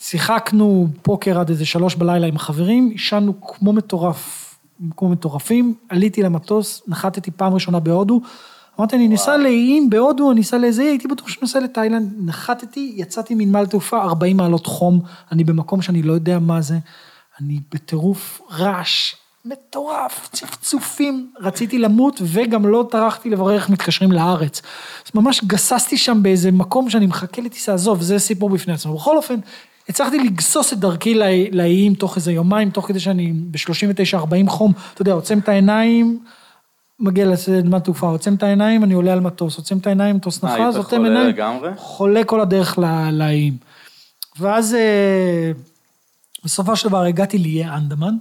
[0.00, 4.54] שיחקנו פוקר עד איזה שלוש בלילה עם החברים, עישנו כמו מטורף,
[4.96, 8.20] כמו מטורפים, עליתי למטוס, נחתתי פעם ראשונה בהודו.
[8.78, 12.92] אמרתי, אני ניסע לאיים בהודו, אני ניסע לאיזה אי, הייתי בטוח שאני נוסע לתאילנד, נחתתי,
[12.96, 15.00] יצאתי מנמל תעופה, 40 מעלות חום,
[15.32, 16.78] אני במקום שאני לא יודע מה זה,
[17.40, 24.62] אני בטירוף רעש, מטורף, צפצופים, רציתי למות וגם לא טרחתי לברר איך מתקשרים לארץ.
[25.06, 28.94] אז ממש גססתי שם באיזה מקום שאני מחכה לטיסה, עזוב, זה סיפור בפני עצמו.
[28.94, 29.40] בכל אופן,
[29.90, 35.02] הצלחתי לגסוס את דרכי לא- לאיים תוך איזה יומיים, תוך כדי שאני ב-39-40 חום, אתה
[35.02, 36.18] יודע, עוצם את העיניים,
[37.00, 40.54] מגיע לנמל תעופה, עוצם את העיניים, אני עולה על מטוס, עוצם את העיניים, מטוס נחש,
[40.60, 41.34] היית עוצם עיניים?
[41.76, 42.78] חולה כל הדרך
[43.12, 43.56] לאיים.
[44.38, 45.52] ואז אה,
[46.44, 48.14] בסופו של דבר הגעתי לאיי אנדמן,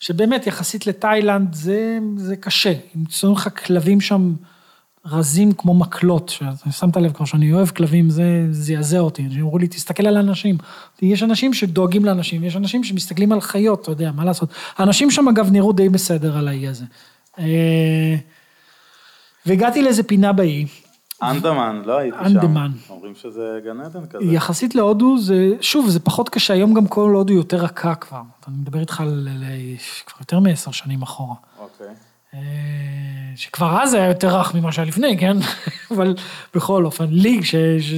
[0.00, 2.72] שבאמת יחסית לתאילנד זה, זה קשה.
[2.96, 4.34] אם צורים לך כלבים שם,
[5.06, 9.22] רזים כמו מקלות, ששמת לב כבר שאני אוהב כלבים, זה זעזע אותי.
[9.24, 10.56] אנשים אמרו לי, תסתכל על האנשים.
[11.02, 14.48] יש אנשים שדואגים לאנשים, יש אנשים שמסתכלים על חיות, אתה יודע, מה לעשות.
[14.76, 16.84] האנשים שם, אגב, נראו די בסדר על האי הזה.
[17.38, 18.14] אה,
[19.46, 20.66] והגעתי לאיזה פינה באי.
[21.22, 22.24] אנדמן, לא הייתי שם.
[22.24, 22.70] אנדמן.
[22.90, 24.24] אומרים שזה גן עדן כזה.
[24.24, 28.22] יחסית להודו, זה, שוב, זה פחות קשה, היום גם כל הודו יותר רכה כבר.
[28.48, 29.44] אני מדבר איתך על, על,
[30.06, 31.34] כבר יותר מעשר שנים אחורה.
[31.58, 31.86] אוקיי.
[33.36, 35.36] שכבר אז היה יותר רך ממה שהיה לפני, כן?
[35.94, 36.14] אבל
[36.54, 37.54] בכל אופן, לי, ש...
[37.80, 37.92] ש...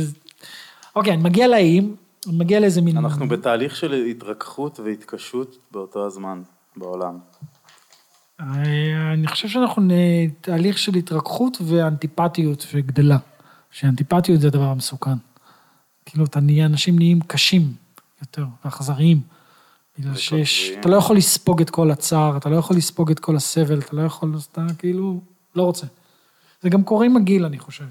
[0.96, 2.96] אוקיי, אני מגיע לאיים, אני מגיע לאיזה מין...
[2.96, 6.42] אנחנו בתהליך של התרככות והתקשות באותו הזמן
[6.76, 7.18] בעולם.
[8.40, 13.18] אה, אני חושב שאנחנו בתהליך של התרככות ואנטיפטיות שגדלה.
[13.70, 15.16] שאנטיפטיות זה הדבר המסוכן.
[16.06, 17.72] כאילו, אתה נהיה, אנשים נהיים קשים
[18.20, 19.20] יותר, ואכזריים.
[19.98, 23.36] בגלל שיש, אתה לא יכול לספוג את כל הצער, אתה לא יכול לספוג את כל
[23.36, 25.20] הסבל, אתה לא יכול, אתה כאילו,
[25.56, 25.86] לא רוצה.
[26.60, 27.84] זה גם קורה עם הגיל, אני חושב.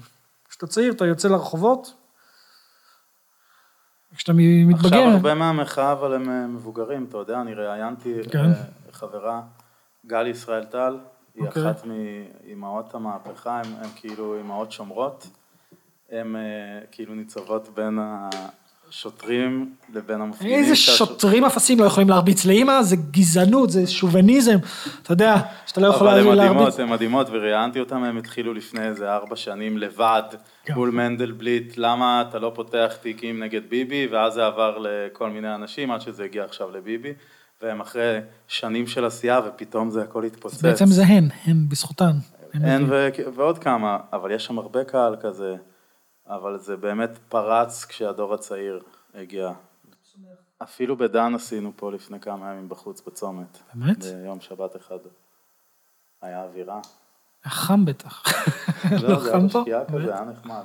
[0.48, 1.94] כשאתה צעיר, אתה יוצא לרחובות,
[4.16, 4.32] כשאתה
[4.66, 4.86] מתבגר...
[4.86, 8.38] עכשיו הרבה מהמחאה, אבל הם אה, מבוגרים, אתה יודע, אני ראיינתי כן.
[8.38, 8.52] אה,
[8.92, 9.42] חברה,
[10.06, 10.98] גל ישראל טל,
[11.34, 11.70] היא אוקיי.
[11.70, 15.26] אחת מאימהות המהפכה, הן כאילו אימהות שומרות,
[16.10, 16.36] הן
[16.90, 17.98] כאילו ניצבות בין
[18.94, 20.58] השוטרים לבין המפגינים.
[20.58, 24.56] איזה שוטרים אפסים לא יכולים להרביץ לאימא, זה גזענות, זה שוביניזם,
[25.02, 25.36] אתה יודע,
[25.66, 26.50] שאתה לא יכול אבל הן להרביץ.
[26.50, 30.22] מדהימות, הן מדהימות, וראיינתי אותן, הם התחילו לפני איזה ארבע שנים לבד,
[30.64, 30.74] כן.
[30.74, 35.90] מול מנדלבליט, למה אתה לא פותח תיקים נגד ביבי, ואז זה עבר לכל מיני אנשים,
[35.90, 37.12] עד שזה הגיע עכשיו לביבי,
[37.62, 38.18] והם אחרי
[38.48, 40.62] שנים של עשייה, ופתאום זה הכל התפוצץ.
[40.62, 42.12] בעצם זה הן, הן בזכותן.
[42.54, 42.86] הן הן.
[43.34, 45.56] ועוד כמה, אבל יש שם הרבה קהל כזה,
[46.28, 48.80] אבל זה באמת פרץ כשהדור הצעיר
[49.14, 49.52] הגיע.
[50.62, 53.58] אפילו בדן עשינו פה לפני כמה ימים בחוץ בצומת.
[53.74, 54.04] באמת?
[54.04, 54.98] ביום שבת אחד.
[56.22, 56.80] היה אווירה.
[57.44, 58.22] חם בטח.
[58.90, 59.46] לא, לא זה חם היה?
[59.46, 60.62] בשקיעה כזה, היה נחמד.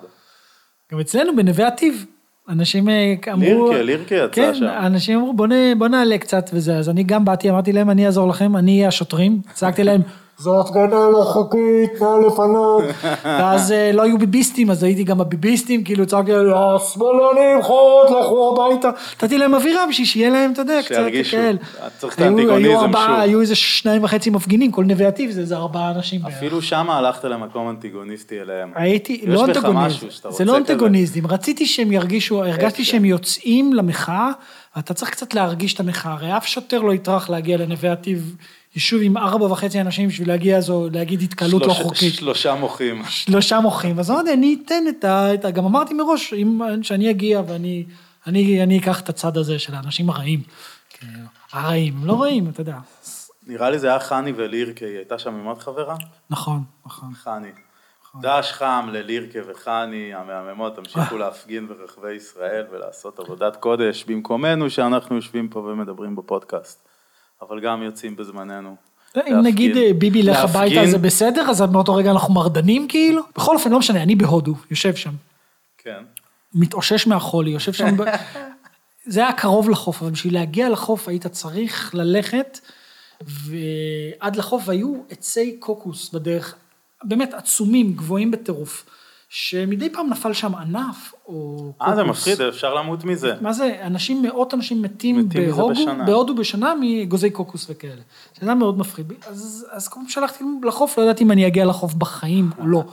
[0.91, 2.05] גם אצלנו בנווה עתיב,
[2.49, 3.72] אנשים אה, אמרו...
[3.72, 4.66] לירקה, לירקה יצא כן, שם.
[4.66, 8.05] אנשים אמרו בוא, נ, בוא נעלה קצת וזה, אז אני גם באתי, אמרתי להם, אני
[8.05, 10.01] אעזור לכם, אני אהיה השוטרים, צעקתי להם,
[10.39, 12.83] זו הפגנה לא חוקית, נא לפנות.
[13.39, 18.55] ואז אה, לא היו ביביסטים, אז הייתי גם הביביסטים, כאילו צעקתי להם, השמאלנים חורות, לכו
[18.57, 18.89] הביתה.
[19.15, 21.31] נתתי להם אווירה בשביל שיהיה להם, אתה יודע, קצת שירגישו.
[21.31, 21.57] כאלה.
[21.97, 23.19] צריך את האנטיגוניזם שוב.
[23.19, 26.21] היו איזה שניים וחצי מפגינים, כל נווה עתיב זה איזה ארבעה אנשים.
[26.25, 28.71] אפילו שם הלכת למקום אנטיגוניסטי אליהם.
[28.75, 30.57] הייתי, לא אנטגוניזם, זה לא.
[30.57, 32.85] אנטגוניזם, רציתי שהם ירגישו, הרגשתי?
[32.85, 34.29] שהם יוצאים למחאה,
[34.75, 38.35] ואתה צריך קצת להרגיש את המחאה, הרי אף שוטר לא יטרח להגיע לנווה עתיב,
[38.76, 42.13] יישוב עם ארבע וחצי אנשים בשביל להגיע, זו, להגיד התקהלות לא חוקית.
[42.13, 43.03] שלושה מוחים.
[43.09, 45.34] שלושה מוחים, אז אמרתי, אני אתן את ה...
[45.34, 47.86] את ה- גם אמרתי מראש, אם, שאני אגיע ואני
[48.28, 50.41] אני, אני אקח את הצד הזה של האנשים הרעים.
[51.51, 52.78] הרעים, לא רעים, אתה יודע.
[53.47, 55.95] נראה לי זה היה חני ולירקה, היא הייתה שם עם עוד חברה?
[56.30, 57.09] נכון, נכון.
[57.13, 57.49] חני.
[58.22, 65.47] דש חם ללירקה וחני המהממות, תמשיכו להפגין ברחבי ישראל ולעשות עבודת קודש במקומנו שאנחנו יושבים
[65.49, 66.88] פה ומדברים בפודקאסט.
[67.41, 68.75] אבל גם יוצאים בזמננו.
[69.15, 69.39] אם להפגין.
[69.39, 70.37] נגיד אה, ביבי לך.
[70.37, 73.23] הביתה זה בסדר, אז מאותו רגע אנחנו מרדנים כאילו?
[73.35, 75.13] בכל אופן, לא משנה, אני בהודו, יושב שם,
[75.77, 76.03] כן.
[76.53, 78.03] מתאושש מהחולי, יושב שם, ב...
[79.05, 82.59] זה היה קרוב לחוף, אבל בשביל להגיע לחוף היית צריך ללכת,
[83.21, 86.55] ועד לחוף והיו עצי קוקוס בדרך,
[87.03, 88.85] באמת עצומים, גבוהים בטירוף,
[89.30, 91.89] שמדי פעם נפל שם ענף או קוקוס.
[91.89, 93.34] אה, זה מפחיד, אפשר למות מזה.
[93.41, 95.86] מה זה, אנשים, מאות אנשים מתים, מתים בהודו.
[96.05, 98.01] בהודו בשנה מאגוזי קוקוס וכאלה.
[98.39, 99.13] זה היה מאוד מפחיד.
[99.27, 102.84] אז, אז פעם שהלכתי לחוף, לא ידעתי אם אני אגיע לחוף בחיים או לא.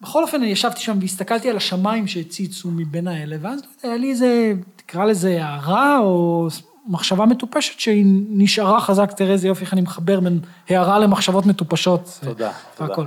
[0.00, 3.96] בכל אופן, אני ישבתי שם והסתכלתי על השמיים שהציצו מבין האלה, ואז לא יודע, היה
[3.96, 6.48] לי איזה, תקרא לזה הערה או
[6.86, 12.18] מחשבה מטופשת שהיא נשארה חזק, תראה איזה יופי איך אני מחבר בין הערה למחשבות מטופשות.
[12.24, 12.90] תודה, תודה.
[12.90, 13.04] והכל.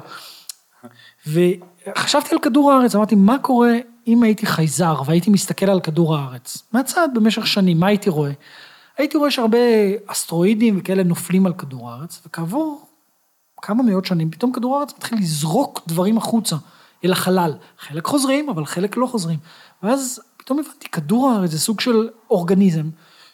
[1.87, 3.71] וחשבתי על כדור הארץ, אמרתי, מה קורה
[4.07, 6.57] אם הייתי חייזר והייתי מסתכל על כדור הארץ?
[6.71, 8.31] מהצד, במשך שנים, מה הייתי רואה?
[8.97, 9.57] הייתי רואה שהרבה
[10.07, 12.87] אסטרואידים וכאלה נופלים על כדור הארץ, וכעבור
[13.61, 16.55] כמה מאות שנים, פתאום כדור הארץ מתחיל לזרוק דברים החוצה,
[17.05, 17.53] אל החלל.
[17.79, 19.39] חלק חוזרים, אבל חלק לא חוזרים.
[19.83, 22.89] ואז פתאום הבנתי, כדור הארץ זה סוג של אורגניזם,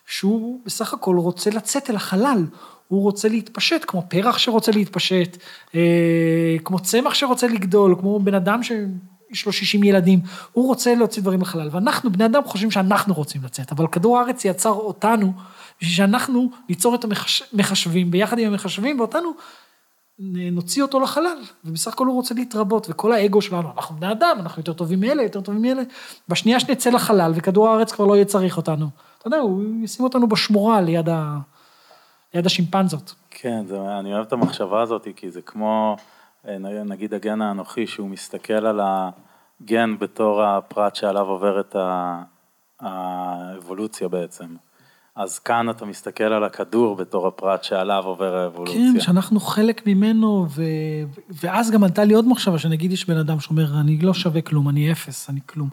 [0.06, 2.46] שהוא בסך הכל רוצה לצאת אל החלל.
[2.90, 5.38] הוא רוצה להתפשט, כמו פרח שרוצה להתפשט,
[5.76, 10.20] אה, כמו צמח שרוצה לגדול, כמו בן אדם שיש לו 60 ילדים,
[10.52, 11.70] הוא רוצה להוציא דברים לחלל.
[11.72, 15.34] ואנחנו, בני אדם, חושבים שאנחנו רוצים לצאת, אבל כדור הארץ יצר אותנו,
[15.82, 17.06] בשביל שאנחנו ניצור את
[17.54, 19.34] המחשבים ביחד עם המחשבים, ואותנו
[20.52, 24.60] נוציא אותו לחלל, ובסך הכל הוא רוצה להתרבות, וכל האגו שלנו, אנחנו בני אדם, אנחנו
[24.60, 25.82] יותר טובים מאלה, יותר טובים מאלה,
[26.30, 28.88] בשנייה שנצא לחלל וכדור הארץ כבר לא יהיה צריך אותנו,
[29.20, 31.40] אתה יודע, הוא ישים אותנו בשמורה ליד, ה...
[32.34, 33.16] ליד השימפנזות.
[33.30, 35.96] כן, זה, אני אוהב את המחשבה הזאת, כי זה כמו
[36.48, 41.76] אה, נגיד הגן האנוכי, שהוא מסתכל על הגן בתור הפרט שעליו עוברת
[42.80, 44.56] האבולוציה בעצם.
[45.16, 48.94] אז כאן אתה מסתכל על הכדור בתור הפרט שעליו עובר האבולוציה.
[48.94, 50.64] כן, שאנחנו חלק ממנו, ו...
[51.30, 54.70] ואז גם עלתה לי עוד מחשבה, שנגיד יש בן אדם שאומר, אני לא שווה כלום,
[54.70, 55.70] אני אפס, אני כלום.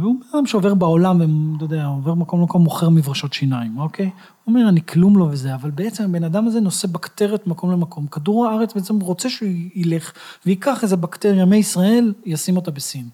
[0.00, 1.20] והוא בן אדם שעובר בעולם,
[1.52, 4.10] ואתה יודע, עובר מקום למקום, מוכר מברשות שיניים, אוקיי?
[4.44, 8.06] הוא אומר, אני כלום לא וזה, אבל בעצם הבן אדם הזה נושא בקטריות ממקום למקום.
[8.06, 10.12] כדור הארץ בעצם רוצה שהוא ילך,
[10.46, 13.08] וייקח איזה בקטריה מישראל, ישים אותה בסין.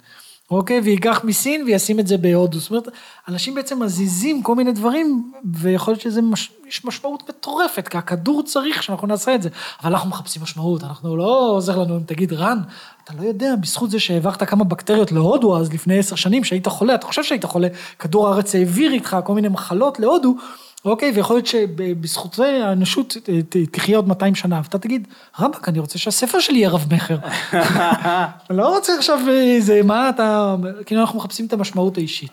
[0.51, 0.81] אוקיי?
[0.81, 2.59] וייקח מסין וישים את זה בהודו.
[2.59, 2.89] זאת אומרת,
[3.29, 6.51] אנשים בעצם מזיזים כל מיני דברים, ויכול להיות שזה, מש...
[6.69, 9.49] יש משמעות מטורפת, כי הכדור צריך שאנחנו נעשה את זה.
[9.83, 12.59] אבל אנחנו מחפשים משמעות, אנחנו לא עוזר לנו אם תגיד, רן,
[13.05, 16.95] אתה לא יודע, בזכות זה שהעברת כמה בקטריות להודו אז לפני עשר שנים, שהיית חולה,
[16.95, 17.69] אתה חושב שהיית חולה,
[17.99, 20.35] כדור הארץ העביר איתך כל מיני מחלות להודו,
[20.85, 23.17] אוקיי, ויכול להיות שבזכות זה האנושות
[23.71, 27.17] תחיה עוד 200 שנה, ואתה תגיד, רבאק, אני רוצה שהספר שלי יהיה רב-מכר.
[27.53, 27.63] אני
[28.59, 30.57] לא רוצה עכשיו איזה, מה אתה,
[30.87, 32.31] כאילו אנחנו מחפשים את המשמעות האישית.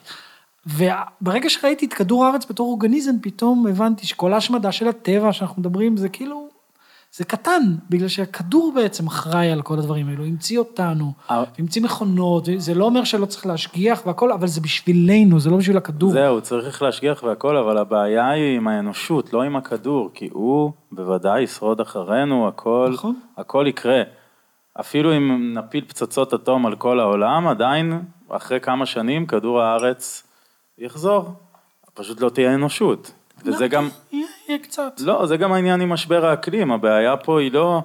[0.68, 5.98] וברגע שראיתי את כדור הארץ בתור אורגניזם, פתאום הבנתי שכל ההשמדה של הטבע שאנחנו מדברים,
[5.98, 6.45] זה כאילו,
[7.18, 11.44] זה קטן, בגלל שהכדור בעצם אחראי על כל הדברים האלו, המציא אותנו, אה.
[11.58, 15.78] המציא מכונות, זה לא אומר שלא צריך להשגיח והכל, אבל זה בשבילנו, זה לא בשביל
[15.78, 16.12] הכדור.
[16.12, 21.42] זהו, צריך להשגיח והכל, אבל הבעיה היא עם האנושות, לא עם הכדור, כי הוא בוודאי
[21.42, 23.16] ישרוד אחרינו, הכל, נכון.
[23.38, 24.02] הכל יקרה.
[24.80, 30.24] אפילו אם נפיל פצצות אטום על כל העולם, עדיין, אחרי כמה שנים, כדור הארץ
[30.78, 31.34] יחזור.
[31.94, 33.12] פשוט לא תהיה אנושות.
[33.46, 33.90] וזה גם...
[34.12, 34.94] יהיה, יהיה קצת.
[35.00, 37.82] לא, זה גם העניין עם משבר האקלים, הבעיה פה היא לא,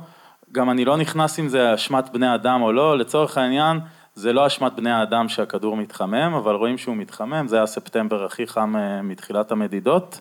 [0.53, 3.81] גם אני לא נכנס אם זה אשמת בני אדם או לא, לצורך העניין,
[4.15, 8.47] זה לא אשמת בני האדם שהכדור מתחמם, אבל רואים שהוא מתחמם, זה היה ספטמבר הכי
[8.47, 10.21] חם אה, מתחילת המדידות.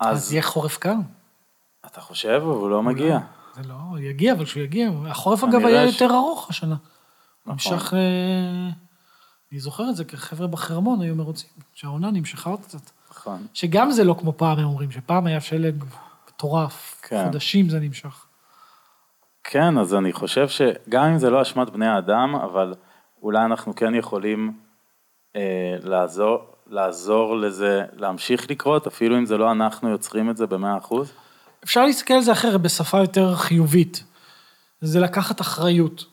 [0.00, 0.94] אז יהיה חורף קר.
[1.86, 3.18] אתה חושב, אבל הוא לא מגיע.
[3.54, 6.76] זה לא, הוא יגיע, אבל כשהוא יגיע, החורף אגב היה ש- יותר ארוך השנה.
[7.46, 7.52] נכון.
[7.52, 8.68] נמשך, אה,
[9.52, 12.90] אני זוכר את זה, כי חבר'ה בחרמון היו מרוצים, שהעונה נמשכה עוד קצת.
[13.28, 13.46] נכון.
[13.54, 15.84] שגם זה לא כמו פעם, הם אומרים, שפעם היה שלג
[16.28, 17.24] מטורף, כן.
[17.24, 18.24] חודשים זה נמשך.
[19.44, 22.74] כן, אז אני חושב שגם אם זה לא אשמת בני האדם, אבל
[23.22, 24.52] אולי אנחנו כן יכולים
[25.36, 30.78] אה, לעזור, לעזור לזה להמשיך לקרות, אפילו אם זה לא אנחנו יוצרים את זה במאה
[30.78, 31.12] אחוז.
[31.64, 34.04] אפשר להסתכל על זה אחרת, בשפה יותר חיובית.
[34.80, 36.04] זה לקחת אחריות.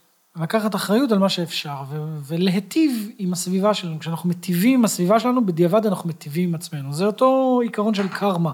[0.41, 3.99] לקחת אחריות על מה שאפשר, ו- ולהיטיב עם הסביבה שלנו.
[3.99, 6.93] כשאנחנו מטיבים עם הסביבה שלנו, בדיעבד אנחנו מטיבים עם עצמנו.
[6.93, 8.51] זה אותו עיקרון של קרמה.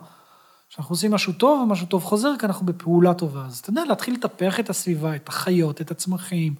[0.69, 3.45] כשאנחנו עושים משהו טוב, ומשהו טוב חוזר, כי אנחנו בפעולה טובה.
[3.45, 6.55] אז אתה יודע, להתחיל לטפח את הסביבה, את החיות, את הצמחים,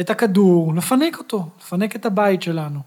[0.00, 2.80] את הכדור, לפנק אותו, לפנק את הבית שלנו.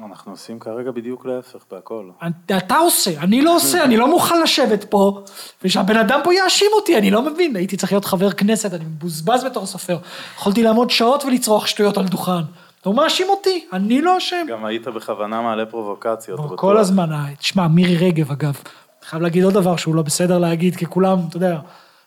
[0.00, 2.10] אנחנו עושים כרגע בדיוק להפך בהכל.
[2.56, 5.22] אתה עושה, אני לא עושה, אני לא מוכן לשבת פה,
[5.64, 9.44] ושהבן אדם פה יאשים אותי, אני לא מבין, הייתי צריך להיות חבר כנסת, אני מבוזבז
[9.44, 9.98] בתור סופר.
[10.36, 12.42] יכולתי לעמוד שעות ולצרוח שטויות על דוכן.
[12.84, 14.46] הוא מאשים אותי, אני לא אשם.
[14.48, 16.40] גם היית בכוונה מעלה פרובוקציות.
[16.56, 18.62] כל הזמן, אה, תשמע, מירי רגב אגב,
[19.02, 21.58] חייב להגיד עוד דבר שהוא לא בסדר להגיד, כי כולם, אתה יודע,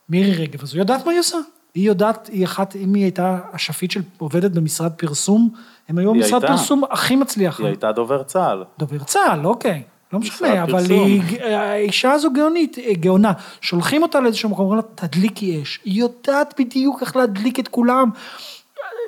[0.09, 1.37] מירי רגב, אז היא יודעת מה היא עושה.
[1.75, 5.49] היא יודעת, היא אחת, אם היא הייתה השפיט של עובדת במשרד פרסום,
[5.89, 6.57] הם היו המשרד הייתה.
[6.57, 7.59] פרסום הכי מצליח.
[7.59, 8.63] היא הייתה דובר צה"ל.
[8.79, 9.83] דובר צה"ל, אוקיי.
[10.13, 11.07] לא משנה, אבל פרסום.
[11.07, 13.31] היא, האישה הזו גאונית, אה, גאונה.
[13.61, 15.79] שולחים אותה לאיזשהו מקום, אומרים לה, תדליקי אש.
[15.85, 18.09] היא יודעת בדיוק איך להדליק את כולם.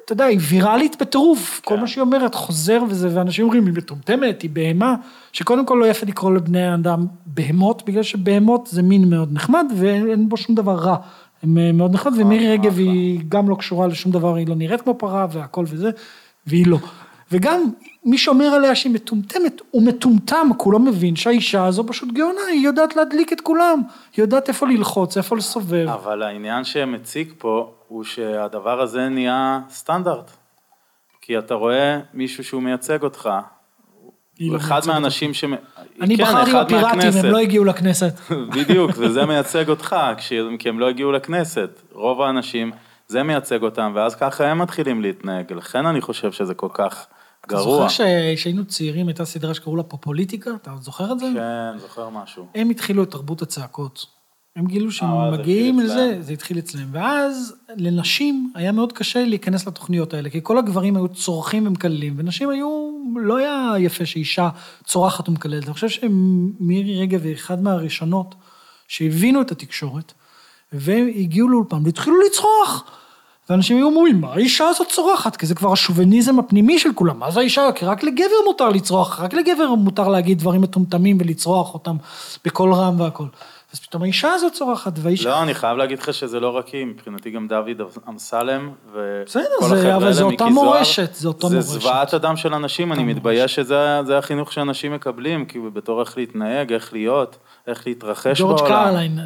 [0.05, 1.61] אתה יודע, היא ויראלית בטירוף.
[1.65, 1.81] כל כן.
[1.81, 4.95] מה שהיא אומרת חוזר וזה, ואנשים אומרים, היא מטומטמת, היא בהמה.
[5.31, 10.29] שקודם כל לא יפה לקרוא לבני אדם בהמות, בגלל שבהמות זה מין מאוד נחמד, ואין
[10.29, 10.97] בו שום דבר רע.
[11.43, 12.77] הם אה, מאוד נחמד, ומירי רגב.
[12.77, 15.89] היא גם לא קשורה לשום דבר, היא לא נראית כמו פרה והכל וזה,
[16.47, 16.77] והיא לא.
[17.31, 17.63] וגם
[18.05, 22.95] מי שאומר עליה שהיא מטומטמת, הוא מטומטם, כולו מבין שהאישה הזו פשוט גאונה, היא יודעת
[22.95, 23.81] להדליק את כולם,
[24.17, 25.87] היא יודעת איפה ללחוץ, איפה לסובב.
[25.87, 30.31] אבל העניין שמציג פה, הוא שהדבר הזה נהיה סטנדרט.
[31.21, 33.29] כי אתה רואה מישהו שהוא מייצג אותך,
[34.39, 35.43] הוא לא אחד מהאנשים ש...
[36.01, 36.99] אני כן, בחרתי בפיראטים.
[37.19, 38.19] הם לא הגיעו לכנסת.
[38.55, 41.69] בדיוק, וזה מייצג אותך, כש- כי הם לא הגיעו לכנסת.
[41.91, 42.71] רוב האנשים,
[43.07, 45.53] זה מייצג אותם, ואז ככה הם מתחילים להתנהג.
[45.53, 47.05] לכן אני חושב שזה כל כך
[47.45, 47.63] אתה גרוע.
[47.77, 48.01] זוכר ש-
[48.43, 50.49] שהיינו צעירים, הייתה סדרה שקראו לה פופוליטיקה?
[50.61, 51.25] אתה זוכר את זה?
[51.35, 52.45] כן, זוכר משהו.
[52.55, 54.05] הם התחילו את תרבות הצעקות.
[54.57, 56.17] הם גילו שהם אה, מגיעים לזה.
[56.21, 56.87] זה התחיל אצלם.
[56.91, 62.49] ואז לנשים היה מאוד קשה להיכנס לתוכניות האלה, כי כל הגברים היו צורכים ומקללים, ונשים
[62.49, 64.49] היו, לא היה יפה שאישה
[64.85, 65.63] צורחת ומקללת.
[65.65, 68.35] אני חושב שמירי רגב היא אחת מהראשונות
[68.87, 70.13] שהבינו את התקשורת,
[70.73, 72.83] והגיעו לאולפן והתחילו לצרוח.
[73.49, 75.35] ואנשים היו אומרים, מה האישה הזאת צורחת?
[75.35, 77.19] כי זה כבר השוביניזם הפנימי של כולם.
[77.19, 77.69] מה זה האישה?
[77.75, 81.95] כי רק לגבר מותר לצרוח, רק לגבר מותר להגיד דברים מטומטמים ולצרוח אותם
[82.45, 83.25] בקול רם והכל.
[83.77, 85.29] אז פתאום האישה הזאת צורחת, והאישה...
[85.29, 89.43] לא, אני חייב להגיד לך שזה לא רק היא, מבחינתי גם דוד אמסלם, וכל בסדר,
[89.61, 91.69] החבר'ה זה- האלה, אבל זה מיקי אותה זוהר, מורשת, זה אותה זה מורשת.
[91.81, 96.73] זוועת אדם של אנשים, אני מתבייש שזה זה החינוך שאנשים מקבלים, כאילו בתור איך להתנהג,
[96.73, 97.37] איך להיות,
[97.67, 98.69] איך להתרחש ג'ורג' בעולם.
[98.85, 99.25] קרליין, אה,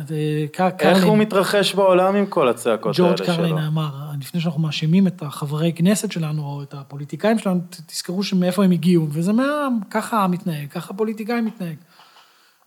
[0.54, 3.36] קר- איך קרליין, הוא מתרחש בעולם עם כל הצעקות האלה ג'ורג' שלו.
[3.36, 3.90] קרליין אמר,
[4.22, 9.08] לפני שאנחנו מאשימים את החברי כנסת שלנו, או את הפוליטיקאים שלנו, תזכרו שמאיפה הם הגיעו,
[9.12, 11.76] וזה מהעם, ככה העם מתנהג, ככה פוליטיקאים מתנהג.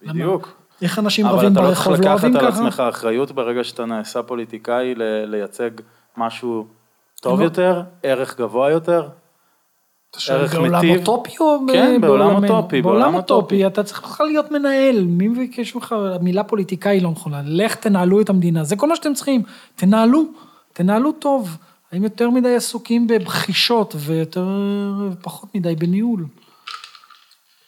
[0.06, 0.63] בדיוק.
[0.82, 2.58] איך אנשים אבל רבים אתה לא ברחוב צריך לא לקחת אוהבים על ככה?
[2.58, 5.70] עצמך אחריות ברגע שאתה נעשה פוליטיקאי ל- לייצג
[6.16, 6.66] משהו
[7.20, 7.44] טוב לא.
[7.44, 9.08] יותר, ערך גבוה יותר.
[10.10, 10.98] אתה ערך בעולם מיטיב?
[11.08, 12.44] אוטופי או כן, בעולם?
[12.44, 13.66] אוטופי, בעולם בעולם אוטופי, אוטופי.
[13.66, 18.30] אתה צריך בכלל להיות מנהל, מי מבקש ממך, המילה פוליטיקאי לא נכונה, לך תנהלו את
[18.30, 19.42] המדינה, זה כל מה שאתם צריכים,
[19.76, 20.22] תנהלו,
[20.72, 21.56] תנהלו טוב.
[21.92, 24.48] האם יותר מדי עסוקים בבחישות ויותר,
[25.22, 26.24] פחות מדי בניהול?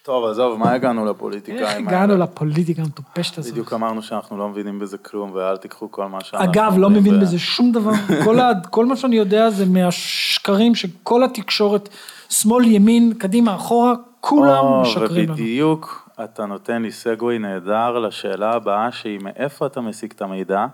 [0.06, 2.24] טוב, עזוב, מה הגענו איך לפוליטיקאים הגענו האלה?
[2.24, 3.52] לפוליטיקה המטופשת הזאת?
[3.52, 6.50] בדיוק אמרנו שאנחנו לא מבינים בזה כלום, ואל תיקחו כל מה שאנחנו...
[6.50, 7.92] אגב, לא מבין ו- בזה שום דבר.
[8.24, 11.88] כל, ה, כל מה שאני יודע זה מהשקרים שכל התקשורת,
[12.28, 15.32] שמאל, ימין, קדימה, אחורה, כולם או, משקרים לנו.
[15.32, 20.66] ובדיוק אתה נותן לי סגווי נהדר לשאלה הבאה, שהיא מאיפה אתה משיג את המידע,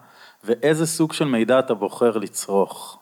[0.44, 3.01] ואיזה סוג של מידע אתה בוחר לצרוך.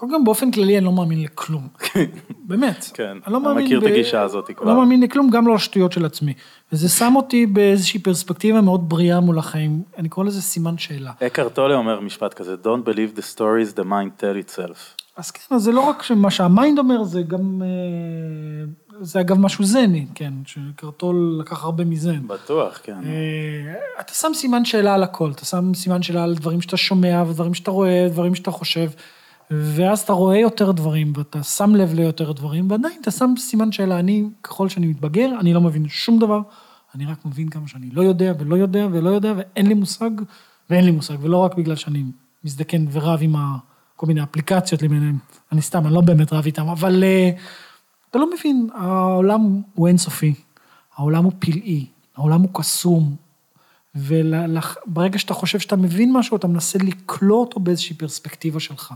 [0.00, 1.68] קודם כל, באופן כללי אני לא מאמין לכלום.
[2.48, 2.90] באמת.
[2.94, 4.66] כן, אני לא אני מאמין מכיר ב- את הגישה הזאת כבר.
[4.66, 6.34] לא מאמין לכלום, גם לא לשטויות של עצמי.
[6.72, 9.82] וזה שם אותי באיזושהי פרספקטיבה מאוד בריאה מול החיים.
[9.98, 11.12] אני קורא לזה סימן שאלה.
[11.26, 15.00] אקהרט טולה אומר משפט כזה, Don't believe the stories the mind tell itself.
[15.16, 17.62] אז כן, אז זה לא רק מה שהמיינד אומר, זה גם...
[17.62, 18.66] אה,
[19.00, 22.26] זה אגב משהו זני, כן, שקרטול לקח הרבה מזן.
[22.26, 22.96] בטוח, כן.
[23.04, 27.24] אה, אתה שם סימן שאלה על הכל, אתה שם סימן שאלה על דברים שאתה שומע,
[27.28, 28.88] ודברים שאתה רואה, דברים שאתה חושב,
[29.50, 33.98] ואז אתה רואה יותר דברים, ואתה שם לב ליותר דברים, ועדיין אתה שם סימן שאלה.
[33.98, 36.40] אני, ככל שאני מתבגר, אני לא מבין שום דבר,
[36.94, 40.10] אני רק מבין כמה שאני לא יודע, ולא יודע, ולא יודע, ואין לי מושג,
[40.70, 42.04] ואין לי מושג, ולא רק בגלל שאני
[42.44, 43.34] מזדקן ורב עם
[43.96, 45.18] כל מיני אפליקציות למיניהם.
[45.52, 47.30] אני סתם, אני לא באמת רב איתם, אבל אה,
[48.10, 50.34] אתה לא מבין, העולם הוא אינסופי,
[50.96, 51.86] העולם הוא פלאי,
[52.16, 53.16] העולם הוא קסום,
[53.94, 58.94] וברגע שאתה חושב שאתה מבין משהו, אתה מנסה לקלוא אותו באיזושהי פרספקטיבה שלך.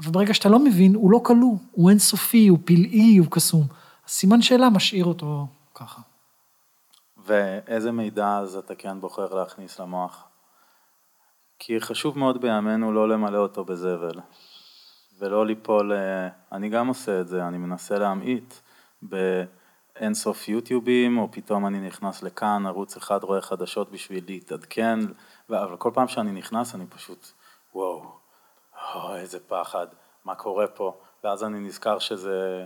[0.00, 3.66] אבל ברגע שאתה לא מבין, הוא לא כלוא, הוא אינסופי, הוא פלאי, הוא קסום.
[4.08, 6.02] סימן שאלה משאיר אותו ככה.
[7.26, 10.24] ואיזה מידע אז אתה כן בוחר להכניס למוח?
[11.58, 14.20] כי חשוב מאוד בימינו לא למלא אותו בזבל,
[15.18, 18.54] ולא ליפול, אה, אני גם עושה את זה, אני מנסה להמעיט
[19.02, 24.98] באינסוף יוטיובים, או פתאום אני נכנס לכאן, ערוץ אחד רואה חדשות בשביל להתעדכן,
[25.50, 27.26] אבל כל פעם שאני נכנס אני פשוט,
[27.74, 28.21] וואו,
[28.94, 29.86] או, איזה פחד,
[30.24, 30.94] מה קורה פה,
[31.24, 32.64] ואז אני נזכר שזה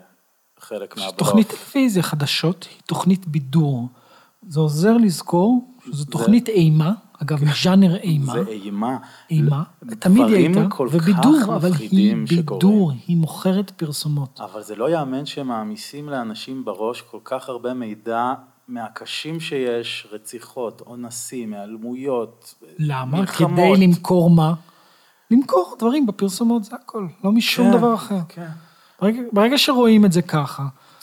[0.61, 1.17] חלק מהבלוף.
[1.17, 3.89] תוכנית טלוויזיה חדשות היא תוכנית בידור.
[4.49, 8.33] זה עוזר לזכור שזו תוכנית אימה, אגב, ז'אנר אימה.
[8.33, 8.97] זה אימה.
[9.31, 9.63] אימה,
[9.99, 12.17] תמיד היא הייתה, ובידור, אבל היא.
[12.29, 14.41] בידור, היא מוכרת פרסומות.
[14.41, 18.35] אבל זה לא ייאמן שמעמיסים לאנשים בראש כל כך הרבה מידע
[18.69, 23.21] מהקשים שיש, רציחות, אונסים, היעלמויות, למה?
[23.21, 23.77] מלחמות.
[23.77, 24.55] כדי למכור מה?
[25.31, 28.19] למכור דברים בפרסומות, זה הכל, לא משום כן, דבר אחר.
[28.29, 28.47] כן.
[29.03, 30.63] ברגע, ברגע שרואים את זה ככה,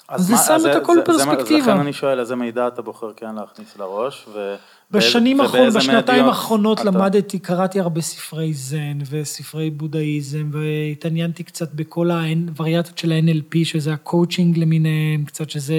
[0.09, 1.59] אז זה מה- שם את הכל זה- זה- בפרספקטיבה.
[1.73, 4.55] לכן אני שואל, איזה מידע אתה בוחר כן להכניס לראש, ו...
[4.93, 12.11] בשנים האחרונות, בשנתיים האחרונות אתה- למדתי, קראתי הרבה ספרי זן וספרי בודהיזם, והתעניינתי קצת בכל
[12.11, 15.75] הווריאציות של ה-NLP, שזה ה-coaching למיניהם, קצת שזה,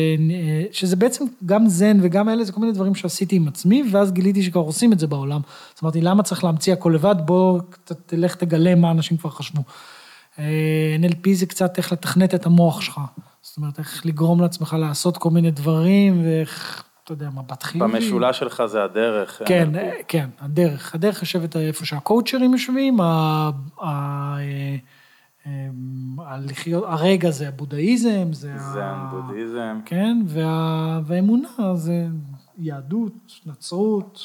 [0.73, 4.43] שזה בעצם גם זן וגם אלה, זה כל מיני דברים שעשיתי עם עצמי, ואז גיליתי
[4.43, 5.41] שכבר עושים את זה בעולם.
[5.77, 7.15] אז אמרתי, למה צריך להמציא הכל לבד?
[7.24, 9.62] בוא קצת תלך תגלה מה אנשים כבר חשבו.
[10.36, 13.01] NLP זה קצת איך לתכנת את המוח שלך.
[13.43, 17.93] זאת אומרת, איך לגרום לעצמך לעשות כל מיני דברים, ואיך, אתה יודע, מבט חיובי.
[17.93, 19.43] במשולש שלך זה הדרך.
[19.47, 20.94] כן, אה, אה, כן, הדרך.
[20.94, 23.51] הדרך יושבת איפה שהקואוצ'רים יושבים, ה-
[23.81, 24.76] ה- אה,
[25.47, 25.68] אה,
[26.26, 28.59] הלחיות, הרגע זה הבודהיזם, זה ה...
[28.59, 29.81] זן, בודהיזם.
[29.86, 32.06] כן, וה, והאמונה זה
[32.59, 33.12] יהדות,
[33.47, 34.20] נצרות,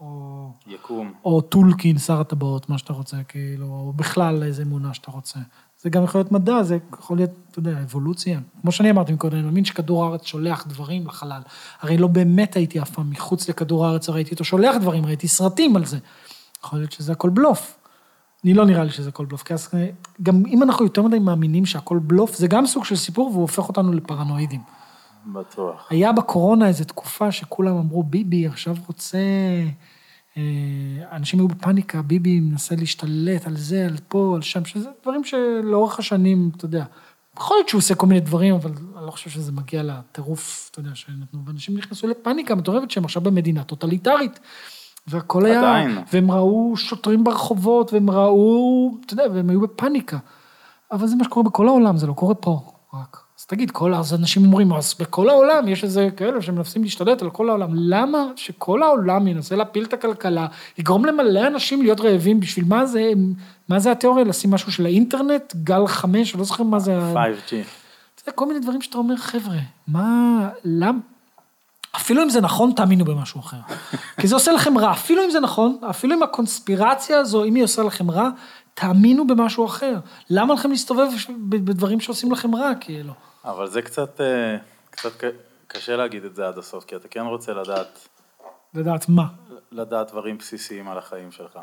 [0.00, 1.12] או, יקום.
[1.24, 5.38] או טולקין, שר הטבעות, מה שאתה רוצה, כאילו, או בכלל איזה אמונה שאתה רוצה.
[5.82, 8.40] זה גם יכול להיות מדע, זה יכול להיות, אתה יודע, אבולוציה.
[8.60, 11.40] כמו שאני אמרתי קודם, אני מאמין שכדור הארץ שולח דברים לחלל.
[11.80, 15.76] הרי לא באמת הייתי אף פעם מחוץ לכדור הארץ, ראיתי אותו שולח דברים, ראיתי סרטים
[15.76, 15.98] על זה.
[16.64, 17.78] יכול להיות שזה הכל בלוף.
[18.44, 19.68] אני לא נראה לי שזה הכל בלוף, כי אז
[20.22, 23.68] גם אם אנחנו יותר מדי מאמינים שהכל בלוף, זה גם סוג של סיפור והוא הופך
[23.68, 24.60] אותנו לפרנואידים.
[25.26, 25.86] בטוח.
[25.90, 29.18] היה בקורונה איזו תקופה שכולם אמרו, ביבי עכשיו רוצה...
[30.40, 35.24] אה, אנשים היו בפאניקה, ביבי מנסה להשתלט על זה, על פה, על שם, שזה דברים
[35.24, 36.84] שלאורך השנים, אתה יודע,
[37.36, 40.80] יכול להיות שהוא עושה כל מיני דברים, אבל אני לא חושב שזה מגיע לטירוף, אתה
[40.80, 44.40] יודע, שנתנו, ואנשים נכנסו לפאניקה מטורפת שהם עכשיו במדינה טוטליטרית.
[45.06, 45.98] והכל היה, עדיין.
[46.12, 50.18] והם ראו שוטרים ברחובות, והם ראו, אתה יודע, והם היו בפאניקה.
[50.92, 53.19] אבל זה מה שקורה בכל העולם, זה לא קורה פה רק.
[53.40, 57.30] אז תגיד, כל, אז אנשים אומרים, אז בכל העולם יש איזה כאלה שמנסים להשתלט על
[57.30, 57.70] כל העולם.
[57.74, 60.46] למה שכל העולם ינסה להפיל את הכלכלה,
[60.78, 63.12] יגרום למלא אנשים להיות רעבים, בשביל מה זה,
[63.68, 64.24] מה זה התיאוריה?
[64.24, 66.98] לשים משהו של האינטרנט, גל חמש, לא זוכר מה זה.
[66.98, 67.48] ה- 5G.
[67.48, 69.56] אתה יודע, כל מיני דברים שאתה אומר, חבר'ה,
[69.88, 70.98] מה, למה,
[71.96, 73.56] אפילו אם זה נכון, תאמינו במשהו אחר.
[74.20, 77.64] כי זה עושה לכם רע, אפילו אם זה נכון, אפילו אם הקונספירציה הזו, אם היא
[77.64, 78.28] עושה לכם רע,
[78.74, 79.98] תאמינו במשהו אחר.
[80.30, 81.06] למה לכם להסתובב
[81.48, 83.12] בדברים שעושים לכם רע, כאילו?
[83.44, 84.56] אבל זה קצת, אה,
[84.90, 85.10] קצת
[85.66, 88.08] קשה להגיד את זה עד הסוף, כי אתה כן רוצה לדעת,
[88.74, 89.24] לדעת מה.
[89.72, 91.58] לדעת דברים בסיסיים על החיים שלך.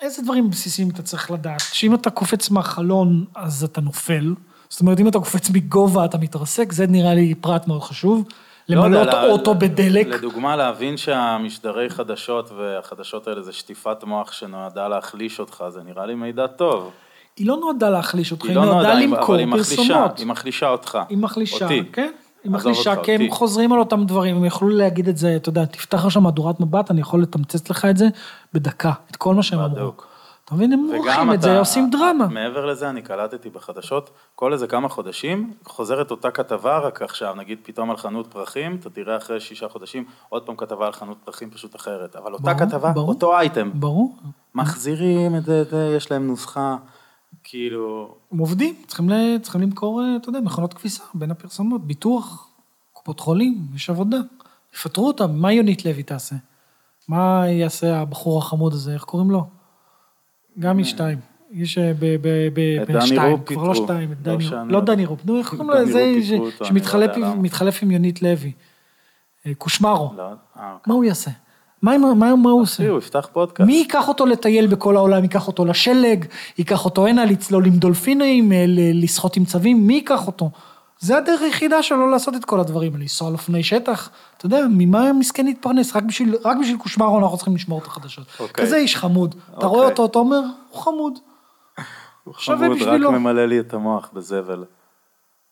[0.00, 1.60] איזה דברים בסיסיים אתה צריך לדעת?
[1.72, 4.34] שאם אתה קופץ מהחלון, אז אתה נופל.
[4.68, 8.28] זאת אומרת, אם אתה קופץ מגובה, אתה מתרסק, זה נראה לי פרט מאוד חשוב.
[8.68, 10.06] לא יודע, למלא ל- אוטו בדלק.
[10.06, 16.14] לדוגמה, להבין שהמשדרי חדשות והחדשות האלה זה שטיפת מוח שנועדה להחליש אותך, זה נראה לי
[16.14, 16.92] מידע טוב.
[17.36, 20.18] היא לא נועדה להחליש אותך, היא היא לא נועדה למכור פרסומות.
[20.18, 20.98] היא מחלישה אותך.
[21.08, 21.82] היא מחלישה, אותי.
[21.92, 22.10] כן?
[22.44, 23.30] היא מחלישה, כי הם.
[23.30, 26.90] חוזרים על אותם דברים, הם יכלו להגיד את זה, אתה יודע, תפתח עכשיו מהדורת מבט,
[26.90, 28.08] אני יכול לתמצת לך את זה
[28.52, 29.74] בדקה, את כל מה שהם אמרו.
[29.74, 30.06] בדיוק.
[30.44, 32.26] אתה מבין, הם מורחים את זה, עושים דרמה.
[32.26, 37.58] מעבר לזה, אני קלטתי בחדשות, כל איזה כמה חודשים, חוזרת אותה כתבה, רק עכשיו, נגיד
[37.62, 41.50] פתאום על חנות פרחים, אתה תראה אחרי שישה חודשים, עוד פעם כתבה על חנות פרחים
[41.50, 42.16] פשוט אחרת.
[42.16, 43.08] אבל אותה ברור, כתבה, ברור.
[43.08, 43.70] אותו אייטם.
[43.74, 44.16] ברור,
[44.54, 46.76] מחזירים את זה, יש להם נוסחה,
[47.44, 48.14] כאילו...
[48.32, 49.38] הם עובדים, צריכים, ל...
[49.42, 52.48] צריכים למכור, אה, אתה יודע, מכונות כביסה בין הפרסומות, ביטוח,
[52.92, 54.16] קופות חולים, יש עבודה.
[54.74, 56.36] יפטרו אותם, מה יונית לוי תעשה?
[57.08, 59.46] מה יעשה הבחור החמוד הזה, איך קוראים לו?
[60.58, 61.18] גם איש שתיים.
[61.50, 63.74] יש אה, ב- ב- ב- את ב- דני שתיים, רופ כבר לא.
[63.74, 65.86] שתיים, את לא דני שאני לא דני רופ, נו, איך קוראים לו?
[65.92, 67.32] זה רופ שמתחלף לא יודע
[67.82, 68.52] עם- יונית לוי.
[69.46, 70.12] אה, קושמרו.
[70.16, 70.66] לא, אה, אוקיי.
[70.86, 71.30] מה הוא יעשה?
[71.84, 72.82] מה הוא עושה?
[72.82, 73.66] אחי, הוא יפתח פודקאסט.
[73.66, 75.22] מי ייקח אותו לטייל בכל העולם?
[75.22, 76.24] ייקח אותו לשלג,
[76.58, 80.50] ייקח אותו הנה לצלול עם דולפינים, אה, לשחות עם צבים, מי ייקח אותו?
[80.98, 84.10] זה הדרך היחידה שלו לעשות את כל הדברים לנסוע על אופני שטח.
[84.36, 85.96] אתה יודע, ממה מסכן להתפרנס?
[85.96, 88.26] רק בשביל, רק בשביל קושמרו אנחנו צריכים לשמור את החדשות.
[88.40, 88.64] אוקיי.
[88.64, 89.34] כזה איש חמוד.
[89.34, 89.68] אתה אוקיי.
[89.68, 90.40] רואה אותו, אתה אומר,
[90.70, 91.18] הוא חמוד.
[92.24, 93.12] הוא חמוד, רק בשבילו.
[93.12, 94.64] ממלא לי את המוח בזבל.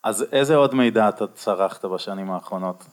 [0.05, 2.85] אז איזה עוד מידע אתה צרכת בשנים האחרונות?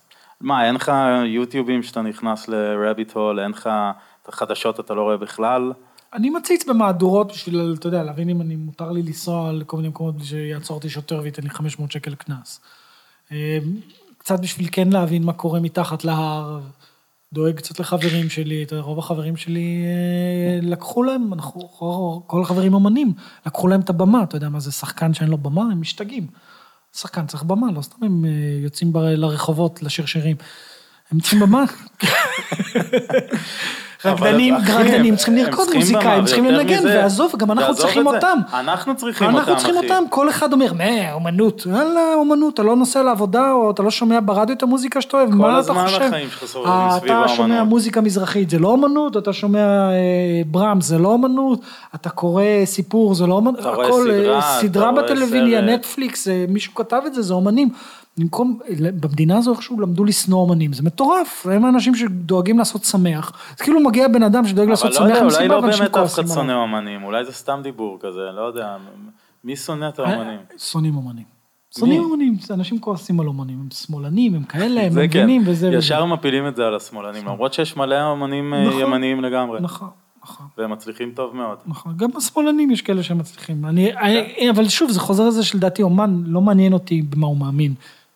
[0.41, 0.91] מה, אין לך
[1.25, 3.69] יוטיובים שאתה נכנס לרביט הול, אין לך
[4.21, 5.73] את החדשות אתה לא רואה בכלל?
[6.13, 10.15] אני מציץ במהדורות בשביל, אתה יודע, להבין אם אני, מותר לי לנסוע לכל מיני מקומות
[10.15, 12.61] בלי שיעצור אותי שוטר וייתן לי 500 שקל קנס.
[13.31, 13.57] אה,
[14.17, 16.59] קצת בשביל כן להבין מה קורה מתחת להר,
[17.33, 21.61] דואג קצת לחברים שלי, אתה יודע, רוב החברים שלי אה, לקחו להם, אנחנו,
[22.27, 23.13] כל החברים אמנים,
[23.45, 26.27] לקחו להם את הבמה, אתה יודע מה זה שחקן שאין לו במה, הם משתגעים.
[27.01, 28.29] שחקן צריך במה, לא סתם הם אה,
[28.63, 30.35] יוצאים לרחובות לשיר שירים.
[31.11, 31.63] הם צריכים במה.
[34.05, 35.67] רקדנים, אחי, רקדנים צריכים לרקוד
[36.01, 38.37] הם צריכים לנגן, ועזוב, גם אנחנו צריכים אותם.
[38.53, 39.85] אנחנו צריכים אותם, אנחנו צריכים אחי.
[39.87, 43.91] אותם, כל אחד אומר, מה, אומנות, יאללה, אומנות, אתה לא נוסע לעבודה, או אתה לא
[43.91, 46.01] שומע ברדיו את המוזיקה שאתה אוהב, מה אתה הזמן חושב?
[46.01, 47.69] החיים שלך סובבים סביב אתה שומע האומנות.
[47.69, 51.61] מוזיקה מזרחית, זה לא אומנות, אתה שומע אה, ברם, זה לא אומנות,
[51.95, 55.69] אתה קורא סיפור, זה לא אומנות, אתה רואה הכל, אה, סדרה, סדרה בטלוויזיה, סרט.
[55.69, 57.69] נטפליקס, אה, מישהו כתב את זה, זה אומנים.
[58.19, 58.59] במקום,
[58.99, 63.31] במדינה הזו איכשהו למדו לשנוא אומנים, זה מטורף, הם האנשים שדואגים לעשות שמח.
[63.57, 65.61] זה כאילו מגיע בן אדם שדואג לעשות אבל לא שמח יודע, עם אולי סיבה, לא
[65.61, 66.27] ואנשים באמת אף אחד.
[66.27, 68.77] שונא אומנים, אולי זה סתם דיבור כזה, לא יודע,
[69.43, 70.39] מי שונא את האומנים?
[70.51, 71.23] אה, שונאים אומנים.
[71.77, 75.67] שונאים אומנים, זה אנשים כועסים על אומנים, הם שמאלנים, הם כאלה, הם כן, מבינים וזה
[75.67, 76.05] ישר וזה.
[76.05, 78.81] מפילים את זה על השמאלנים, למרות שיש מלא אומנים אה, נכון.
[78.81, 79.89] ימניים לגמרי, נכון,
[80.23, 80.45] נכון.
[80.57, 81.57] והם מצליחים טוב מאוד.
[81.65, 83.65] נכון, גם השמאלנים יש כאלה שמצליחים.
[83.65, 87.73] אני, אני, אבל שוב, זה חוזר לזה שלדעתי אומן, לא מעניין אותי במה הוא מאמין.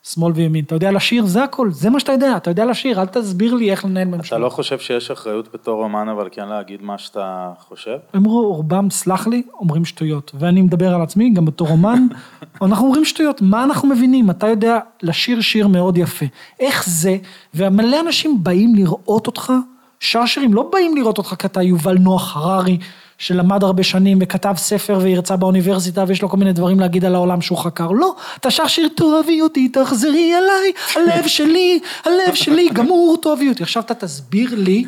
[0.07, 3.05] שמאל וימין, אתה יודע לשיר, זה הכל, זה מה שאתה יודע, אתה יודע לשיר, אל
[3.05, 4.37] תסביר לי איך לנהל ממשלה.
[4.37, 7.97] אתה לא חושב שיש אחריות בתור אומן, אבל כן להגיד מה שאתה חושב?
[8.13, 10.31] הם רובם, סלח לי, אומרים שטויות.
[10.39, 12.07] ואני מדבר על עצמי, גם בתור אומן,
[12.61, 13.41] אנחנו אומרים שטויות.
[13.41, 14.29] מה אנחנו מבינים?
[14.29, 16.25] אתה יודע לשיר שיר מאוד יפה.
[16.59, 17.17] איך זה?
[17.53, 19.53] ומלא אנשים באים לראות אותך,
[19.99, 22.77] שר שירים לא באים לראות אותך כי אתה יובל נוח הררי,
[23.17, 27.41] שלמד הרבה שנים וכתב ספר והרצה באוניברסיטה ויש לו כל מיני דברים להגיד על העולם
[27.41, 27.91] שהוא חקר.
[27.91, 33.63] לא, אתה שר שיר תאהבי אותי, תחזרי אליי, הלב שלי, הלב שלי, גמור תאהבי אותי.
[33.63, 34.85] עכשיו אתה תסביר לי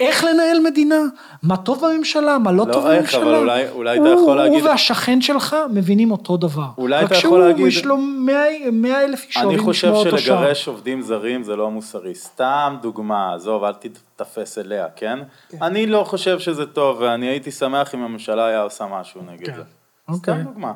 [0.00, 1.00] איך לנהל מדינה,
[1.42, 3.22] מה טוב בממשלה, מה לא, לא טוב איך, בממשלה.
[3.22, 6.66] אבל אולי- אולי אתה הוא- יכול להגיד- הוא והשכן שלך מבינים אותו דבר.
[6.78, 9.88] אולי אתה רק יכול להגיד- שהוא, יש לו מאה- מאה אלף איש אני שאוהבים חושב
[9.88, 10.24] לשמוע אותו שר.
[10.24, 12.14] שלגרש עובדים זרים זה לא מוסרי.
[12.14, 15.18] סתם דוגמה, עזוב, אל תתפס אליה, כן?
[15.62, 19.54] אני לא חושב שזה טוב, ואני הייתי שמח אם הממשלה היה עושה משהו נגד כן.
[19.56, 19.62] זה.
[20.08, 20.34] אוקיי.
[20.34, 20.72] סתם דוגמה.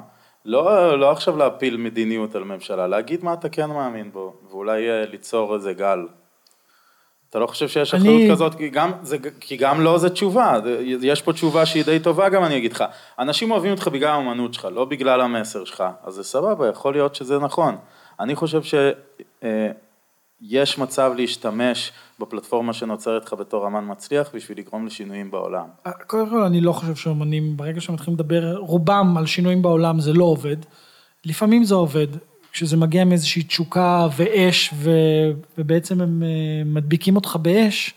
[0.46, 5.04] לא, לא עכשיו להפיל מדיניות על ממשלה, להגיד מה אתה כן מאמין בו, ואולי אה,
[5.10, 5.98] ליצור איזה גל.
[7.34, 10.58] אתה לא חושב שיש אני- אחריות כזאת, כי גם, זה, כי גם לא זה תשובה,
[11.02, 12.84] יש פה תשובה שהיא די טובה גם אני אגיד לך.
[13.18, 17.14] אנשים אוהבים אותך בגלל האמנות שלך, לא בגלל המסר שלך, אז זה סבבה, יכול להיות
[17.14, 17.76] שזה נכון.
[18.20, 18.60] אני חושב
[19.62, 25.66] שיש מצב להשתמש בפלטפורמה שנוצרת לך בתור אמן מצליח בשביל לגרום לשינויים בעולם.
[26.06, 30.12] קודם כל, אני לא חושב שאומנים, ברגע שהם מתחילים לדבר, רובם על שינויים בעולם זה
[30.12, 30.56] לא עובד.
[31.24, 32.06] לפעמים זה עובד,
[32.54, 34.90] כשזה מגיע מאיזושהי תשוקה ואש, ו,
[35.58, 37.94] ובעצם הם אה, מדביקים אותך באש,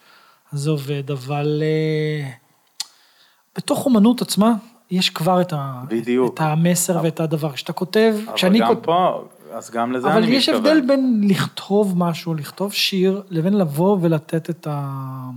[0.53, 2.29] אז זה עובד, אבל אה,
[3.57, 4.53] בתוך אומנות עצמה,
[4.91, 6.33] יש כבר את, ה, בדיוק.
[6.33, 7.51] את המסר ואת הדבר.
[7.51, 8.85] כשאתה כותב, אבל גם כותב...
[8.85, 9.23] פה,
[9.53, 10.71] אז גם לזה אבל אני יש מתכוון.
[10.71, 14.91] הבדל בין לכתוב משהו, לכתוב שיר, לבין לבוא ולתת את ה...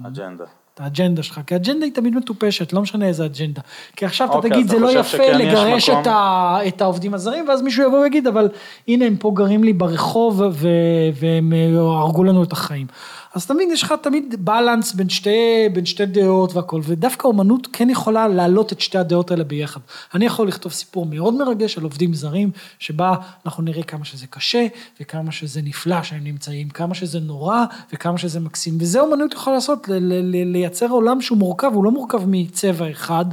[0.07, 0.45] אג'נדה.
[0.81, 3.61] האג'נדה שלך, כי האג'נדה היא תמיד מטופשת, לא משנה איזה אג'נדה.
[3.97, 6.02] כי עכשיו אתה אוקיי, תגיד, אז זה אתה לא יפה לגרש מקום?
[6.02, 8.48] את, ה, את העובדים הזרים, ואז מישהו יבוא ויגיד, אבל
[8.89, 10.69] הנה הם פה גרים לי ברחוב ו,
[11.15, 12.86] והם אה, הרגו לנו את החיים.
[13.35, 17.90] אז תמיד יש לך תמיד בלנס בין שתי, בין שתי דעות והכל, ודווקא אומנות כן
[17.90, 19.81] יכולה להעלות את שתי הדעות האלה ביחד.
[20.15, 23.15] אני יכול לכתוב סיפור מאוד מרגש על עובדים זרים, שבה
[23.47, 24.66] אנחנו נראה כמה שזה קשה,
[25.01, 28.78] וכמה שזה נפלא שהם נמצאים, כמה שזה נורא, וכמה שזה מקסים.
[28.81, 32.90] וזה אומנות יכולה לעשות, ל- ל- ל- לייצר עולם שהוא מורכב, הוא לא מורכב מצבע
[32.90, 33.24] אחד,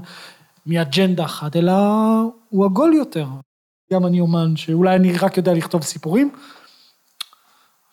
[0.65, 1.73] מאג'נדה אחת, אלא
[2.49, 3.27] הוא עגול יותר.
[3.93, 6.29] גם אני אומן שאולי אני רק יודע לכתוב סיפורים,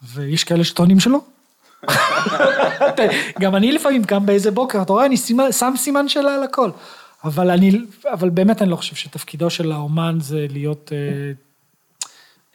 [0.02, 1.33] ויש כאלה שטוענים שלא.
[3.40, 6.70] גם אני לפעמים קם באיזה בוקר, אתה רואה, אני סימן, שם סימן שאלה על הכל.
[7.24, 7.72] אבל אני,
[8.12, 10.92] אבל באמת אני לא חושב שתפקידו של האומן זה להיות...
[10.92, 11.32] אה,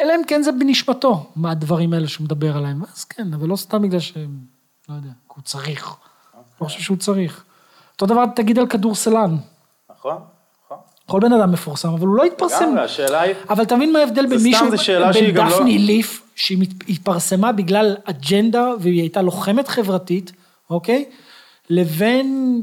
[0.01, 2.81] אלא אם כן זה בנשמתו, מהדברים האלה שהוא מדבר עליהם.
[2.93, 4.13] אז כן, אבל לא סתם בגלל ש...
[4.89, 5.95] לא יודע, הוא צריך.
[6.61, 7.43] לא חושב שהוא צריך.
[7.93, 9.37] אותו דבר תגיד על כדורסלן.
[9.89, 10.15] נכון?
[10.65, 10.77] נכון.
[11.05, 12.63] כל בן אדם מפורסם, אבל הוא לא התפרסם.
[12.63, 13.35] לגמרי, השאלה היא...
[13.49, 15.77] אבל אתה מבין מה ההבדל בין סתם, מישהו, זה שאלה בין שהיא גם לא- דפני
[15.77, 20.31] ליף, שהיא התפרסמה בגלל אג'נדה והיא הייתה לוחמת חברתית,
[20.69, 21.05] אוקיי?
[21.69, 22.61] לבין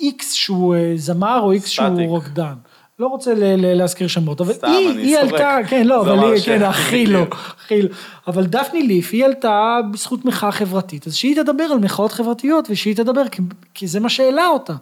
[0.00, 1.86] איקס שהוא אה, זמר או איקס שהוא.
[2.06, 2.54] רוקדן.
[2.98, 5.18] לא רוצה להזכיר שמות, אבל סתם, היא, היא.
[5.18, 7.22] עלתה, כן, לא, אבל היא, כן, הכי לא.
[7.30, 7.88] הכי לא.
[8.26, 12.96] אבל דפני ליף, היא עלתה בזכות מחאה חברתית, אז שהיא תדבר על מחאות חברתיות, ושהיא
[12.96, 13.42] תדבר, כי,
[13.74, 14.74] כי זה מה שהעלה אותה.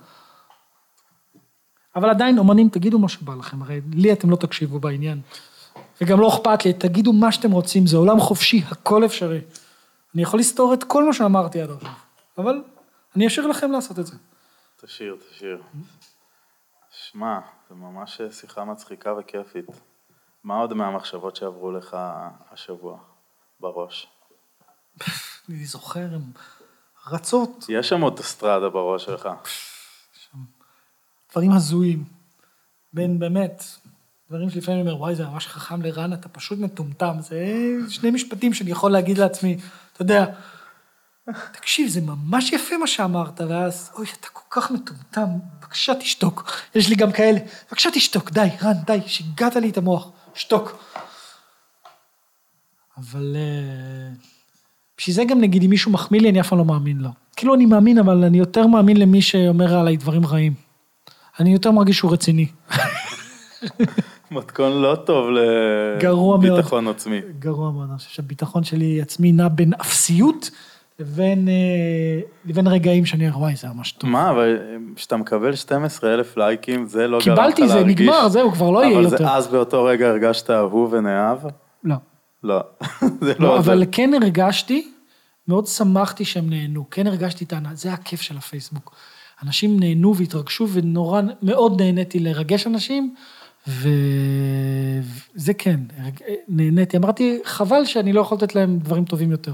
[1.97, 5.20] אבל עדיין, אומנים, תגידו מה שבא לכם, הרי לי אתם לא תקשיבו בעניין.
[6.03, 9.41] וגם לא אכפת לי, תגידו מה שאתם רוצים, זה עולם חופשי, הכל אפשרי.
[10.15, 11.91] אני יכול לסתור את כל מה שאמרתי עד עכשיו,
[12.39, 12.62] אבל
[13.16, 14.16] אני אשאיר לכם לעשות את זה.
[14.77, 15.62] תשאיר, תשאיר.
[16.91, 17.39] שמע,
[17.69, 19.66] זה ממש שיחה מצחיקה וכיפית.
[20.45, 21.97] מה עוד מהמחשבות שעברו לך
[22.51, 22.99] השבוע
[23.61, 24.07] בראש?
[25.49, 26.23] אני זוכר, הן
[27.07, 29.29] רצות, יש שם אוטוסטרדה בראש שלך.
[31.33, 32.05] דברים הזויים.
[32.93, 33.62] בין באמת,
[34.32, 37.16] דברים שלפעמים אני אומר, וואי, זה ממש חכם לרן, אתה פשוט מטומטם.
[37.20, 37.36] זה
[37.88, 39.56] שני משפטים שאני יכול להגיד לעצמי,
[39.92, 40.26] אתה יודע,
[41.52, 45.28] תקשיב, זה ממש יפה מה שאמרת, ואז, אוי, אתה כל כך מטומטם,
[45.60, 46.50] בבקשה תשתוק.
[46.74, 47.38] יש לי גם כאלה,
[47.68, 50.84] בבקשה תשתוק, די, רן, די, שיגעת לי את המוח, שתוק.
[52.98, 54.14] אבל אה,
[54.98, 57.10] בשביל זה גם נגיד, אם מישהו מחמיא לי, אני אף פעם לא מאמין לו.
[57.36, 60.54] כאילו אני מאמין, אבל אני יותר מאמין למי שאומר עליי דברים רעים.
[61.40, 62.46] אני יותר מרגיש שהוא רציני.
[64.32, 65.28] מתכון לא טוב.
[66.42, 67.20] לביטחון עצמי.
[67.38, 70.50] גרוע מאוד, אני חושב שהביטחון שלי עצמי נע בין אפסיות
[70.98, 74.10] לבין, אה, לבין רגעים שאני אומר, וואי, זה ממש טוב.
[74.10, 74.59] מה, אבל
[74.96, 77.54] כשאתה מקבל 12 אלף לייקים, זה לא גרם לך להרגיש...
[77.56, 79.16] קיבלתי, זה נגמר, זהו, כבר לא יהיה אבל יותר.
[79.16, 81.38] זה אז באותו רגע הרגשת אהוב ונאהב?
[81.84, 81.96] לא.
[82.44, 82.60] לא.
[83.20, 83.84] זה לא, לא אבל.
[83.92, 84.92] כן הרגשתי,
[85.48, 88.94] מאוד שמחתי שהם נהנו, כן הרגשתי את ההנאה, זה הכיף של הפייסבוק.
[89.42, 93.14] אנשים נהנו והתרגשו ונורא, מאוד נהניתי לרגש אנשים,
[93.66, 95.80] וזה כן,
[96.48, 96.97] נהניתי.
[96.97, 99.52] אמרתי, חבל שאני לא יכול לתת להם דברים טובים יותר.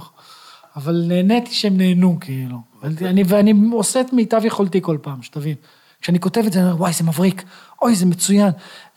[0.77, 2.59] אבל נהניתי שהם נהנו, כאילו.
[2.83, 5.55] אני, ואני עושה את מיטב יכולתי כל פעם, שתבין.
[6.01, 7.45] כשאני כותב את זה, אני אומר, וואי, זה מבריק,
[7.83, 8.51] אוי, זה מצוין.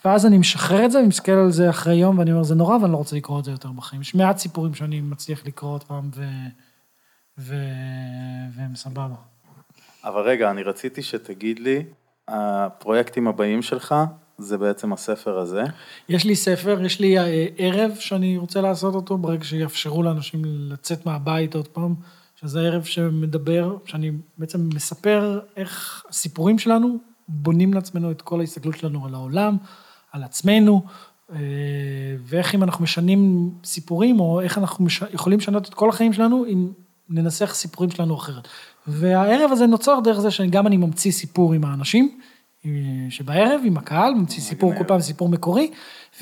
[0.04, 2.92] ואז אני משחרר את זה, ומסתכל על זה אחרי יום, ואני אומר, זה נורא, ואני
[2.92, 4.02] לא רוצה לקרוא את זה יותר בחיים.
[4.02, 6.24] יש מעט סיפורים שאני מצליח לקרוא עוד פעם, ו...
[7.38, 7.54] ו...
[8.56, 9.14] והם סבבה.
[10.04, 11.84] אבל רגע, אני רציתי שתגיד לי,
[12.28, 13.94] הפרויקטים הבאים שלך,
[14.38, 15.64] זה בעצם הספר הזה.
[16.08, 21.06] יש לי ספר, יש לי אה, ערב שאני רוצה לעשות אותו, ברגע שיאפשרו לאנשים לצאת
[21.06, 21.94] מהבית עוד פעם,
[22.40, 26.96] שזה ערב שמדבר, שאני בעצם מספר איך הסיפורים שלנו
[27.28, 29.56] בונים לעצמנו את כל ההסתכלות שלנו על העולם,
[30.12, 30.82] על עצמנו,
[31.32, 31.38] אה,
[32.24, 35.02] ואיך אם אנחנו משנים סיפורים, או איך אנחנו מש...
[35.12, 36.68] יכולים לשנות את כל החיים שלנו, אם
[37.08, 38.48] ננסח סיפורים שלנו אחרת.
[38.86, 42.18] והערב הזה נוצר דרך זה שגם אני ממציא סיפור עם האנשים,
[43.10, 45.70] שבערב עם הקהל, ממציא סיפור, כל פעם סיפור מקורי,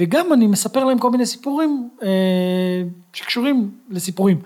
[0.01, 4.41] וגם אני מספר להם כל מיני סיפורים אה, שקשורים לסיפורים.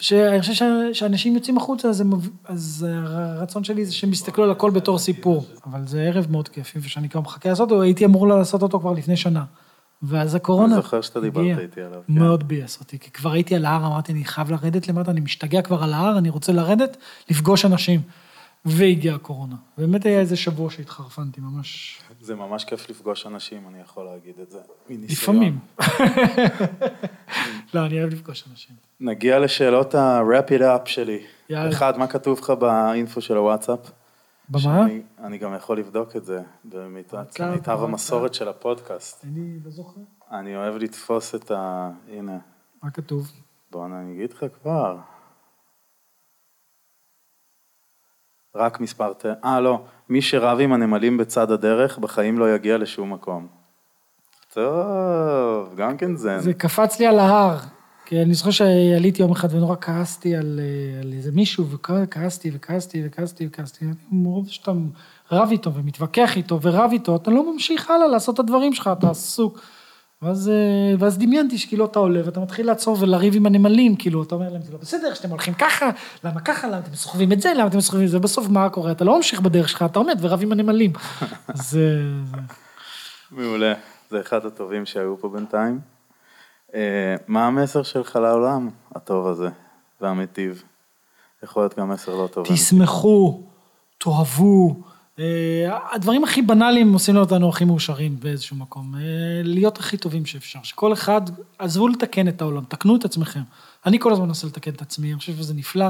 [0.00, 0.54] שאני חושב
[0.92, 2.10] שאנשים יוצאים החוצה, אז, הם,
[2.44, 5.46] אז הרצון שלי זה שהם יסתכלו על הכל בתור סיפור.
[5.64, 8.92] אבל זה ערב מאוד כיפי, ושאני כבר מחכה לעשות אותו, הייתי אמור לעשות אותו כבר
[8.92, 9.44] לפני שנה.
[10.02, 11.58] ואז הקורונה אני זוכר שאתה דיברת.
[11.58, 12.00] איתי עליו.
[12.06, 12.12] כן.
[12.12, 15.62] מאוד ביאס אותי, כי כבר הייתי על ההר, אמרתי, אני חייב לרדת למטה, אני משתגע
[15.62, 16.96] כבר על ההר, אני רוצה לרדת,
[17.30, 18.00] לפגוש אנשים.
[18.64, 19.56] והגיעה הקורונה.
[19.78, 22.00] באמת היה איזה שבוע שהתחרפנתי, ממש...
[22.20, 24.58] זה ממש כיף לפגוש אנשים, אני יכול להגיד את זה.
[24.90, 25.10] מניסיון.
[25.10, 25.58] לפעמים.
[27.74, 28.76] לא, אני אוהב לפגוש אנשים.
[29.00, 31.22] נגיע לשאלות ה-wrap it up שלי.
[31.50, 31.70] יאללה.
[31.70, 33.78] אחד, מה כתוב לך באינפו של הוואטסאפ?
[34.48, 34.60] במה?
[34.60, 37.24] שאני- אני גם יכול לבדוק את זה, במיטב.
[37.82, 39.24] המסורת של הפודקאסט.
[39.24, 40.00] אני לא זוכר.
[40.32, 41.90] אני אוהב לתפוס את ה...
[42.12, 42.38] הנה,
[42.82, 43.32] מה כתוב?
[43.70, 44.96] בוא אני אגיד לך כבר.
[48.58, 49.26] רק מספר ט...
[49.44, 49.80] אה, לא.
[50.08, 53.46] מי שרב עם הנמלים בצד הדרך, בחיים לא יגיע לשום מקום.
[54.54, 56.38] טוב, גם כן זן.
[56.38, 57.56] זה קפץ לי על ההר.
[58.08, 63.02] כי אני זוכר שעליתי יום אחד ונורא כעסתי על, אה, על איזה מישהו, וכעסתי וכעסתי
[63.06, 63.84] וכעסתי וכעסתי.
[64.12, 64.72] מרוב שאתה
[65.32, 69.10] רב איתו ומתווכח איתו ורב איתו, אתה לא ממשיך הלאה לעשות את הדברים שלך, אתה
[69.10, 69.60] עסוק.
[70.22, 74.34] ואז, אה, ואז דמיינתי שכאילו אתה עולה ואתה מתחיל לעצור ולריב עם הנמלים, כאילו, אתה
[74.34, 75.90] אומר להם, זה לא בסדר שאתם הולכים ככה,
[76.24, 78.92] למה ככה, למה אתם סוחבים את זה, למה אתם סוחבים את זה, ובסוף מה קורה?
[78.92, 80.92] אתה לא ממשיך בדרך שלך, אתה עומד ורב עם הנמלים.
[81.48, 82.02] אז אה, זה...
[83.30, 83.74] מעולה.
[84.10, 85.80] זה אחד הטובים שהיו פה בינתיים.
[86.74, 89.48] אה, מה המסר שלך לעולם הטוב הזה
[90.00, 90.62] והמיטיב?
[91.42, 92.46] יכול להיות גם מסר לא טוב.
[92.46, 93.42] תשמחו,
[93.98, 94.82] תאהבו.
[95.18, 98.94] אה, הדברים הכי בנאליים עושים אותנו הכי מאושרים באיזשהו מקום.
[98.94, 99.00] אה,
[99.44, 100.62] להיות הכי טובים שאפשר.
[100.62, 101.20] שכל אחד,
[101.58, 103.40] עזבו לתקן את העולם, תקנו את עצמכם.
[103.86, 105.88] אני כל הזמן מנסה לתקן את עצמי, אני חושב שזה נפלא.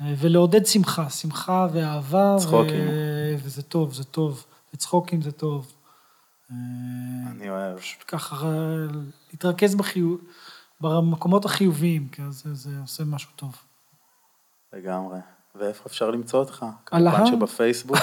[0.00, 2.36] אה, ולעודד שמחה, שמחה ואהבה.
[2.38, 2.88] צחוקים.
[2.88, 3.34] ו...
[3.42, 4.46] וזה טוב, זה טוב.
[4.74, 5.72] וצחוקים זה טוב.
[7.30, 7.78] אני אוהב.
[7.78, 8.52] פשוט ככה,
[9.30, 10.20] להתרכז בחיוב,
[10.80, 13.56] במקומות החיוביים, כי זה, זה עושה משהו טוב.
[14.72, 15.18] לגמרי.
[15.60, 16.62] ואיפה אפשר למצוא אותך?
[16.90, 17.26] על כמובן ההר.
[17.26, 17.98] שבפייסבוק,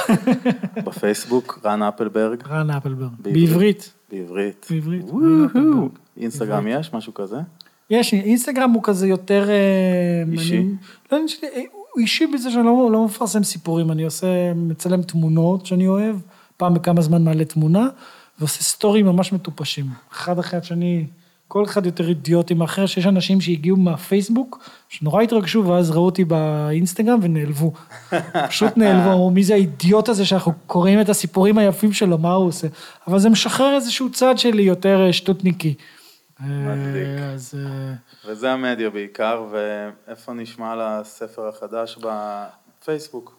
[0.86, 3.10] בפייסבוק, רן אפלברג, רן אפלברג.
[3.20, 3.94] בעברית.
[4.12, 4.68] בעברית.
[4.70, 5.06] בעברית.
[6.18, 6.94] אינסטגרם יש?
[6.94, 7.38] משהו כזה?
[7.90, 9.50] יש, אינסטגרם הוא כזה יותר...
[9.50, 10.58] אה, אישי?
[10.58, 10.74] אני-
[11.12, 15.66] לא, אני אה, הוא אישי בזה שאני לא, לא מפרסם סיפורים, אני עושה, מצלם תמונות
[15.66, 16.16] שאני אוהב,
[16.58, 17.88] פעם בכמה זמן מעלה תמונה,
[18.40, 19.86] ועושה סטורים ממש מטופשים.
[20.12, 21.06] אחד אחרי השני,
[21.50, 27.20] כל אחד יותר אידיוטי מאחר, שיש אנשים שהגיעו מהפייסבוק, שנורא התרגשו, ואז ראו אותי באינסטגרם
[27.22, 27.74] ונעלבו.
[28.50, 32.48] פשוט נעלבו, אמרו, מי זה האידיוט הזה שאנחנו קוראים את הסיפורים היפים שלו, מה הוא
[32.48, 32.68] עושה?
[33.08, 35.74] אבל זה משחרר איזשהו צד שלי יותר אה, שטותניקי.
[36.40, 37.20] מדליק.
[37.20, 37.54] אה, אז...
[37.58, 37.94] אה,
[38.32, 41.98] וזה המדיה בעיקר, ואיפה נשמע על הספר החדש
[42.82, 43.36] בפייסבוק?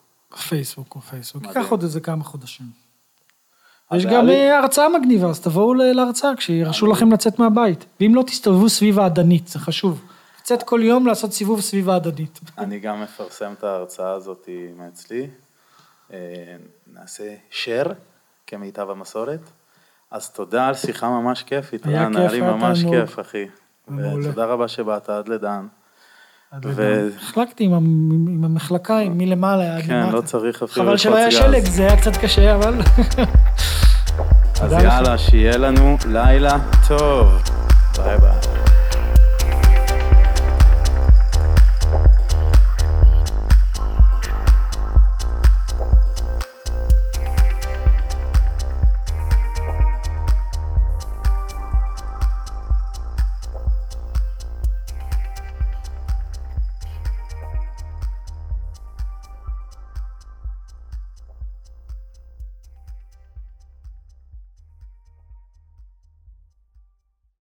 [0.48, 1.44] פייסבוק או פייסבוק.
[1.44, 2.89] ייקח עוד איזה כמה חודשים.
[3.94, 7.84] יש גם אה, הרצאה מגניבה, אז תבואו להרצאה כשירשו לכם לצאת מהבית.
[8.00, 10.02] ואם לא, תסתובבו סביב האדנית, זה חשוב.
[10.40, 12.40] לצאת כל יום לעשות סיבוב סביב האדנית.
[12.58, 14.48] אני גם מפרסם את ההרצאה הזאת
[14.78, 15.26] מאצלי.
[16.12, 16.18] אה,
[16.94, 17.88] נעשה share
[18.46, 19.40] כמיטב המסורת.
[20.10, 21.86] אז תודה על שיחה ממש כיפית.
[21.86, 22.94] היה כיף, היה ממש תענוג.
[23.00, 23.44] כיף, אחי.
[23.88, 25.66] ותודה רבה שבאת עד לדן.
[26.64, 27.08] ו-.
[27.16, 30.10] החלקתי עם המ- עם המחלקה, עם מלמעלה כן.
[30.12, 31.30] לא צריך אפילו חבל שלא היה.
[31.30, 32.74] שלג, זה היה קצת קשה, אבל...
[34.62, 34.72] אז.
[34.72, 36.56] יאללה, שיהיה לנו לילה
[36.88, 37.42] טוב.
[37.96, 38.39] ביי ביי.